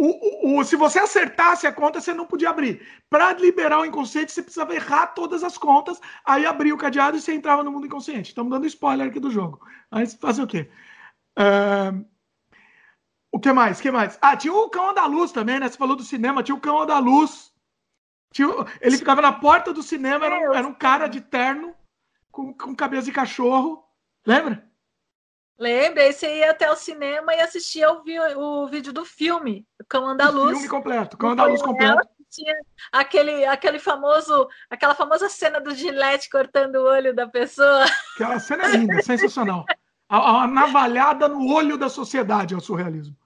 [0.00, 2.86] o, o, se você acertasse a conta, você não podia abrir.
[3.10, 7.20] Para liberar o inconsciente, você precisava errar todas as contas, aí abria o cadeado e
[7.20, 8.28] você entrava no mundo inconsciente.
[8.28, 9.60] Estamos dando spoiler aqui do jogo.
[9.90, 10.70] Mas fazer o quê?
[11.36, 12.04] Uh,
[13.32, 13.78] o que mais?
[13.78, 14.18] O que mais?
[14.20, 15.68] Ah, tinha o Cão da Luz também, né?
[15.68, 17.52] Você falou do cinema, tinha o Cão da Luz
[18.80, 21.74] ele ficava na porta do cinema, era um, era um cara de terno
[22.30, 23.84] com, com cabeça de cachorro.
[24.26, 24.64] Lembra?
[25.58, 26.04] Lembra?
[26.04, 28.02] Aí você ia até o cinema e assistia o,
[28.36, 30.50] o vídeo do filme, Cão Andaluz.
[30.50, 32.08] O filme completo, Cão Andaluz completo.
[32.30, 32.54] Tinha
[32.92, 37.86] aquele, aquele famoso, aquela famosa cena do Gillette cortando o olho da pessoa.
[38.14, 39.64] Aquela cena é linda, sensacional.
[40.08, 43.16] A, a, navalhada no olho da sociedade é o surrealismo.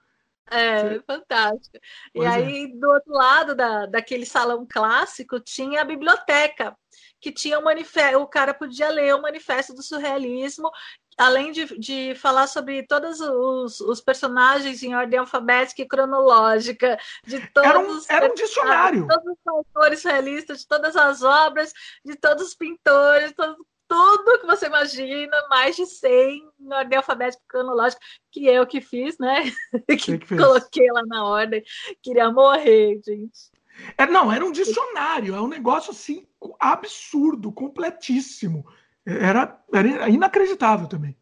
[0.50, 1.78] É, fantástico.
[2.14, 2.34] Pois e é.
[2.34, 2.68] aí, é.
[2.68, 6.76] do outro lado da, daquele salão clássico, tinha a biblioteca,
[7.20, 10.70] que tinha o manifesto, o cara podia ler o manifesto do surrealismo,
[11.16, 17.46] além de, de falar sobre todos os, os personagens em ordem alfabética e cronológica, de
[17.52, 19.02] todos era um, era um dicionário.
[19.02, 21.72] De todos os autores realistas, de todas as obras,
[22.04, 23.56] de todos os pintores, todos,
[23.92, 28.00] tudo que você imagina, mais de 100 na ordem alfabética cronológica,
[28.30, 29.44] que eu que fiz, né?
[29.86, 31.62] que, que coloquei lá na ordem.
[32.02, 33.50] Queria morrer, gente.
[33.98, 36.26] É, não, era um dicionário, é um negócio assim
[36.58, 38.66] absurdo, completíssimo.
[39.04, 41.16] Era, era inacreditável também.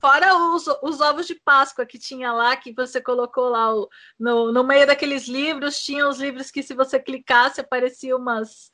[0.00, 3.88] Fora os, os ovos de Páscoa que tinha lá, que você colocou lá o,
[4.18, 8.70] no, no meio daqueles livros, tinha os livros que, se você clicasse, apareciam umas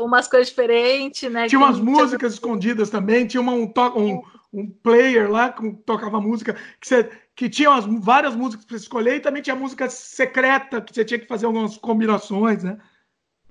[0.00, 1.46] umas coisas diferentes, né?
[1.46, 2.36] Tinha umas músicas tinha...
[2.36, 4.22] escondidas também, tinha uma, um, um,
[4.52, 9.16] um player lá que tocava música, que, você, que tinha umas, várias músicas para escolher,
[9.16, 12.78] e também tinha música secreta, que você tinha que fazer algumas combinações, né?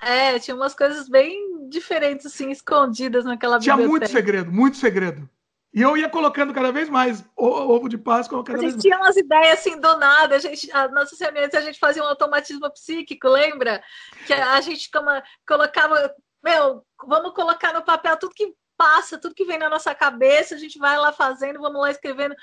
[0.02, 4.00] É, tinha umas coisas bem diferentes, assim, escondidas naquela Tinha biblioteca.
[4.00, 5.30] muito segredo, muito segredo.
[5.76, 8.42] E eu ia colocando cada vez mais ovo de Páscoa.
[8.46, 10.38] Cada a gente vez tinha umas ideias assim do nada.
[10.38, 13.84] A gente, a nossas reuniões a gente fazia um automatismo psíquico, lembra?
[14.26, 15.10] Que a gente como,
[15.46, 20.56] colocava meu, vamos colocar no papel tudo que passa, tudo que vem na nossa cabeça,
[20.56, 22.36] a gente vai lá fazendo, vamos lá escrevendo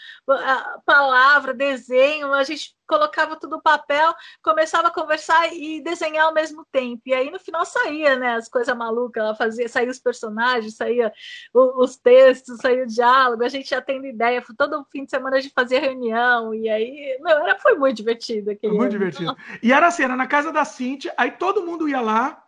[0.84, 6.66] palavra, desenho, a gente colocava tudo no papel, começava a conversar e desenhar ao mesmo
[6.70, 7.02] tempo.
[7.06, 11.12] E aí no final saía, né, as coisas malucas, ela fazia, saía os personagens, saía
[11.54, 15.40] os textos, saía o diálogo, a gente já tendo ideia, todo fim de semana a
[15.40, 18.90] gente fazia reunião, e aí, meu, era, foi muito divertido aquele Muito ano.
[18.90, 19.36] divertido.
[19.62, 22.44] E era assim, era na casa da Cintia, aí todo mundo ia lá,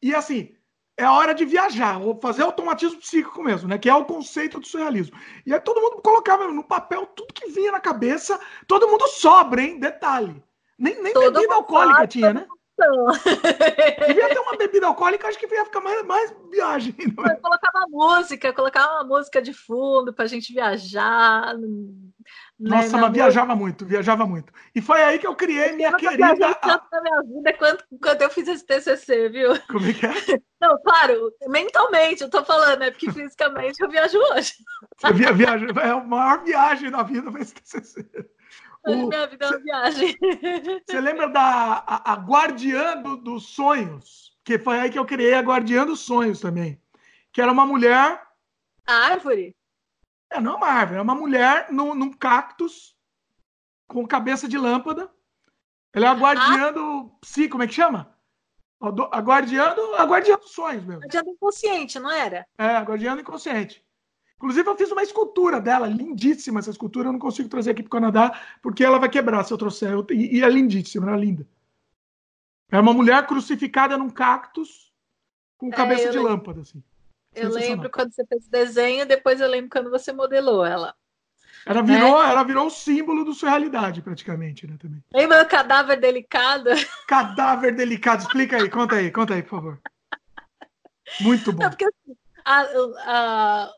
[0.00, 0.54] e assim,
[0.98, 3.78] é a hora de viajar, ou fazer automatismo psíquico mesmo, né?
[3.78, 5.16] Que é o conceito do surrealismo.
[5.46, 9.62] E aí todo mundo colocava no papel tudo que vinha na cabeça, todo mundo sobra,
[9.62, 9.78] hein?
[9.78, 10.42] Detalhe.
[10.76, 12.46] Nem, nem bebida alcoólica tinha, né?
[14.06, 16.94] Devia ter uma bebida alcoólica, acho que ia ficar mais, mais viagem.
[16.98, 17.34] Né?
[17.34, 21.54] Eu colocava música, colocava uma música de fundo pra gente viajar.
[22.58, 24.52] Né, Nossa, né, mas viajava muito, viajava muito.
[24.74, 26.54] E foi aí que eu criei minha eu querida.
[26.56, 29.50] tanto na minha vida quanto quando eu fiz esse TCC, viu?
[29.68, 30.10] Como é que é?
[30.60, 34.54] Não, claro, mentalmente eu tô falando, é porque fisicamente eu viajo hoje.
[34.96, 38.04] Você via, viaja, é a maior viagem da vida foi esse TCC.
[38.84, 40.16] Hoje o, minha vida é uma viagem.
[40.84, 44.36] Você lembra da a, a Guardiã do, dos Sonhos?
[44.42, 46.80] Que foi aí que eu criei a Guardiã dos Sonhos também.
[47.32, 48.20] Que era uma mulher.
[48.84, 49.54] A árvore?
[50.30, 52.96] É, não é uma árvore, é uma mulher no, num cactus
[53.86, 55.10] com cabeça de lâmpada.
[55.92, 56.70] Ela é a guardiã ah.
[56.70, 58.14] do psi, como é que chama?
[58.80, 61.00] A guardiã, do, a guardiã dos sonhos mesmo.
[61.00, 62.46] Guardiã do inconsciente, não era?
[62.56, 63.84] É, a guardiã do inconsciente.
[64.36, 67.08] Inclusive, eu fiz uma escultura dela, lindíssima essa escultura.
[67.08, 69.92] Eu não consigo trazer aqui para o Canadá, porque ela vai quebrar se eu trouxer.
[70.12, 71.48] E, é lindíssima, ela é linda.
[72.70, 74.92] É uma mulher crucificada num cactus
[75.56, 76.80] com é, cabeça de lâmpada, assim.
[77.38, 80.94] Eu lembro quando você fez o desenho, depois eu lembro quando você modelou ela.
[81.66, 82.30] Ela virou, é.
[82.30, 84.76] ela virou o símbolo do surrealidade, praticamente, né?
[84.80, 85.02] Também.
[85.12, 86.70] Lembra do cadáver delicado?
[87.06, 89.80] Cadáver delicado, explica aí, conta aí, conta aí, por favor.
[91.20, 91.64] Muito bom.
[91.64, 92.62] Não, porque, assim, a,
[93.04, 93.72] a,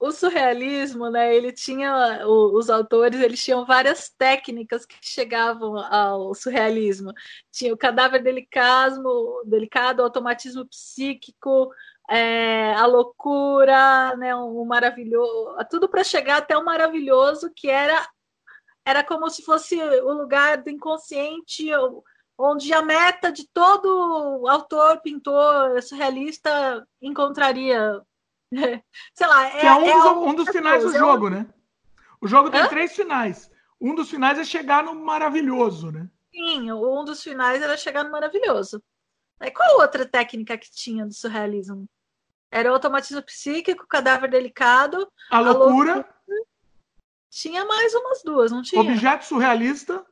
[0.00, 1.34] o surrealismo, né?
[1.34, 7.12] Ele tinha os autores, eles tinham várias técnicas que chegavam ao surrealismo.
[7.50, 9.02] Tinha o cadáver delicado,
[9.44, 11.70] delicado, o automatismo psíquico,
[12.08, 14.34] é, a loucura, né?
[14.34, 18.08] O maravilhoso, tudo para chegar até o maravilhoso que era
[18.84, 21.68] era como se fosse o lugar do inconsciente
[22.38, 28.00] onde a meta de todo autor, pintor, surrealista encontraria
[29.14, 29.46] Sei lá.
[29.46, 31.46] É, que é um, é dos, um dos finais do jogo, né?
[32.20, 32.68] O jogo tem Hã?
[32.68, 33.50] três finais.
[33.80, 36.08] Um dos finais é chegar no maravilhoso, né?
[36.32, 38.82] Sim, um dos finais era chegar no maravilhoso.
[39.38, 41.88] Aí qual outra técnica que tinha do surrealismo?
[42.50, 45.10] Era o automatismo psíquico, cadáver delicado.
[45.30, 45.92] A loucura.
[45.92, 46.18] A loucura.
[47.30, 48.80] Tinha mais umas duas, não tinha?
[48.80, 50.04] Objeto surrealista.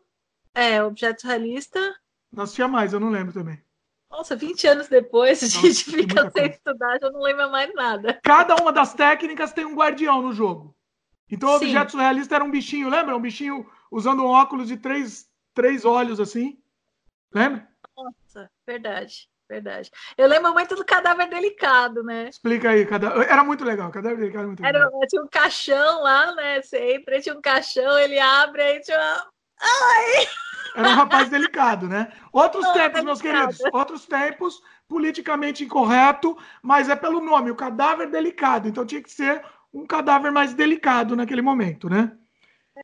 [0.54, 1.96] É, objeto surrealista.
[2.30, 3.62] Nós tinha mais, eu não lembro também.
[4.10, 6.48] Nossa, 20 anos depois, a gente fica sem coisa.
[6.48, 8.20] estudar, já não lembra mais nada.
[8.22, 10.76] Cada uma das técnicas tem um guardião no jogo.
[11.28, 11.66] Então o Sim.
[11.66, 13.16] objeto surrealista era um bichinho, lembra?
[13.16, 16.58] Um bichinho usando um óculos de três, três olhos assim.
[17.32, 17.68] Lembra?
[17.96, 19.90] Nossa, verdade, verdade.
[20.16, 22.28] Eu lembro muito do cadáver delicado, né?
[22.28, 22.86] Explica aí,
[23.28, 25.00] era muito legal, cadáver delicado era muito era, legal.
[25.08, 26.60] Tinha um caixão lá, né?
[26.62, 29.26] Você entra, tinha um caixão, ele abre, aí tinha uma...
[29.60, 30.26] Ai!
[30.76, 32.12] Era um rapaz delicado, né?
[32.30, 38.10] Outros Não, tempos, meus queridos, outros tempos, politicamente incorreto, mas é pelo nome, o cadáver
[38.10, 38.68] delicado.
[38.68, 39.42] Então tinha que ser
[39.72, 42.12] um cadáver mais delicado naquele momento, né?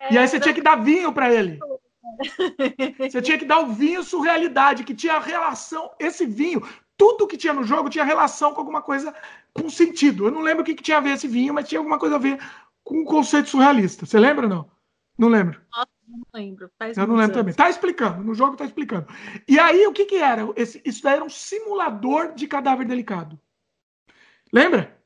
[0.00, 1.58] É, e aí você tinha que dar vinho para ele.
[2.98, 5.90] Você tinha que dar o vinho surrealidade, que tinha relação.
[5.98, 6.62] Esse vinho,
[6.96, 9.14] tudo que tinha no jogo tinha relação com alguma coisa
[9.52, 10.26] com sentido.
[10.26, 12.16] Eu não lembro o que, que tinha a ver esse vinho, mas tinha alguma coisa
[12.16, 12.38] a ver
[12.84, 14.06] com o conceito surrealista.
[14.06, 14.70] Você lembra ou não?
[15.16, 15.60] Não lembro.
[15.70, 16.70] Nossa, não lembro.
[16.78, 17.36] Faz eu não lembro anos.
[17.36, 17.54] também.
[17.54, 19.06] Tá explicando, no jogo tá explicando.
[19.46, 20.48] E aí, o que que era?
[20.56, 23.38] Esse, isso daí era um simulador de cadáver delicado.
[24.52, 24.98] Lembra?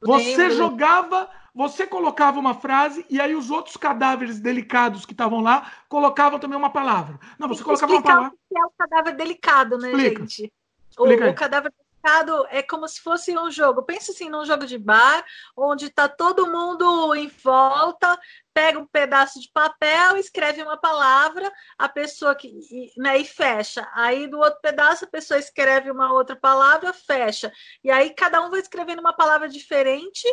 [0.00, 0.56] Você lembro.
[0.56, 6.38] jogava, você colocava uma frase e aí os outros cadáveres delicados que estavam lá colocavam
[6.38, 7.18] também uma palavra.
[7.38, 8.28] Não, você colocava uma palavra.
[8.28, 10.20] O que é o cadáver delicado, né, Explica.
[10.20, 10.52] gente?
[10.90, 11.72] Explica o, o, cadáver
[12.02, 13.82] mercado é como se fosse um jogo.
[13.82, 15.24] Pensa assim num jogo de bar,
[15.56, 18.18] onde está todo mundo em volta,
[18.52, 22.52] pega um pedaço de papel, escreve uma palavra, a pessoa que
[22.96, 23.88] né, e fecha.
[23.94, 27.52] Aí do outro pedaço a pessoa escreve uma outra palavra, fecha.
[27.84, 30.26] E aí cada um vai escrevendo uma palavra diferente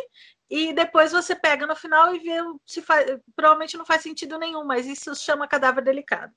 [0.50, 3.06] e depois você pega no final e vê se faz.
[3.36, 6.32] Provavelmente não faz sentido nenhum, mas isso chama cadáver delicado.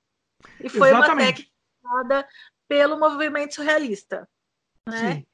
[0.59, 1.51] E foi Exatamente.
[1.83, 2.29] uma técnica
[2.67, 4.29] pelo movimento surrealista.
[4.87, 4.97] Né?
[4.97, 5.27] Sim.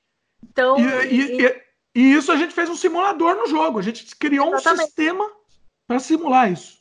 [0.44, 1.64] Então, e, e, e,
[1.96, 3.80] e, isso a gente fez um simulador no jogo.
[3.80, 4.82] A gente criou Exatamente.
[4.82, 5.32] um sistema
[5.88, 6.80] para simular isso.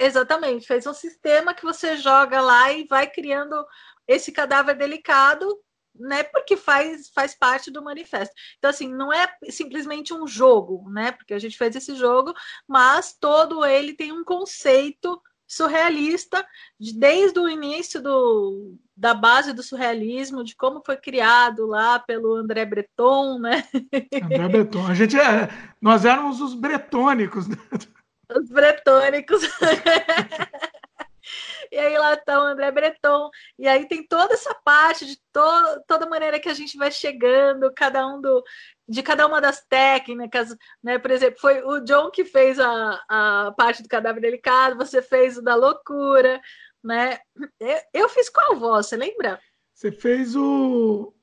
[0.00, 3.66] Exatamente, fez um sistema que você joga lá e vai criando
[4.06, 5.60] esse cadáver delicado,
[5.98, 6.22] né?
[6.22, 8.34] Porque faz, faz parte do manifesto.
[8.58, 11.12] Então, assim, não é simplesmente um jogo, né?
[11.12, 12.32] Porque a gente fez esse jogo,
[12.66, 16.46] mas todo ele tem um conceito surrealista
[16.78, 22.66] desde o início do, da base do surrealismo, de como foi criado lá pelo André
[22.66, 23.64] Breton, né?
[24.22, 24.86] André Breton.
[24.86, 25.48] A gente é,
[25.80, 27.48] nós éramos os bretônicos.
[27.48, 27.56] Né?
[28.30, 29.40] Os bretônicos.
[31.72, 33.30] e aí lá está o André Breton.
[33.58, 35.40] E aí tem toda essa parte de to
[35.86, 38.42] toda maneira que a gente vai chegando, cada um do,
[38.88, 40.98] de cada uma das técnicas, né?
[40.98, 45.36] Por exemplo, foi o John que fez a, a parte do cadáver delicado, você fez
[45.36, 46.40] o da loucura,
[46.82, 47.18] né?
[47.60, 49.40] Eu, eu fiz qual voz, você lembra?
[49.74, 51.14] Você fez o.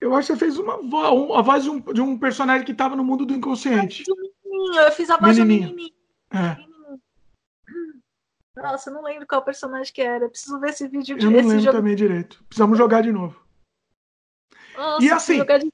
[0.00, 2.72] Eu acho que você fez uma voz, a voz de um, de um personagem que
[2.72, 4.02] estava no mundo do inconsciente.
[4.74, 5.94] Eu fiz a voz de um menininho.
[6.32, 6.71] É.
[8.56, 10.28] Nossa, eu não lembro qual personagem que era.
[10.28, 11.16] Preciso ver esse vídeo.
[11.18, 11.76] Eu não lembro jogo...
[11.76, 12.44] também direito.
[12.44, 13.40] Precisamos jogar de novo.
[14.76, 15.72] Nossa, e assim, de...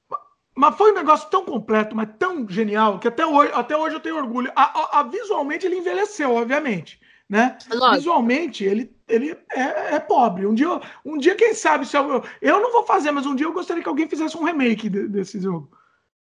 [0.55, 3.99] Mas foi um negócio tão completo, mas tão genial, que até hoje, até hoje eu
[4.01, 4.51] tenho orgulho.
[4.55, 6.99] A, a, a visualmente ele envelheceu, obviamente.
[7.29, 7.57] Né?
[7.93, 10.47] Visualmente ele, ele é, é, pobre.
[10.47, 10.67] Um dia,
[11.05, 13.83] um dia, quem sabe, se eu, eu não vou fazer, mas um dia eu gostaria
[13.83, 15.71] que alguém fizesse um remake de, desse jogo.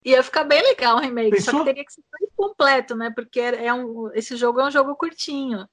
[0.04, 1.54] Ia ficar bem legal o remake, Pensou?
[1.54, 2.02] só que teria que ser
[2.36, 3.12] completo, né?
[3.14, 5.68] Porque é um, esse jogo é um jogo curtinho.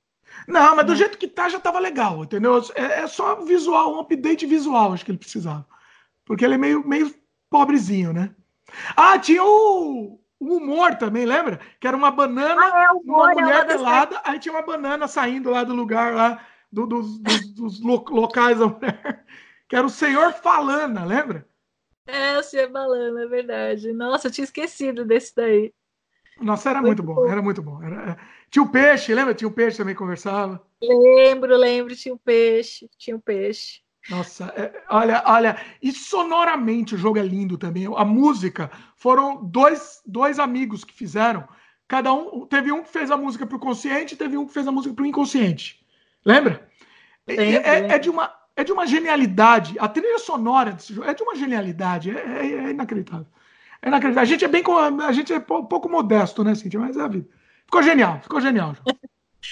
[0.46, 2.62] Não, mas do jeito que tá já tava legal, entendeu?
[2.74, 5.66] É, é só visual, um update visual, acho que ele precisava.
[6.24, 7.14] Porque ele é meio, meio
[7.50, 8.34] pobrezinho, né?
[8.96, 11.60] Ah, tinha o, o humor também, lembra?
[11.80, 15.06] Que era uma banana, ah, é, humor, uma é mulher pelada, aí tinha uma banana
[15.06, 19.24] saindo lá do lugar lá, do, dos, dos, dos locais da mulher,
[19.68, 21.46] que era o senhor Falana, lembra?
[22.06, 23.92] É, o senhor Falana, é verdade.
[23.92, 25.72] Nossa, eu tinha esquecido desse daí.
[26.40, 27.82] Nossa, era muito, muito bom, bom, era muito bom.
[27.82, 28.18] Era...
[28.54, 29.34] É, tinha o peixe, lembra?
[29.34, 30.62] Tinha o peixe também conversava.
[30.80, 33.80] Lembro, lembro, tinha o peixe, tinha o peixe.
[34.08, 37.86] Nossa, é, olha, olha, e sonoramente o jogo é lindo também.
[37.96, 41.48] A música foram dois, dois amigos que fizeram.
[41.88, 44.68] Cada um teve um que fez a música para o consciente, teve um que fez
[44.68, 45.84] a música para o inconsciente.
[46.24, 46.68] Lembra?
[47.26, 49.76] É, é, é, de uma é de uma genialidade.
[49.78, 52.10] A trilha sonora desse jogo é de uma genialidade.
[52.10, 53.26] É, é, é inacreditável.
[53.82, 54.22] É inacreditável.
[54.22, 54.62] A gente é bem
[55.02, 56.78] a gente é pouco modesto, né, Cintia?
[56.78, 57.26] Mas é a vida.
[57.74, 58.76] Ficou genial, ficou genial.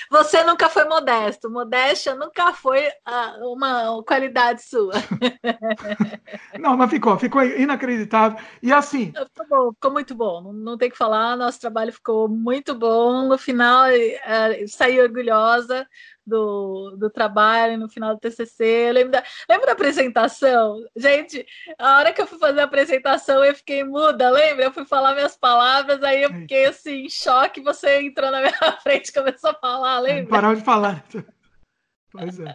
[0.08, 1.50] Você nunca foi modesto.
[1.50, 4.92] Modéstia nunca foi uh, uma qualidade sua.
[6.56, 8.38] não, mas ficou, ficou inacreditável.
[8.62, 9.06] E assim.
[9.34, 10.40] Ficou, bom, ficou muito bom.
[10.40, 13.26] Não, não, tem que falar, nosso trabalho ficou muito bom.
[13.26, 15.84] No final, uh, saí orgulhosa
[16.26, 18.90] do, do trabalho no final do TCC.
[18.92, 20.78] Lembro da, lembro da apresentação?
[20.96, 21.44] Gente,
[21.78, 24.64] a hora que eu fui fazer a apresentação, eu fiquei muda, lembra?
[24.64, 27.60] Eu fui falar minhas palavras, aí eu fiquei assim, em choque.
[27.60, 30.30] Você entrou na minha frente e começou a falar, lembra?
[30.30, 31.04] Parou de falar.
[32.10, 32.54] Pois é.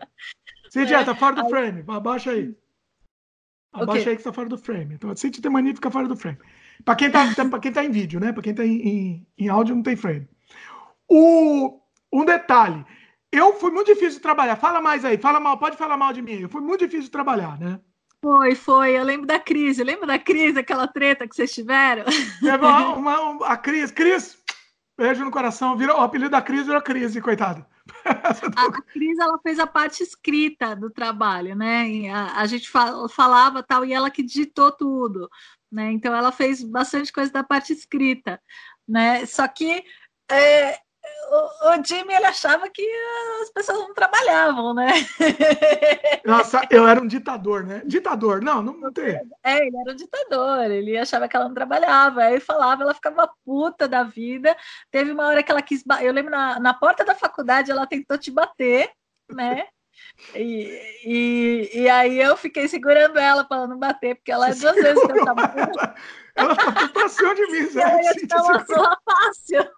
[0.69, 1.03] Cintia, é.
[1.03, 1.49] tá fora do aí...
[1.49, 1.83] frame.
[1.87, 2.55] Abaixa aí.
[3.73, 4.11] Abaixa okay.
[4.11, 4.95] aí que tá fora do frame.
[4.95, 6.37] Então, Cintia tem mania de ficar fora do frame.
[6.85, 8.31] Para quem, tá, pra quem tá em vídeo, né?
[8.31, 10.27] Para quem tá em, em, em áudio, não tem frame.
[11.09, 11.79] O,
[12.11, 12.85] um detalhe.
[13.31, 14.55] Eu fui muito difícil de trabalhar.
[14.55, 16.41] Fala mais aí, fala mal, pode falar mal de mim.
[16.41, 17.79] Eu fui muito difícil de trabalhar, né?
[18.21, 18.97] Foi, foi.
[18.97, 19.83] Eu lembro da crise.
[19.83, 22.05] Lembra da crise, aquela treta que vocês tiveram?
[22.41, 23.91] Teve uma, uma, a Cris.
[23.91, 24.37] Cris,
[24.97, 25.77] beijo no coração.
[25.77, 27.67] Virou, o apelido da Cris virou Crise, coitada.
[28.05, 32.09] A, a Cris, ela fez a parte escrita do trabalho, né?
[32.09, 35.29] A, a, gente falava tal, e ela que digitou tudo,
[35.71, 35.91] né?
[35.91, 38.41] Então, ela fez bastante coisa da parte escrita,
[38.87, 39.25] né?
[39.25, 39.83] Só que
[40.29, 40.79] é,
[41.79, 42.85] o, Jimmy ele achava que
[43.41, 44.87] as pessoas não trabalhavam, né?
[46.25, 47.81] Nossa, eu era um ditador, né?
[47.85, 49.19] Ditador, não, não, não tem.
[49.43, 53.29] É, ele era um ditador, ele achava que ela não trabalhava, aí falava, ela ficava
[53.45, 54.55] puta da vida.
[54.91, 58.17] Teve uma hora que ela quis, eu lembro na, na porta da faculdade ela tentou
[58.17, 58.89] te bater,
[59.29, 59.65] né?
[60.35, 64.53] E, e, e, aí eu fiquei segurando ela para ela não bater, porque ela é
[64.53, 65.41] duas vezes que eu tava.
[65.41, 65.95] Ela,
[66.35, 67.81] ela tá pra cima de mim, Zé.
[67.81, 69.69] Ela ia te dar uma fácil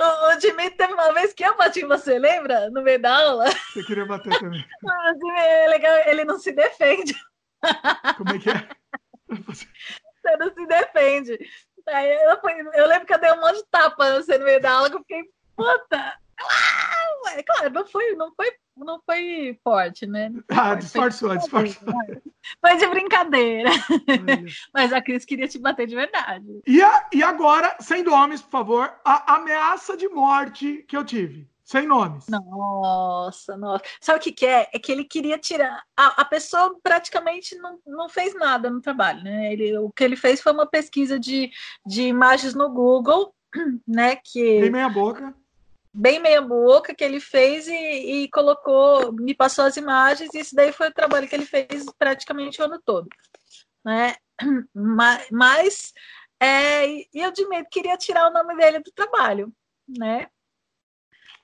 [0.00, 2.70] o, o Dimitri teve uma vez que eu bati em você, lembra?
[2.70, 3.46] No meio da aula.
[3.72, 4.64] Você queria bater também.
[4.84, 7.14] O Dimitri é legal, ele não se defende.
[8.16, 8.68] Como é que é?
[9.28, 11.38] Você não se defende.
[11.88, 12.38] Aí eu,
[12.74, 14.96] eu lembro que eu dei um monte de tapa você no meio da aula, que
[14.96, 15.22] eu fiquei,
[15.56, 16.18] puta!
[16.40, 20.32] Ah, claro, não foi, não foi não foi forte, né?
[20.48, 21.94] Ah, disfarçou, disfarçou.
[22.60, 23.70] Foi de brincadeira.
[24.72, 26.60] Mas a Cris queria te bater de verdade.
[26.66, 31.48] E, a, e agora, sem nomes, por favor, a ameaça de morte que eu tive.
[31.64, 32.26] Sem nomes.
[32.28, 33.82] Nossa, nossa.
[33.98, 34.68] Sabe o que, que é?
[34.72, 35.82] É que ele queria tirar.
[35.96, 39.50] A, a pessoa praticamente não, não fez nada no trabalho, né?
[39.50, 41.50] Ele, o que ele fez foi uma pesquisa de,
[41.86, 43.34] de imagens no Google,
[43.88, 44.16] né?
[44.16, 44.60] Que...
[44.60, 45.34] Tem meia boca
[45.94, 50.54] bem meia boca que ele fez e, e, colocou, me passou as imagens, e isso
[50.54, 53.08] daí foi o trabalho que ele fez praticamente o ano todo.
[53.84, 54.16] Né?
[55.30, 55.92] Mas,
[56.40, 59.52] é, e eu de medo queria tirar o nome dele do trabalho,
[59.86, 60.26] né?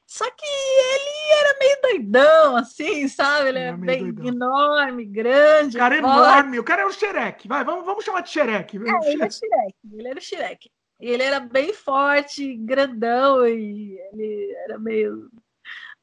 [0.05, 3.51] Só que ele era meio doidão, assim, sabe?
[3.51, 4.27] Ele é bem doidão.
[4.27, 5.77] enorme, grande.
[5.77, 7.47] O cara é enorme, o cara é o Xerec.
[7.47, 8.77] Vai, vamos, vamos chamar de Xerec.
[8.77, 10.69] É, ele é Xerec, ele era o Xerec.
[11.01, 15.31] E ele era bem forte, grandão, e ele era meio,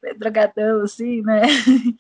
[0.02, 1.42] meio drogadão, assim, né?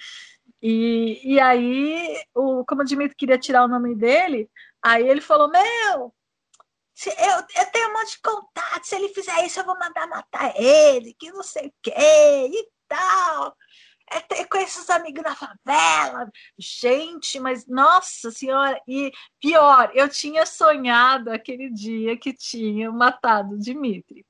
[0.60, 4.50] E, e aí, o, como o queria tirar o nome dele,
[4.82, 6.12] aí ele falou: Meu,
[7.06, 10.60] eu, eu tenho um monte de contato, se ele fizer isso, eu vou mandar matar
[10.60, 13.56] ele, que não sei o quê, e tal
[14.10, 16.32] é ter com esses amigos na favela.
[16.58, 23.60] Gente, mas nossa senhora, e pior, eu tinha sonhado aquele dia que tinha matado o
[23.60, 24.26] Dimitri.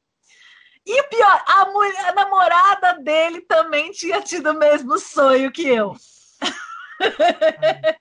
[0.85, 5.95] E pior, a, mulher, a namorada dele também tinha tido o mesmo sonho que eu.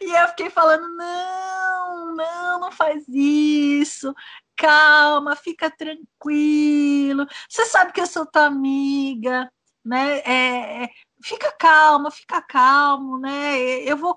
[0.00, 4.14] e eu fiquei falando: não, não, não faz isso.
[4.56, 7.26] Calma, fica tranquilo.
[7.48, 9.50] Você sabe que eu sou tua amiga
[9.84, 10.18] né?
[10.20, 10.90] É, é,
[11.22, 13.58] fica calmo, fica calmo, né?
[13.82, 14.16] Eu vou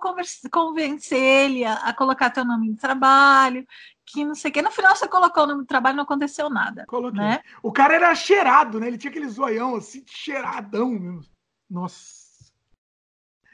[0.51, 3.65] convencer ele a, a, colocar teu nome no trabalho,
[4.05, 4.61] que não sei o quê.
[4.61, 6.85] No final você colocou o nome do trabalho, não aconteceu nada.
[6.87, 7.19] Coloquei.
[7.19, 7.41] Né?
[7.61, 8.87] O cara era cheirado, né?
[8.87, 11.25] Ele tinha aquele zoião assim, cheiradão mesmo.
[11.69, 12.23] Nossa.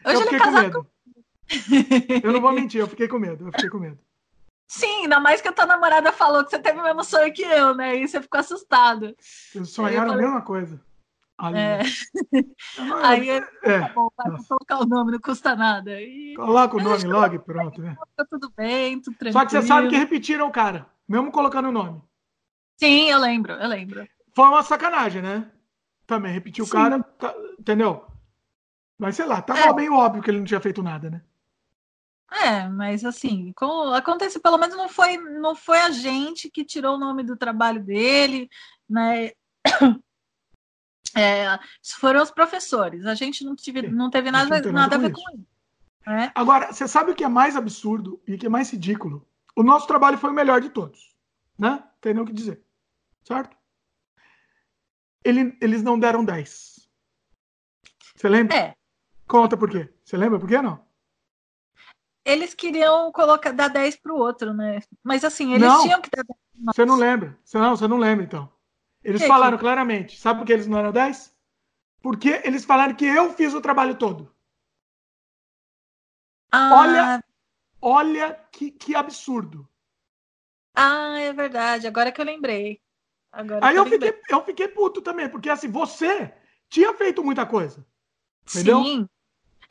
[0.05, 0.89] Hoje eu ele é casado com...
[2.23, 3.99] Eu não vou mentir, eu fiquei com medo, eu fiquei com medo.
[4.67, 7.41] Sim, ainda mais que a tua namorada falou que você teve o mesmo sonho que
[7.41, 7.95] eu, né?
[7.97, 9.15] E você ficou assustado.
[9.19, 10.25] Vocês sonharam falei...
[10.25, 10.79] a mesma coisa.
[11.53, 11.79] É.
[13.03, 13.79] Aí é, é.
[13.79, 16.01] Tá bom, vai colocar o nome, não custa nada.
[16.01, 16.33] E...
[16.35, 17.95] Coloca o nome logo e pronto, né?
[18.15, 19.39] Tá tudo bem, tudo tranquilo.
[19.39, 22.01] Só que você sabe que repetiram o cara, mesmo colocando o nome.
[22.77, 24.07] Sim, eu lembro, eu lembro.
[24.35, 25.49] Foi uma sacanagem, né?
[26.05, 28.05] Também repetiu o cara, tá, entendeu?
[28.97, 29.73] Mas sei lá, tava é.
[29.73, 31.21] meio óbvio que ele não tinha feito nada, né?
[32.31, 36.95] É, mas assim, com, acontece, pelo menos não foi, não foi a gente que tirou
[36.95, 38.49] o nome do trabalho dele,
[38.87, 39.31] né?
[41.15, 41.59] É,
[41.99, 43.05] foram os professores.
[43.05, 45.45] A gente não, tive, não teve nada, não nada, a ver com isso.
[46.07, 46.31] É.
[46.33, 49.27] Agora, você sabe o que é mais absurdo e o que é mais ridículo?
[49.55, 51.15] O nosso trabalho foi o melhor de todos,
[51.57, 51.83] né?
[51.99, 52.61] Tem nem o que dizer,
[53.23, 53.55] certo?
[55.23, 56.89] Ele, eles não deram 10.
[58.15, 58.55] Você lembra?
[58.55, 58.75] É.
[59.27, 59.93] Conta por quê.
[60.03, 60.87] Você lembra por quê não?
[62.29, 64.79] eles queriam colocar dar 10 para o outro, né?
[65.03, 66.39] Mas assim, eles não, tinham que dar 10.
[66.75, 67.37] Você não lembra?
[67.43, 68.51] Você não, você não lembra, então.
[69.03, 69.61] Eles que falaram que?
[69.61, 70.19] claramente.
[70.19, 71.33] Sabe por que eles não eram 10?
[72.01, 74.33] Porque eles falaram que eu fiz o trabalho todo.
[76.51, 76.73] Ah.
[76.73, 77.23] Olha,
[77.81, 79.67] olha que, que absurdo.
[80.73, 81.87] Ah, é verdade.
[81.87, 82.81] Agora que eu lembrei.
[83.31, 86.33] Agora Aí eu, eu fiquei, eu fiquei puto também, porque assim, você
[86.69, 87.85] tinha feito muita coisa.
[88.49, 88.83] Entendeu?
[88.83, 89.09] Sim.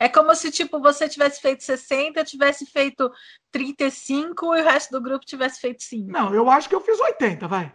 [0.01, 3.11] É como se, tipo, você tivesse feito 60, tivesse feito
[3.51, 6.09] 35 e o resto do grupo tivesse feito 5.
[6.09, 7.73] Não, eu acho que eu fiz 80, vai.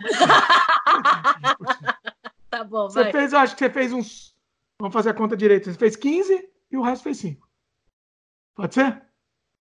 [2.50, 3.12] tá bom, você vai.
[3.12, 4.36] fez, eu acho que você fez uns.
[4.80, 5.72] Vamos fazer a conta direita.
[5.72, 7.48] Você fez 15 e o resto fez 5.
[8.54, 9.02] Pode ser?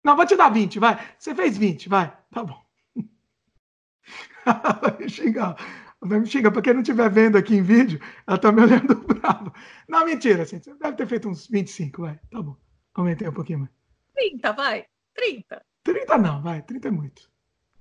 [0.04, 0.98] Não, vou te dar 20, vai.
[1.18, 2.16] Você fez 20, vai.
[2.32, 2.62] Tá bom.
[4.82, 5.56] vai me xingar.
[6.02, 6.52] Vai me xingar.
[6.52, 9.54] Pra quem não estiver vendo aqui em vídeo, ela tá me olhando bravo.
[9.88, 10.60] Não, mentira, assim.
[10.60, 12.20] Você deve ter feito uns 25, vai.
[12.32, 12.58] Tá bom.
[12.94, 13.72] Aumentei um pouquinho mais.
[14.16, 14.86] 30, vai.
[15.14, 15.66] 30.
[15.84, 16.62] 30 não, vai.
[16.62, 17.30] 30 é muito.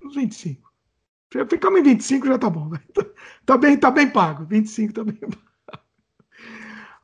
[0.03, 0.70] Uns 25.
[1.49, 2.69] Ficamos em 25 já tá bom.
[2.69, 2.81] Vai.
[3.43, 4.45] Tá, bem, tá bem pago.
[4.45, 5.51] 25 tá bem pago.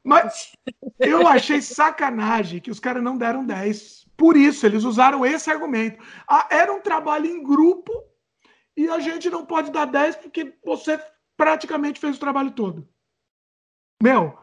[0.03, 0.53] Mas
[0.99, 4.07] eu achei sacanagem que os caras não deram 10.
[4.15, 6.01] Por isso, eles usaram esse argumento.
[6.29, 7.91] Ah, era um trabalho em grupo
[8.75, 10.99] e a gente não pode dar 10 porque você
[11.35, 12.87] praticamente fez o trabalho todo.
[14.01, 14.37] Meu,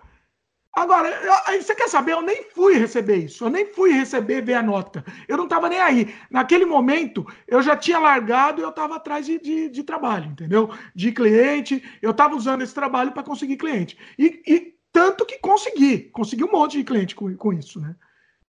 [0.76, 2.12] Agora, eu, você quer saber?
[2.12, 3.44] Eu nem fui receber isso.
[3.44, 5.05] Eu nem fui receber, ver a nota.
[5.28, 6.12] Eu não estava nem aí.
[6.28, 10.68] Naquele momento, eu já tinha largado e eu estava atrás de, de, de, trabalho, entendeu?
[10.92, 11.82] De cliente.
[12.02, 13.96] Eu estava usando esse trabalho para conseguir cliente.
[14.18, 16.10] E, e, tanto que consegui.
[16.10, 17.94] Consegui um monte de cliente com, com isso, né?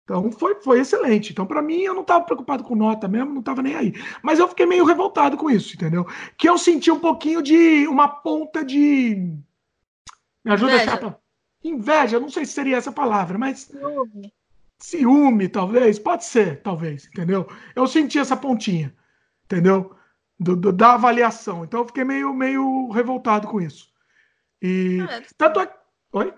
[0.05, 1.31] Então foi, foi excelente.
[1.31, 3.93] Então, para mim, eu não estava preocupado com nota mesmo, não estava nem aí.
[4.23, 6.07] Mas eu fiquei meio revoltado com isso, entendeu?
[6.39, 9.15] Que eu senti um pouquinho de uma ponta de.
[10.43, 11.24] Me ajuda, chapa
[11.65, 14.33] inveja, não sei se seria essa palavra, mas ciúme.
[14.79, 17.49] ciúme, talvez, pode ser, talvez, entendeu?
[17.75, 18.95] Eu senti essa pontinha,
[19.45, 19.97] entendeu?
[20.39, 21.65] Do, do, da avaliação.
[21.65, 23.93] Então eu fiquei meio, meio revoltado com isso.
[24.61, 25.75] E é, tanto é.
[26.13, 26.35] Oi?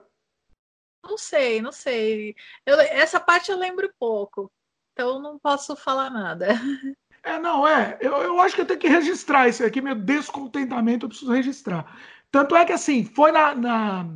[1.03, 2.35] Não sei, não sei.
[2.65, 4.51] Eu, essa parte eu lembro pouco,
[4.93, 6.49] então não posso falar nada.
[7.23, 7.99] É, não, é.
[8.01, 11.99] Eu, eu acho que eu tenho que registrar isso aqui, meu descontentamento, eu preciso registrar.
[12.31, 14.07] Tanto é que, assim, foi na, na,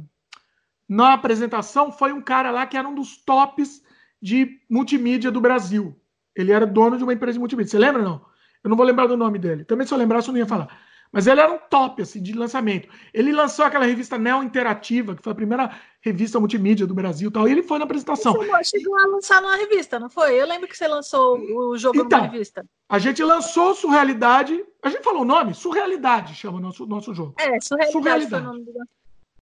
[0.91, 3.81] na apresentação foi um cara lá que era um dos tops
[4.21, 5.97] de multimídia do Brasil.
[6.35, 7.71] Ele era dono de uma empresa de multimídia.
[7.71, 8.21] Você lembra não?
[8.65, 9.65] Eu não vou lembrar do nome dele.
[9.65, 10.69] Também se eu lembrasse eu não ia falar.
[11.13, 12.89] Mas ele era um top assim, de lançamento.
[13.15, 17.47] Ele lançou aquela revista Neo Interativa, que foi a primeira revista multimídia do Brasil tal,
[17.47, 18.33] e ele foi na apresentação.
[18.33, 20.41] Você chegou a lançar numa revista, não foi?
[20.41, 22.65] Eu lembro que você lançou o jogo então, numa revista.
[22.89, 24.65] A gente lançou Surrealidade.
[24.83, 25.55] A gente falou o nome?
[25.55, 27.35] Surrealidade chama o nosso, nosso jogo.
[27.39, 28.47] É, Surrealidade, surrealidade.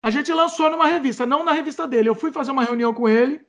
[0.03, 2.09] A gente lançou numa revista, não na revista dele.
[2.09, 3.41] Eu fui fazer uma reunião com ele,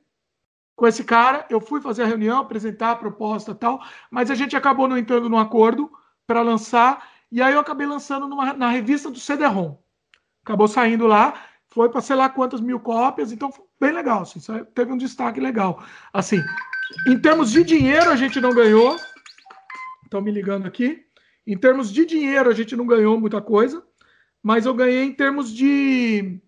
[0.74, 1.46] com esse cara.
[1.48, 5.28] Eu fui fazer a reunião, apresentar a proposta tal, mas a gente acabou não entrando
[5.28, 5.90] num acordo
[6.26, 7.08] para lançar.
[7.30, 9.76] E aí eu acabei lançando numa, na revista do CD-ROM.
[10.44, 11.34] Acabou saindo lá,
[11.68, 14.22] foi para sei lá quantas mil cópias, então foi bem legal.
[14.22, 14.40] Assim,
[14.74, 15.84] teve um destaque legal.
[16.12, 16.42] Assim,
[17.06, 18.96] em termos de dinheiro, a gente não ganhou.
[20.04, 21.04] Estão me ligando aqui.
[21.46, 23.84] Em termos de dinheiro, a gente não ganhou muita coisa
[24.42, 26.40] mas eu ganhei em termos de,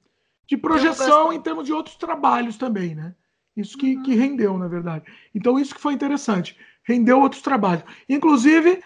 [0.46, 3.14] de projeção, em termos de outros trabalhos também, né?
[3.56, 4.02] Isso que, uhum.
[4.02, 5.04] que rendeu, na verdade.
[5.34, 6.58] Então, isso que foi interessante.
[6.84, 7.84] Rendeu outros trabalhos.
[8.08, 8.82] Inclusive,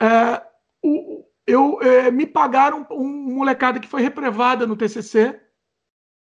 [0.00, 0.42] é,
[0.82, 5.40] o, eu, é, me pagaram um, um molecada que foi reprevada no TCC,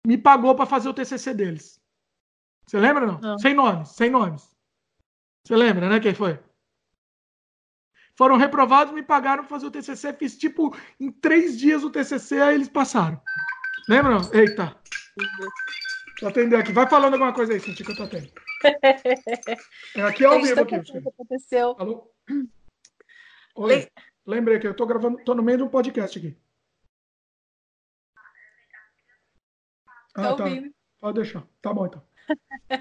[0.05, 1.79] me pagou para fazer o TCC deles.
[2.65, 3.19] Você lembra não?
[3.19, 3.37] não?
[3.37, 4.49] Sem nomes, sem nomes.
[5.43, 5.99] Você lembra, né?
[5.99, 6.39] Quem foi?
[8.17, 10.11] Foram reprovados, me pagaram para fazer o TCC.
[10.13, 13.21] Fiz tipo em três dias o TCC, aí eles passaram.
[13.87, 14.33] Lembra não?
[14.33, 14.75] Eita.
[15.15, 16.73] Deixa eu atender aqui.
[16.73, 18.33] Vai falando alguma coisa aí, Cintia, que eu tô atendendo.
[19.95, 20.61] É aqui ao vivo.
[20.61, 21.75] Aqui, aconteceu.
[21.77, 22.11] Alô?
[23.55, 23.87] Oi.
[24.25, 26.35] Lembrei que eu tô gravando, tô no meio de um podcast aqui.
[30.15, 30.45] Ah, tá.
[30.99, 31.43] Pode deixar.
[31.61, 32.06] Tá bom, então.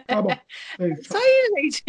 [0.07, 0.31] Tá bom.
[0.79, 1.03] É isso.
[1.03, 1.83] isso aí, gente.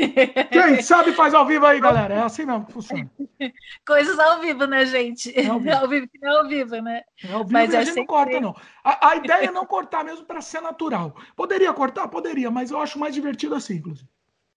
[0.49, 2.13] Quem sabe faz ao vivo aí, galera.
[2.13, 3.11] É assim mesmo que funciona.
[3.85, 5.37] Coisas ao vivo, né, gente?
[5.37, 7.01] É ao vivo, ao vivo que não é ao vivo, né?
[7.23, 8.55] É ao vivo mas a é gente não corta, não.
[8.83, 11.15] A, a ideia é não cortar mesmo para ser natural.
[11.35, 12.07] Poderia cortar?
[12.07, 14.07] Poderia, mas eu acho mais divertido assim, inclusive.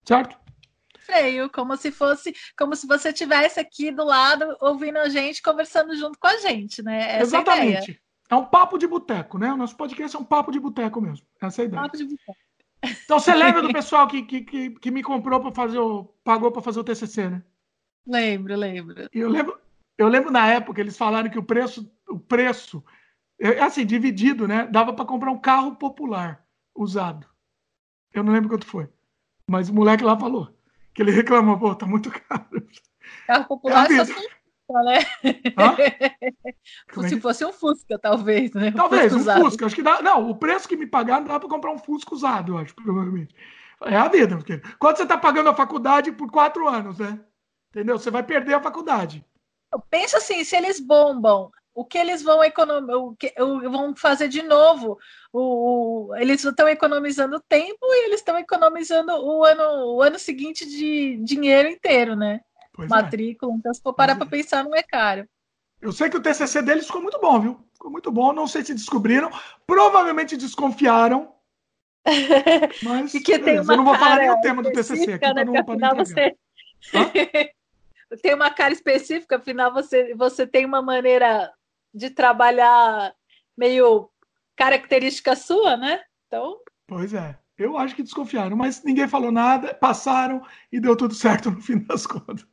[0.04, 0.38] Certo?
[0.98, 5.96] Freio, como se fosse, como se você tivesse aqui do lado ouvindo a gente, conversando
[5.96, 7.16] junto com a gente, né?
[7.16, 8.02] Essa é Exatamente.
[8.28, 9.52] É um papo de boteco, né?
[9.52, 11.26] O nosso podcast é um papo de boteco mesmo.
[11.42, 11.82] Essa é a ideia.
[11.82, 12.49] Papo de boteco.
[12.82, 16.04] Então você lembra do pessoal que, que, que, me comprou para fazer o.
[16.24, 17.42] pagou para fazer o TCC, né?
[18.06, 19.08] Lembro, lembro.
[19.12, 19.58] Eu lembro,
[19.98, 22.82] eu lembro na época eles falaram que o preço, o preço,
[23.38, 24.66] é, assim, dividido, né?
[24.66, 26.44] Dava para comprar um carro popular
[26.74, 27.26] usado.
[28.12, 28.88] Eu não lembro quanto foi.
[29.48, 30.54] Mas o moleque lá falou
[30.94, 32.66] que ele reclamou, pô, tá muito caro.
[33.26, 34.14] Carro popular é só
[34.70, 34.98] Fusca, né?
[37.08, 38.70] Se fosse um Fusca, talvez, né?
[38.70, 39.66] Talvez, Fusca um Fusca.
[39.66, 40.00] Acho que dá.
[40.00, 43.34] Não, o preço que me pagaram dá para comprar um Fusca usado, eu acho, provavelmente.
[43.82, 47.18] É a vida, porque quando você está pagando a faculdade por quatro anos, né?
[47.70, 47.98] Entendeu?
[47.98, 49.24] Você vai perder a faculdade.
[49.88, 54.42] Pensa assim, se eles bombam, o que eles vão economizar, o que vão fazer de
[54.42, 54.98] novo?
[55.32, 60.66] O, o eles estão economizando tempo e eles estão economizando o ano, o ano seguinte
[60.66, 62.40] de dinheiro inteiro, né?
[62.72, 62.94] Pois é.
[62.94, 63.52] matrícula.
[63.52, 63.56] É.
[63.56, 65.26] Então, se for parar para pensar, não é caro.
[65.80, 67.60] Eu sei que o TCC deles ficou muito bom, viu?
[67.72, 68.32] Ficou muito bom.
[68.32, 69.30] Não sei se descobriram.
[69.66, 71.34] Provavelmente descobriram.
[72.82, 75.44] Mas que tem eu não vou falar nem o tema do TCC aqui, né?
[75.44, 76.34] não, afinal você...
[78.22, 81.52] tem uma cara específica, afinal você, você tem uma maneira
[81.92, 83.14] de trabalhar
[83.56, 84.10] meio
[84.56, 86.00] característica sua, né?
[86.26, 86.58] Então.
[86.86, 87.38] Pois é.
[87.58, 90.42] Eu acho que desconfiaram, mas ninguém falou nada, passaram
[90.72, 92.46] e deu tudo certo no fim das contas.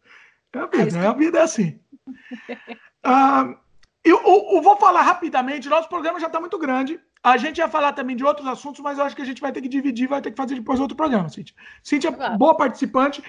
[0.54, 1.80] É a vida, é a vida é assim.
[3.10, 3.56] Ah,
[4.04, 7.00] eu, eu, eu, vou falar rapidamente, nosso programa já está muito grande.
[7.24, 9.52] A gente ia falar também de outros assuntos, mas eu acho que a gente vai
[9.52, 11.56] ter que dividir, vai ter que fazer depois outro programa, Cíntia.
[11.82, 12.38] Cíntia, claro.
[12.38, 13.24] boa participante.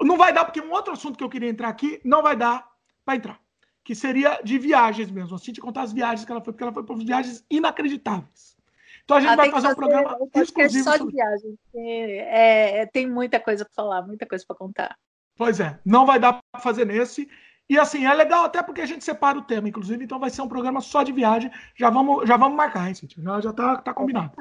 [0.00, 2.68] Não vai dar, porque um outro assunto que eu queria entrar aqui não vai dar
[3.04, 3.40] para entrar.
[3.82, 5.34] Que seria de viagens mesmo.
[5.34, 8.56] A Cíntia contar as viagens que ela foi, porque ela foi para viagens inacreditáveis.
[9.04, 11.58] Então a gente ah, vai fazer, fazer um programa exclusivo só de viagem.
[11.74, 14.98] É, é, tem muita coisa para falar, muita coisa para contar.
[15.38, 17.30] Pois é, não vai dar para fazer nesse.
[17.70, 20.42] E assim, é legal até porque a gente separa o tema, inclusive, então vai ser
[20.42, 21.48] um programa só de viagem.
[21.76, 23.22] Já vamos, já vamos marcar, hein, Cintia?
[23.22, 24.32] Já, já tá, tá combinado.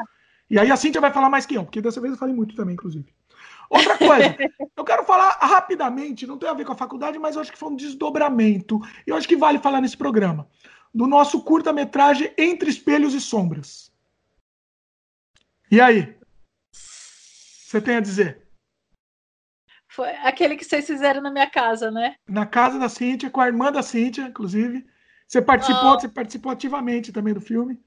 [0.50, 2.56] E aí a Cintia vai falar mais que eu, porque dessa vez eu falei muito
[2.56, 3.14] também, inclusive.
[3.70, 4.36] Outra coisa,
[4.76, 7.60] eu quero falar rapidamente, não tem a ver com a faculdade, mas eu acho que
[7.60, 8.80] foi um desdobramento.
[9.06, 10.50] E eu acho que vale falar nesse programa.
[10.92, 13.92] Do nosso curta-metragem Entre Espelhos e Sombras.
[15.70, 16.18] E aí?
[16.72, 18.47] Você tem a dizer?
[19.98, 22.18] Foi aquele que vocês fizeram na minha casa, né?
[22.30, 24.86] Na casa da Cíntia, com a irmã da Cíntia, inclusive.
[25.28, 26.00] Você participou, oh.
[26.00, 27.80] você participou ativamente também do filme.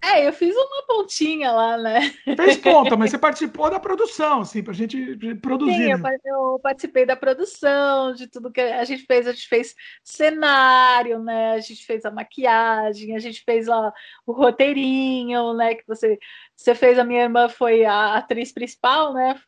[0.00, 2.14] É, eu fiz uma pontinha lá, né?
[2.36, 5.96] Fez ponta, mas você participou da produção, assim, pra gente produzir.
[5.96, 6.16] Sim, né?
[6.24, 9.26] eu participei da produção, de tudo que a gente fez.
[9.26, 9.74] A gente fez
[10.04, 11.54] cenário, né?
[11.54, 13.92] A gente fez a maquiagem, a gente fez lá
[14.24, 15.74] o roteirinho, né?
[15.74, 16.20] Que você,
[16.54, 19.40] você fez, a minha irmã foi a atriz principal, né?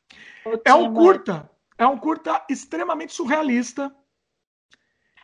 [0.64, 1.49] É um curta,
[1.80, 3.90] é um curta extremamente surrealista.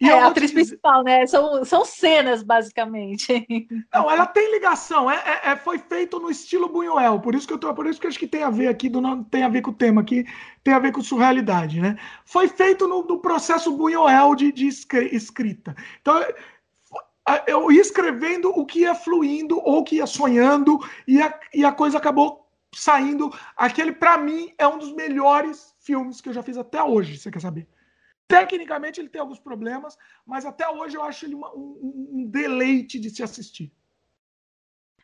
[0.01, 0.63] E é a atriz dizer...
[0.63, 1.27] principal, né?
[1.27, 3.47] São, são cenas, basicamente.
[3.93, 5.11] Não, ela tem ligação.
[5.11, 7.21] É, é, é, foi feito no estilo Buñuel.
[7.21, 9.25] Por isso que eu tô, por isso que acho que tem a ver aqui, do,
[9.25, 10.25] tem a ver com o tema aqui,
[10.65, 11.99] tem a ver com surrealidade, né?
[12.25, 15.77] Foi feito no, no processo Buñuel de, de escrita.
[16.01, 16.23] Então,
[17.47, 21.65] eu ia escrevendo o que ia fluindo ou o que ia sonhando e a, e
[21.67, 23.31] a coisa acabou saindo.
[23.57, 27.31] Aquele, para mim, é um dos melhores filmes que eu já fiz até hoje, você
[27.31, 27.69] quer saber?
[28.29, 29.97] Tecnicamente ele tem alguns problemas,
[30.27, 33.73] mas até hoje eu acho ele uma, um, um, deleite de se assistir.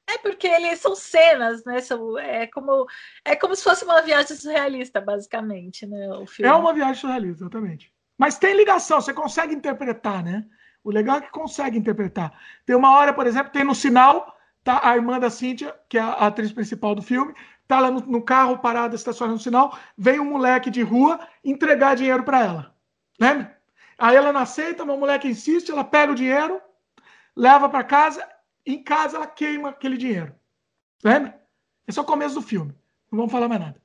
[0.04, 1.80] É porque eles são cenas, né?
[1.80, 2.86] São, é, como,
[3.24, 6.12] é como se fosse uma viagem surrealista, basicamente, né?
[6.14, 6.50] O filme.
[6.50, 7.94] É uma viagem surrealista, exatamente.
[8.18, 10.44] Mas tem ligação, você consegue interpretar, né?
[10.82, 12.36] O legal é que consegue interpretar.
[12.66, 14.31] Tem uma hora, por exemplo, tem no sinal,
[14.64, 17.34] tá a irmã da Cíntia, que é a atriz principal do filme,
[17.66, 21.96] tá lá no, no carro parado, estacionado no sinal, vem um moleque de rua entregar
[21.96, 22.74] dinheiro para ela.
[23.18, 23.58] Lembra?
[23.98, 26.60] Aí ela não aceita, uma moleque insiste, ela pega o dinheiro,
[27.36, 28.28] leva para casa,
[28.64, 30.34] e em casa ela queima aquele dinheiro.
[31.04, 31.40] Lembra?
[31.86, 32.72] Esse é o começo do filme.
[33.10, 33.82] Não vamos falar mais nada.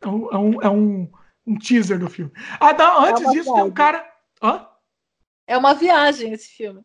[0.00, 1.12] É um, é um, é um,
[1.46, 2.32] um teaser do filme.
[2.58, 3.54] Ah, não, antes é disso, viagem.
[3.54, 4.12] tem um cara.
[4.42, 4.68] Hã?
[5.46, 6.82] É uma viagem esse filme.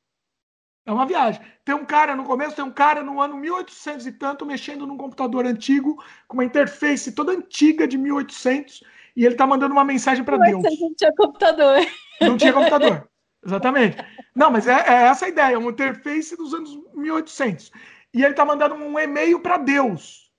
[0.88, 1.42] É uma viagem.
[1.66, 4.96] Tem um cara no começo, tem um cara no ano 1800 e tanto mexendo num
[4.96, 10.24] computador antigo, com uma interface toda antiga de 1800, e ele tá mandando uma mensagem
[10.24, 10.64] para Deus.
[10.64, 11.86] Não tinha computador.
[12.22, 13.10] Não tinha computador.
[13.46, 13.98] Exatamente.
[14.34, 17.70] Não, mas é, é, essa a ideia, uma interface dos anos 1800.
[18.14, 20.32] E ele tá mandando um e-mail para Deus.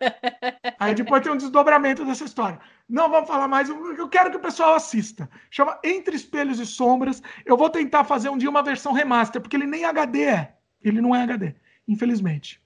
[0.78, 2.60] Aí depois tem um desdobramento dessa história.
[2.94, 5.28] Não vamos falar mais, eu quero que o pessoal assista.
[5.50, 7.20] Chama Entre Espelhos e Sombras.
[7.44, 10.54] Eu vou tentar fazer um dia uma versão remaster, porque ele nem HD é.
[10.80, 11.56] Ele não é HD,
[11.88, 12.62] infelizmente.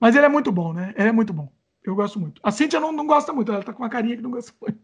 [0.00, 0.94] Mas ele é muito bom, né?
[0.96, 1.52] Ele é muito bom.
[1.84, 2.40] Eu gosto muito.
[2.42, 4.80] A Cintia não, não gosta muito, ela tá com uma carinha que não gosta muito.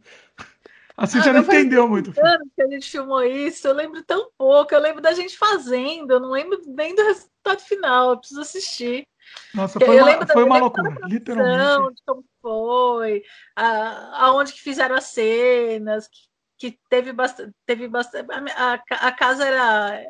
[0.95, 2.12] A Cintia ah, não entendeu muito.
[2.20, 4.74] Ano que a gente filmou isso, eu lembro tão pouco.
[4.74, 8.11] Eu lembro da gente fazendo, eu não lembro nem do resultado final.
[8.11, 9.09] Eu preciso assistir.
[9.55, 11.94] Nossa, foi uma, foi uma loucura, literalmente.
[11.94, 13.23] De como foi,
[13.57, 17.52] a, aonde que fizeram as cenas, que, que teve bastante.
[17.66, 20.05] Teve bastante a, a, casa era,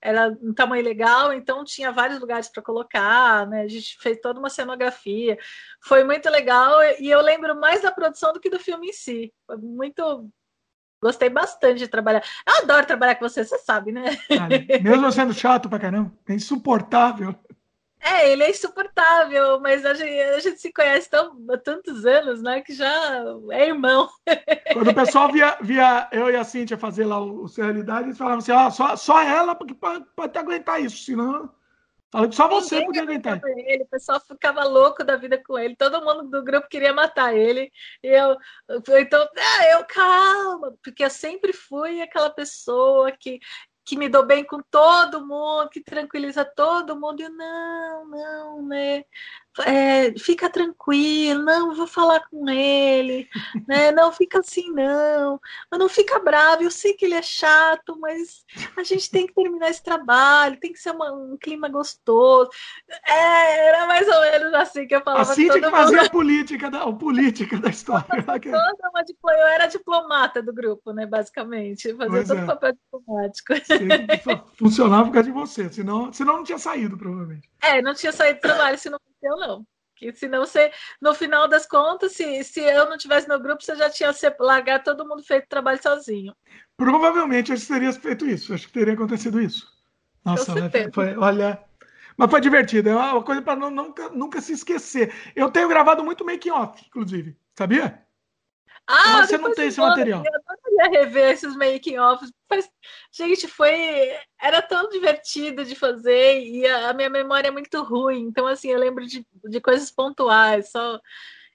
[0.00, 3.62] era um tamanho legal, então tinha vários lugares para colocar, né?
[3.62, 5.38] A gente fez toda uma cenografia.
[5.82, 9.32] Foi muito legal e eu lembro mais da produção do que do filme em si.
[9.46, 10.30] Foi muito
[11.04, 12.24] Gostei bastante de trabalhar.
[12.46, 14.04] Eu adoro trabalhar com você, você sabe, né?
[14.82, 17.34] mesmo sendo chato pra caramba, é insuportável.
[18.04, 22.42] É, ele é insuportável, mas a gente, a gente se conhece tão, há tantos anos,
[22.42, 22.60] né?
[22.60, 24.10] Que já é irmão.
[24.74, 28.18] Quando o pessoal via, via eu e a Cíntia fazer lá o, o Realidade, eles
[28.18, 31.50] falavam assim: ah, só, só ela porque pode, pode aguentar isso, senão.
[32.30, 33.40] Só você Ninguém podia aguentar.
[33.44, 35.74] Ele, o pessoal ficava louco da vida com ele.
[35.74, 37.72] Todo mundo do grupo queria matar ele.
[38.02, 38.36] E eu,
[39.00, 43.40] então, ah, eu calma, porque eu sempre fui aquela pessoa que
[43.84, 47.20] que me dou bem com todo mundo, que tranquiliza todo mundo.
[47.20, 49.04] E não, não, né?
[49.62, 53.28] É, fica tranquilo, não, vou falar com ele,
[53.68, 53.92] né?
[53.92, 55.40] Não fica assim, não,
[55.70, 56.62] mas não fica bravo.
[56.62, 58.44] Eu sei que ele é chato, mas
[58.76, 62.50] a gente tem que terminar esse trabalho, tem que ser uma, um clima gostoso.
[63.06, 65.22] É, era mais ou menos assim que eu falava.
[65.22, 68.06] Assim tinha que fazer a política da, a política da história.
[68.14, 71.06] Eu era diplomata do grupo, né?
[71.06, 72.46] Basicamente, fazia pois todo o é.
[72.46, 73.54] papel diplomático.
[74.58, 77.48] Funcionava por causa de você, senão, senão não tinha saído, provavelmente.
[77.64, 79.66] É, não tinha saído do trabalho se não eu não.
[79.96, 83.76] Que senão você, no final das contas, se, se eu não tivesse no grupo, você
[83.76, 86.34] já tinha largado todo mundo feito trabalho sozinho.
[86.76, 89.66] Provavelmente eu teria feito isso, acho que teria acontecido isso.
[90.24, 90.52] Nossa,
[90.92, 91.62] foi, olha.
[92.16, 95.12] Mas foi divertido, é uma coisa para nunca, nunca se esquecer.
[95.34, 98.04] Eu tenho gravado muito making off, inclusive, sabia?
[98.86, 100.22] Ah, Mas você não tem esse material.
[100.24, 102.30] Eu adoraria rever esses making offs.
[103.10, 104.10] Gente, foi.
[104.40, 108.20] Era tão divertido de fazer e a, a minha memória é muito ruim.
[108.20, 110.70] Então, assim, eu lembro de, de coisas pontuais.
[110.70, 111.00] Só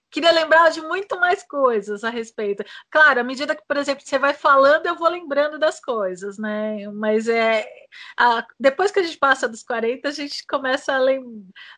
[0.09, 2.63] queria lembrar de muito mais coisas a respeito.
[2.89, 6.87] Claro, à medida que, por exemplo, você vai falando, eu vou lembrando das coisas, né?
[6.89, 7.67] Mas é
[8.17, 11.23] a, depois que a gente passa dos 40, a gente começa a, lem,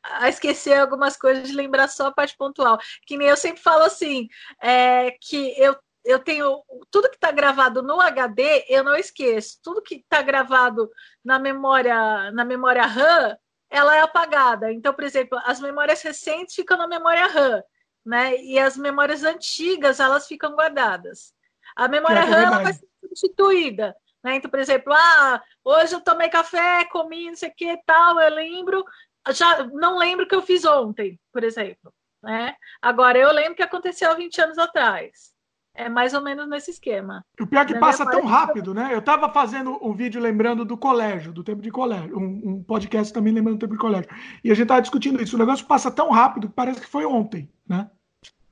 [0.04, 2.80] a esquecer algumas coisas, de lembrar só a parte pontual.
[3.06, 4.28] Que nem eu sempre falo assim,
[4.62, 9.60] é, que eu eu tenho tudo que está gravado no HD, eu não esqueço.
[9.64, 10.90] Tudo que está gravado
[11.24, 13.38] na memória na memória RAM,
[13.70, 14.72] ela é apagada.
[14.74, 17.64] Então, por exemplo, as memórias recentes ficam na memória RAM
[18.06, 18.38] né?
[18.38, 21.34] E as memórias antigas elas ficam guardadas.
[21.76, 23.96] A memória é RAM ela vai ser substituída.
[24.24, 24.36] Né?
[24.36, 28.34] Então, por exemplo, ah, hoje eu tomei café, comi, não sei o que tal, eu
[28.34, 28.86] lembro,
[29.30, 31.94] já não lembro o que eu fiz ontem, por exemplo.
[32.22, 32.56] Né?
[32.82, 35.34] Agora, eu lembro que aconteceu há 20 anos atrás.
[35.74, 37.26] É mais ou menos nesse esquema.
[37.40, 38.90] O pior é que passa tão rápido, né?
[38.94, 43.14] Eu estava fazendo um vídeo lembrando do colégio, do tempo de colégio, um, um, podcast
[43.14, 44.10] também lembrando do tempo de colégio.
[44.44, 45.36] E a gente estava discutindo isso.
[45.36, 47.90] O negócio passa tão rápido que parece que foi ontem, né?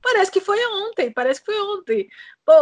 [0.02, 2.08] Parece que foi ontem, parece que foi ontem.
[2.44, 2.52] Pô,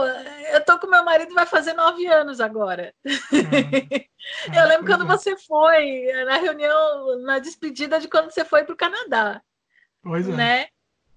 [0.52, 2.93] eu tô com meu marido, vai fazer nove anos agora.
[3.05, 3.12] Uhum.
[4.55, 5.06] eu lembro quando é.
[5.06, 9.40] você foi na reunião, na despedida de quando você foi para o Canadá.
[10.02, 10.68] Pois é.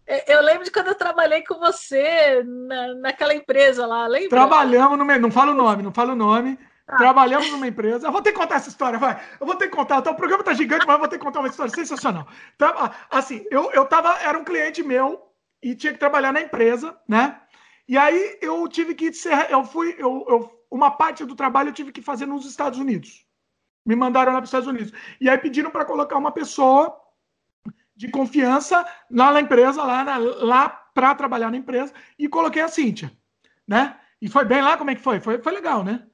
[0.08, 0.22] Né?
[0.28, 4.30] Eu lembro de quando eu trabalhei com você na, naquela empresa lá, lembra?
[4.30, 6.58] Trabalhamos no não falo o nome, não falo o nome.
[6.88, 6.98] Ah.
[6.98, 8.08] Trabalhamos numa empresa.
[8.08, 9.22] Eu vou ter que contar essa história, vai.
[9.40, 10.00] Eu vou ter que contar.
[10.00, 12.28] Então, o programa tá gigante, mas eu vou ter que contar uma história sensacional.
[12.56, 12.74] Então,
[13.10, 15.22] assim, eu, eu tava, era um cliente meu
[15.64, 17.40] e tinha que trabalhar na empresa, né?
[17.88, 21.74] E aí eu tive que ser, eu fui, eu, eu, uma parte do trabalho eu
[21.74, 23.26] tive que fazer nos Estados Unidos.
[23.86, 24.94] Me mandaram lá para os Estados Unidos.
[25.20, 27.01] E aí pediram para colocar uma pessoa
[27.96, 32.68] de confiança lá na empresa, lá, na, lá para trabalhar na empresa, e coloquei a
[32.68, 33.12] Cíntia,
[33.68, 33.98] né?
[34.22, 35.20] E foi bem lá, como é que foi?
[35.20, 36.06] Foi, foi legal, né?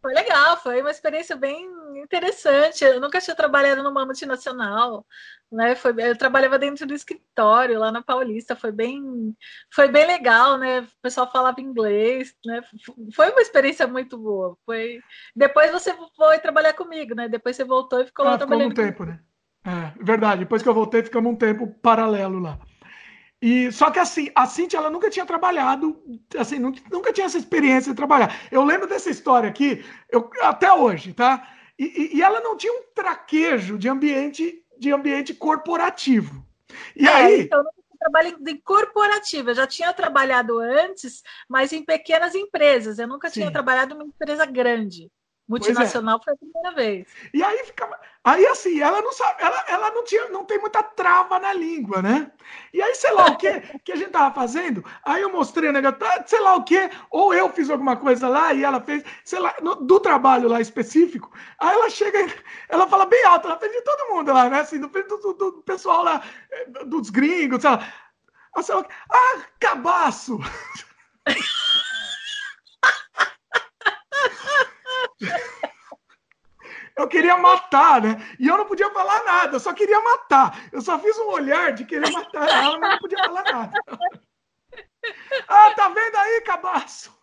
[0.00, 2.84] Foi legal, foi uma experiência bem interessante.
[2.84, 5.04] Eu nunca tinha trabalhado numa multinacional,
[5.50, 5.74] né?
[5.74, 9.36] Foi, eu trabalhava dentro do escritório lá na Paulista, foi bem,
[9.74, 10.82] foi bem legal, né?
[10.82, 12.60] O pessoal falava inglês, né?
[13.12, 14.56] Foi uma experiência muito boa.
[14.64, 15.00] Foi.
[15.34, 17.28] Depois você foi trabalhar comigo, né?
[17.28, 18.70] Depois você voltou e ficou ah, lá trabalhando.
[18.70, 19.20] Ficou um tempo, né?
[19.66, 20.40] É, verdade.
[20.40, 22.58] Depois que eu voltei, ficamos um tempo paralelo lá.
[23.42, 26.00] E só que assim, a Cintia ela nunca tinha trabalhado,
[26.38, 28.34] assim, nunca, nunca tinha essa experiência de trabalhar.
[28.50, 31.46] Eu lembro dessa história aqui, eu, até hoje, tá?
[31.78, 36.46] E, e, ela não tinha um traquejo de ambiente de ambiente corporativo.
[36.94, 37.62] E é, aí, então
[37.98, 39.50] trabalho em corporativa.
[39.50, 42.98] Eu já tinha trabalhado antes, mas em pequenas empresas.
[42.98, 43.40] Eu nunca Sim.
[43.40, 45.10] tinha trabalhado em uma empresa grande.
[45.46, 45.50] É.
[45.50, 46.24] Multinacional é.
[46.24, 47.06] foi a primeira vez.
[47.32, 47.98] E aí ficava.
[48.24, 52.02] Aí assim, ela não sabe, ela, ela não tinha, não tem muita trava na língua,
[52.02, 52.32] né?
[52.72, 53.48] E aí, sei lá o que
[53.84, 56.90] que a gente tava fazendo, aí eu mostrei o negócio, tá, sei lá o que,
[57.08, 60.60] ou eu fiz alguma coisa lá e ela fez, sei lá, no, do trabalho lá
[60.60, 61.32] específico.
[61.60, 62.18] Aí ela chega,
[62.68, 64.60] ela fala bem alto, ela fez de todo mundo lá, né?
[64.60, 66.20] Assim, do, do, do pessoal lá,
[66.50, 67.88] eh, dos gringos, sei lá.
[69.08, 70.40] Ah, cabaço!
[76.96, 78.16] Eu queria matar, né?
[78.40, 80.58] E eu não podia falar nada, eu só queria matar.
[80.72, 83.72] Eu só fiz um olhar de querer matar ela, mas não podia falar nada.
[85.46, 87.16] Ah, tá vendo aí, cabaço?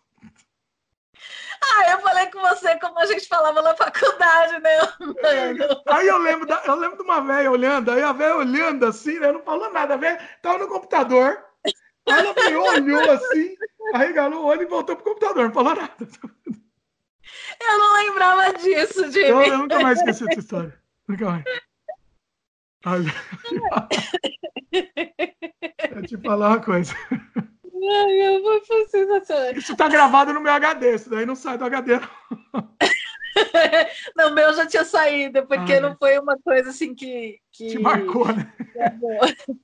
[1.62, 4.78] Ah, eu falei com você como a gente falava na faculdade, né?
[5.88, 9.18] Aí eu lembro, da, eu lembro de uma velha olhando, aí a velha olhando assim,
[9.18, 9.32] né?
[9.32, 11.44] Não falou nada, a velha tava no computador.
[12.08, 13.54] Aí ela veio, olhou assim,
[13.92, 16.08] arregalou o olho e voltou pro computador, não falou nada.
[17.60, 19.28] Eu não lembrava disso, Jimmy.
[19.28, 20.78] Eu, eu nunca mais esqueci essa história.
[21.08, 21.44] Nunca mais.
[25.92, 26.94] Vou te falar uma coisa.
[27.90, 29.52] Ai, foi sensacional.
[29.52, 32.00] Isso tá gravado no meu HD, isso daí não sai do HD.
[34.16, 35.80] Não, o meu já tinha saído, porque Ai.
[35.80, 37.40] não foi uma coisa assim que.
[37.50, 37.70] que...
[37.70, 38.52] Te marcou, né?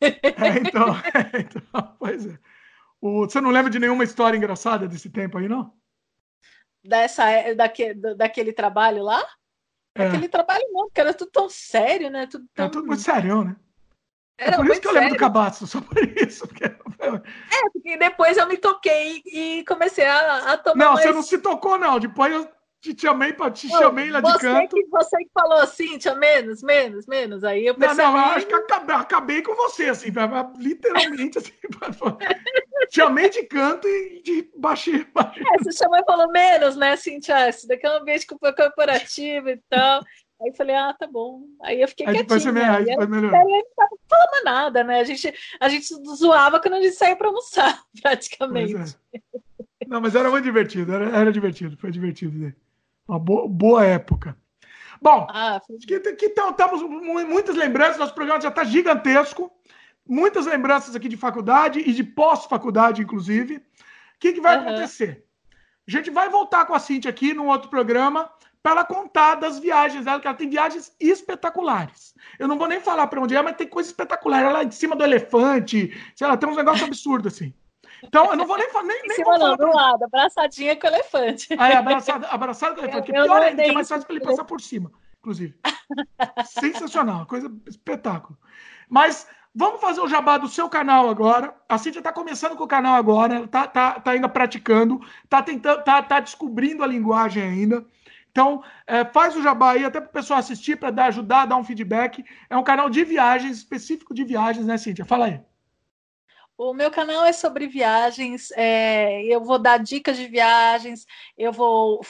[0.00, 2.38] É, então, é, então, pois é.
[3.00, 5.72] O, você não lembra de nenhuma história engraçada desse tempo aí, não?
[6.90, 9.24] Dessa, daque, daquele trabalho lá?
[9.96, 10.06] É.
[10.06, 12.26] Aquele trabalho não, porque era tudo tão sério, né?
[12.26, 12.66] Tudo tão...
[12.66, 13.56] É tudo muito sério, né?
[14.38, 16.46] É era é por isso que eu lembro do cabaço, só por isso.
[16.46, 16.64] Porque...
[16.64, 20.84] É, porque depois eu me toquei e comecei a, a tomar.
[20.84, 21.06] Não, mais...
[21.06, 21.98] você não se tocou, não.
[21.98, 22.48] Depois eu
[22.80, 24.74] te chamei, pra, te chamei lá de canto.
[24.74, 27.44] Que, você que falou assim, tinha menos, menos, menos.
[27.44, 28.02] Aí eu percebi...
[28.02, 30.08] Não, não, eu acho que acabei, acabei com você, assim,
[30.58, 31.52] literalmente, assim.
[32.90, 35.42] chamei de canto e de baixei, baixei.
[35.42, 37.50] É, você chamou e falou menos, né, Cintia?
[37.50, 40.02] Isso daqui é um ambiente corporativo e tal.
[40.40, 41.42] Aí eu falei, ah, tá bom.
[41.62, 42.38] Aí eu fiquei aí quietinha.
[42.40, 43.38] Você, aí depois melhorou.
[43.38, 45.00] Aí não tava falando nada, né?
[45.00, 45.86] A gente, a gente
[46.16, 48.96] zoava quando a gente saía para almoçar, praticamente.
[49.14, 49.20] É.
[49.86, 52.38] Não, mas era muito divertido, era, era divertido, foi divertido.
[52.38, 52.54] Né?
[53.10, 54.36] Uma boa, boa época.
[55.02, 56.80] Bom, ah, que, que estamos
[57.26, 59.50] muitas lembranças, nosso programa já está gigantesco.
[60.08, 63.56] Muitas lembranças aqui de faculdade e de pós-faculdade, inclusive.
[63.56, 63.62] O
[64.20, 64.62] que, que vai uhum.
[64.62, 65.24] acontecer?
[65.88, 68.30] A gente vai voltar com a Cintia aqui num outro programa
[68.62, 72.14] para ela contar das viagens dela, que ela tem viagens espetaculares.
[72.38, 74.40] Eu não vou nem falar para onde é, mas tem coisa espetacular.
[74.40, 77.52] Ela é em cima do elefante, sei lá, tem uns negócios absurdos assim.
[78.02, 78.86] Então, eu não vou nem falar.
[78.86, 81.48] Nem, nem cima, não, do lado, abraçadinha com o elefante.
[81.58, 83.06] Ah, é, abraçada, abraçada com o elefante.
[83.10, 85.54] Que pior ainda, que é mais fácil para ele passar por cima, inclusive.
[86.46, 88.38] Sensacional, coisa espetáculo.
[88.88, 91.54] Mas vamos fazer o jabá do seu canal agora.
[91.68, 95.42] A Cintia está começando com o canal agora, ela tá, tá, tá ainda praticando, tá
[95.42, 97.84] tentando, tá, tá descobrindo a linguagem ainda.
[98.30, 101.64] Então, é, faz o jabá aí, até para o pessoal assistir, para ajudar, dar um
[101.64, 102.24] feedback.
[102.48, 105.04] É um canal de viagens, específico de viagens, né, Cíntia?
[105.04, 105.40] Fala aí.
[106.62, 112.02] O meu canal é sobre viagens, é, eu vou dar dicas de viagens, eu vou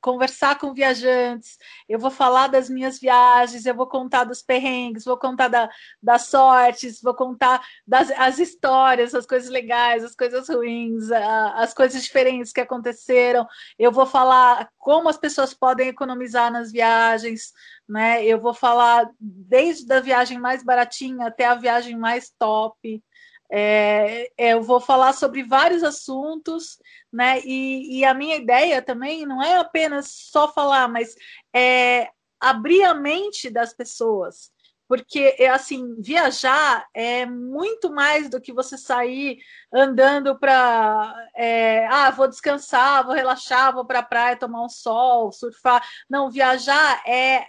[0.00, 1.58] conversar com viajantes,
[1.88, 5.68] eu vou falar das minhas viagens, eu vou contar dos perrengues, vou contar da,
[6.00, 11.74] das sortes, vou contar das as histórias, as coisas legais, as coisas ruins, a, as
[11.74, 13.48] coisas diferentes que aconteceram.
[13.76, 17.52] Eu vou falar como as pessoas podem economizar nas viagens,
[17.88, 18.24] né?
[18.24, 23.02] Eu vou falar desde a viagem mais baratinha até a viagem mais top.
[23.50, 26.78] É, é, eu vou falar sobre vários assuntos,
[27.12, 27.40] né?
[27.44, 31.14] E, e, a minha ideia também não é apenas só falar, mas
[31.54, 34.52] é abrir a mente das pessoas
[34.88, 39.38] porque é assim viajar é muito mais do que você sair
[39.72, 45.30] andando para é, ah vou descansar vou relaxar vou para a praia tomar um sol
[45.32, 45.86] surfar.
[46.08, 47.46] Não viajar é,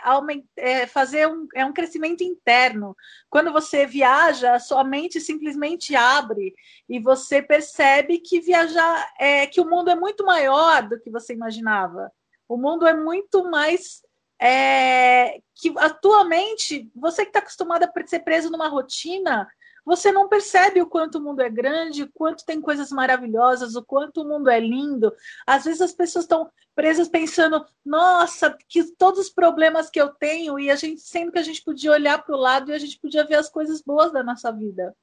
[0.58, 2.96] é fazer um é um crescimento interno.
[3.30, 6.54] Quando você viaja a sua mente simplesmente abre
[6.88, 11.34] e você percebe que viajar é que o mundo é muito maior do que você
[11.34, 12.12] imaginava.
[12.48, 14.02] O mundo é muito mais
[14.42, 19.48] é, que atualmente você que está acostumado a ser preso numa rotina,
[19.86, 23.84] você não percebe o quanto o mundo é grande, o quanto tem coisas maravilhosas, o
[23.84, 25.12] quanto o mundo é lindo.
[25.48, 30.60] Às vezes as pessoas estão presas pensando, nossa, que todos os problemas que eu tenho,
[30.60, 33.00] e a gente sendo que a gente podia olhar para o lado e a gente
[33.00, 34.96] podia ver as coisas boas da nossa vida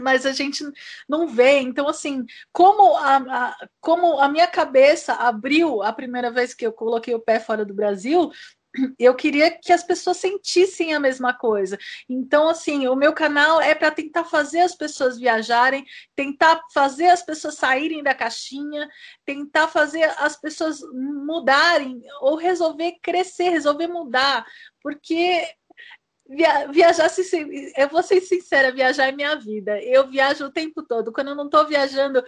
[0.00, 0.64] mas a gente
[1.08, 1.60] não vê.
[1.60, 6.72] Então, assim, como a, a, como a minha cabeça abriu a primeira vez que eu
[6.72, 8.30] coloquei o pé fora do Brasil,
[8.98, 11.78] eu queria que as pessoas sentissem a mesma coisa.
[12.08, 15.84] Então, assim, o meu canal é para tentar fazer as pessoas viajarem,
[16.14, 18.88] tentar fazer as pessoas saírem da caixinha,
[19.24, 24.46] tentar fazer as pessoas mudarem ou resolver crescer, resolver mudar,
[24.82, 25.46] porque
[26.28, 27.08] Via, viajar,
[27.76, 29.80] eu vou ser sincera, viajar é minha vida.
[29.80, 31.12] Eu viajo o tempo todo.
[31.12, 32.20] Quando eu não estou viajando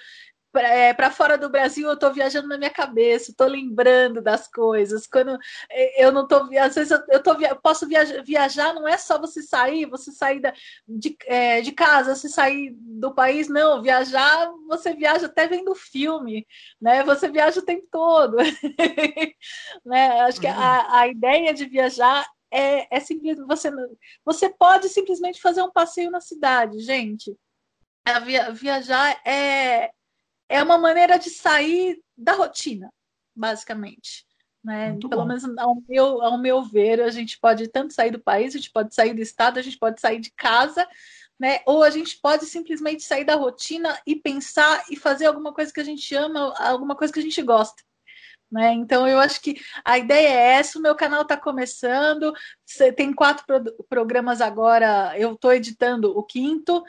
[0.53, 5.07] para é, fora do Brasil, eu estou viajando na minha cabeça, estou lembrando das coisas.
[5.07, 5.39] Quando
[5.71, 8.97] é, eu não estou, às vezes eu, eu, tô, eu posso viajar, viajar, não é
[8.97, 10.53] só você sair, você sair da,
[10.87, 13.83] de, é, de casa, você sair do país, não.
[13.83, 16.47] Viajar, você viaja até vendo filme,
[16.81, 17.03] né?
[17.05, 18.37] Você viaja o tempo todo.
[19.85, 20.21] né?
[20.23, 20.95] Acho que a, uhum.
[20.95, 23.71] a ideia de viajar é, é simplesmente você
[24.25, 27.37] você pode simplesmente fazer um passeio na cidade, gente.
[28.25, 29.91] Via, viajar é
[30.49, 32.93] é uma maneira de sair da rotina,
[33.35, 34.27] basicamente.
[34.65, 34.97] Né?
[35.01, 35.27] Pelo bom.
[35.27, 38.71] menos ao meu, ao meu ver, a gente pode tanto sair do país, a gente
[38.71, 40.87] pode sair do estado, a gente pode sair de casa,
[41.39, 41.61] né?
[41.65, 45.81] Ou a gente pode simplesmente sair da rotina e pensar e fazer alguma coisa que
[45.81, 47.83] a gente ama, alguma coisa que a gente gosta.
[48.51, 48.73] Né?
[48.73, 50.79] Então, eu acho que a ideia é essa.
[50.79, 52.33] O meu canal está começando,
[52.97, 56.83] tem quatro pro programas agora, eu estou editando o quinto,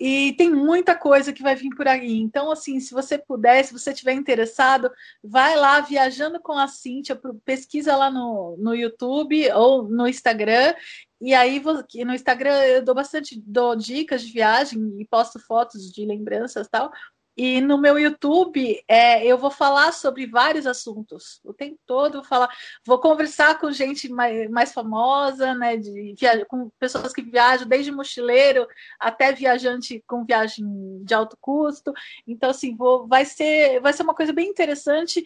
[0.00, 2.18] e tem muita coisa que vai vir por aí.
[2.18, 4.90] Então, assim, se você puder, se você estiver interessado,
[5.22, 10.74] vai lá, Viajando com a Cíntia, pesquisa lá no, no YouTube ou no Instagram.
[11.20, 11.60] E aí,
[12.04, 16.70] no Instagram eu dou bastante dou dicas de viagem e posto fotos de lembranças e
[16.70, 16.92] tal.
[17.38, 21.40] E no meu YouTube é, eu vou falar sobre vários assuntos.
[21.44, 22.52] O tempo todo vou falar,
[22.84, 25.76] vou conversar com gente mais, mais famosa, né?
[25.76, 26.16] De,
[26.48, 28.66] com pessoas que viajam, desde mochileiro
[28.98, 30.66] até viajante com viagem
[31.04, 31.92] de alto custo.
[32.26, 35.22] Então, assim, vou, vai, ser, vai ser uma coisa bem interessante.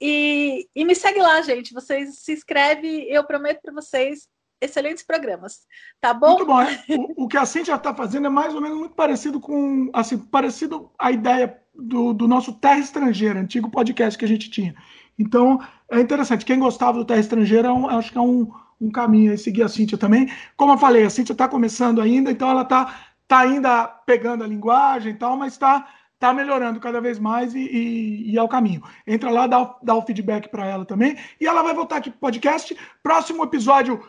[0.00, 1.74] E, e me segue lá, gente.
[1.74, 4.28] Vocês se inscrevem, eu prometo para vocês
[4.60, 5.60] excelentes programas,
[6.00, 6.36] tá bom?
[6.36, 6.60] Muito bom.
[6.60, 6.84] É.
[6.90, 10.18] O, o, que a Cintia está fazendo é mais ou menos muito parecido com, assim,
[10.18, 14.74] parecido a ideia do, do, nosso Terra Estrangeira, antigo podcast que a gente tinha.
[15.18, 15.60] Então,
[15.90, 16.44] é interessante.
[16.44, 18.50] Quem gostava do Terra Estrangeira, é acho que é um,
[18.80, 20.30] um caminho aí, seguir a Cintia também.
[20.56, 22.94] Como eu falei, a Cintia está começando ainda, então ela está
[23.28, 25.86] tá ainda pegando a linguagem e tal, mas está
[26.18, 28.82] tá melhorando cada vez mais e, e, e, é o caminho.
[29.06, 31.16] Entra lá, dá, dá o feedback para ela também.
[31.40, 32.76] E ela vai voltar aqui pro podcast.
[33.02, 34.02] Próximo episódio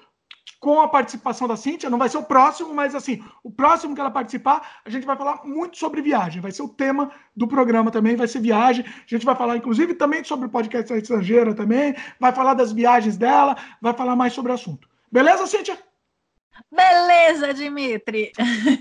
[0.59, 4.01] com a participação da Cíntia, não vai ser o próximo, mas assim, o próximo que
[4.01, 7.91] ela participar, a gente vai falar muito sobre viagem, vai ser o tema do programa
[7.91, 11.95] também, vai ser viagem, a gente vai falar inclusive também sobre o podcast estrangeira também,
[12.19, 14.89] vai falar das viagens dela, vai falar mais sobre o assunto.
[15.11, 15.77] Beleza, Cíntia?
[16.71, 18.31] Beleza, Dimitri.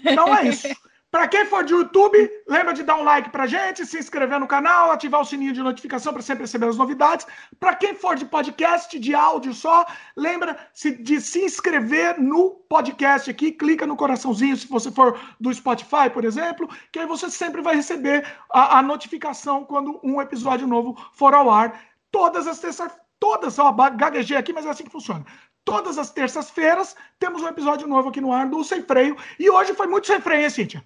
[0.04, 0.68] Então é isso.
[1.16, 4.46] Para quem for de YouTube, lembra de dar um like para gente, se inscrever no
[4.46, 7.26] canal, ativar o sininho de notificação para sempre receber as novidades.
[7.58, 10.58] Para quem for de podcast, de áudio só, lembra
[11.00, 16.22] de se inscrever no podcast aqui, clica no coraçãozinho se você for do Spotify, por
[16.22, 21.32] exemplo, que aí você sempre vai receber a, a notificação quando um episódio novo for
[21.32, 21.80] ao ar.
[22.10, 25.24] Todas as terças, todas, ó, gaguejei aqui, mas é assim que funciona.
[25.64, 29.16] Todas as terças-feiras temos um episódio novo aqui no ar do Sem Freio.
[29.38, 30.84] E hoje foi muito sem freio, hein, Cíntia?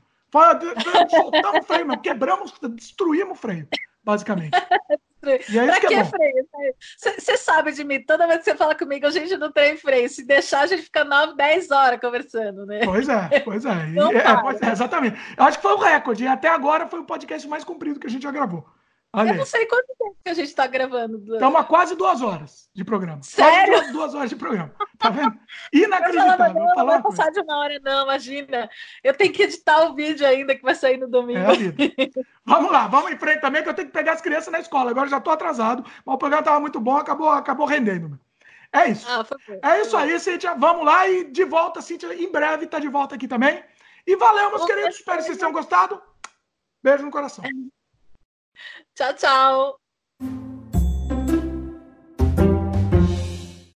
[1.10, 1.96] Soltamos o freio, não.
[1.96, 3.68] quebramos, destruímos o freio,
[4.04, 4.56] basicamente.
[5.50, 6.46] E é pra que, é freio?
[6.96, 10.08] Você sabe de mim, toda vez que você fala comigo, a gente não tem freio.
[10.08, 12.80] Se deixar, a gente fica 9, 10 horas conversando, né?
[12.84, 13.70] Pois é, pois é.
[13.70, 15.18] É, é exatamente.
[15.36, 16.24] Eu acho que foi o recorde.
[16.24, 18.66] E até agora foi o podcast mais comprido que a gente já gravou.
[19.12, 21.18] Olha eu não sei quanto tempo que a gente está gravando.
[21.34, 23.20] Estamos há quase duas horas de programa.
[23.24, 23.72] Sério?
[23.72, 24.72] Quase duas, duas horas de programa.
[24.98, 25.36] Tá vendo?
[25.72, 26.54] Inacreditável.
[26.54, 28.70] Não, não vai passar de uma hora, não, imagina.
[29.02, 31.40] Eu tenho que editar o vídeo ainda que vai sair no domingo.
[31.40, 32.10] É
[32.44, 34.90] vamos lá, vamos em frente também, que eu tenho que pegar as crianças na escola.
[34.90, 38.18] Agora já estou atrasado, mas o programa estava muito bom, acabou, acabou rendendo.
[38.72, 39.06] É isso.
[39.08, 40.54] Ah, é isso aí, Cíntia.
[40.54, 43.64] Vamos lá e de volta, Cíntia, em breve está de volta aqui também.
[44.06, 44.96] E valeu, meus queridos.
[44.96, 46.00] Espero que vocês tenham gostado.
[46.82, 47.44] Beijo no coração.
[49.00, 49.79] 早早。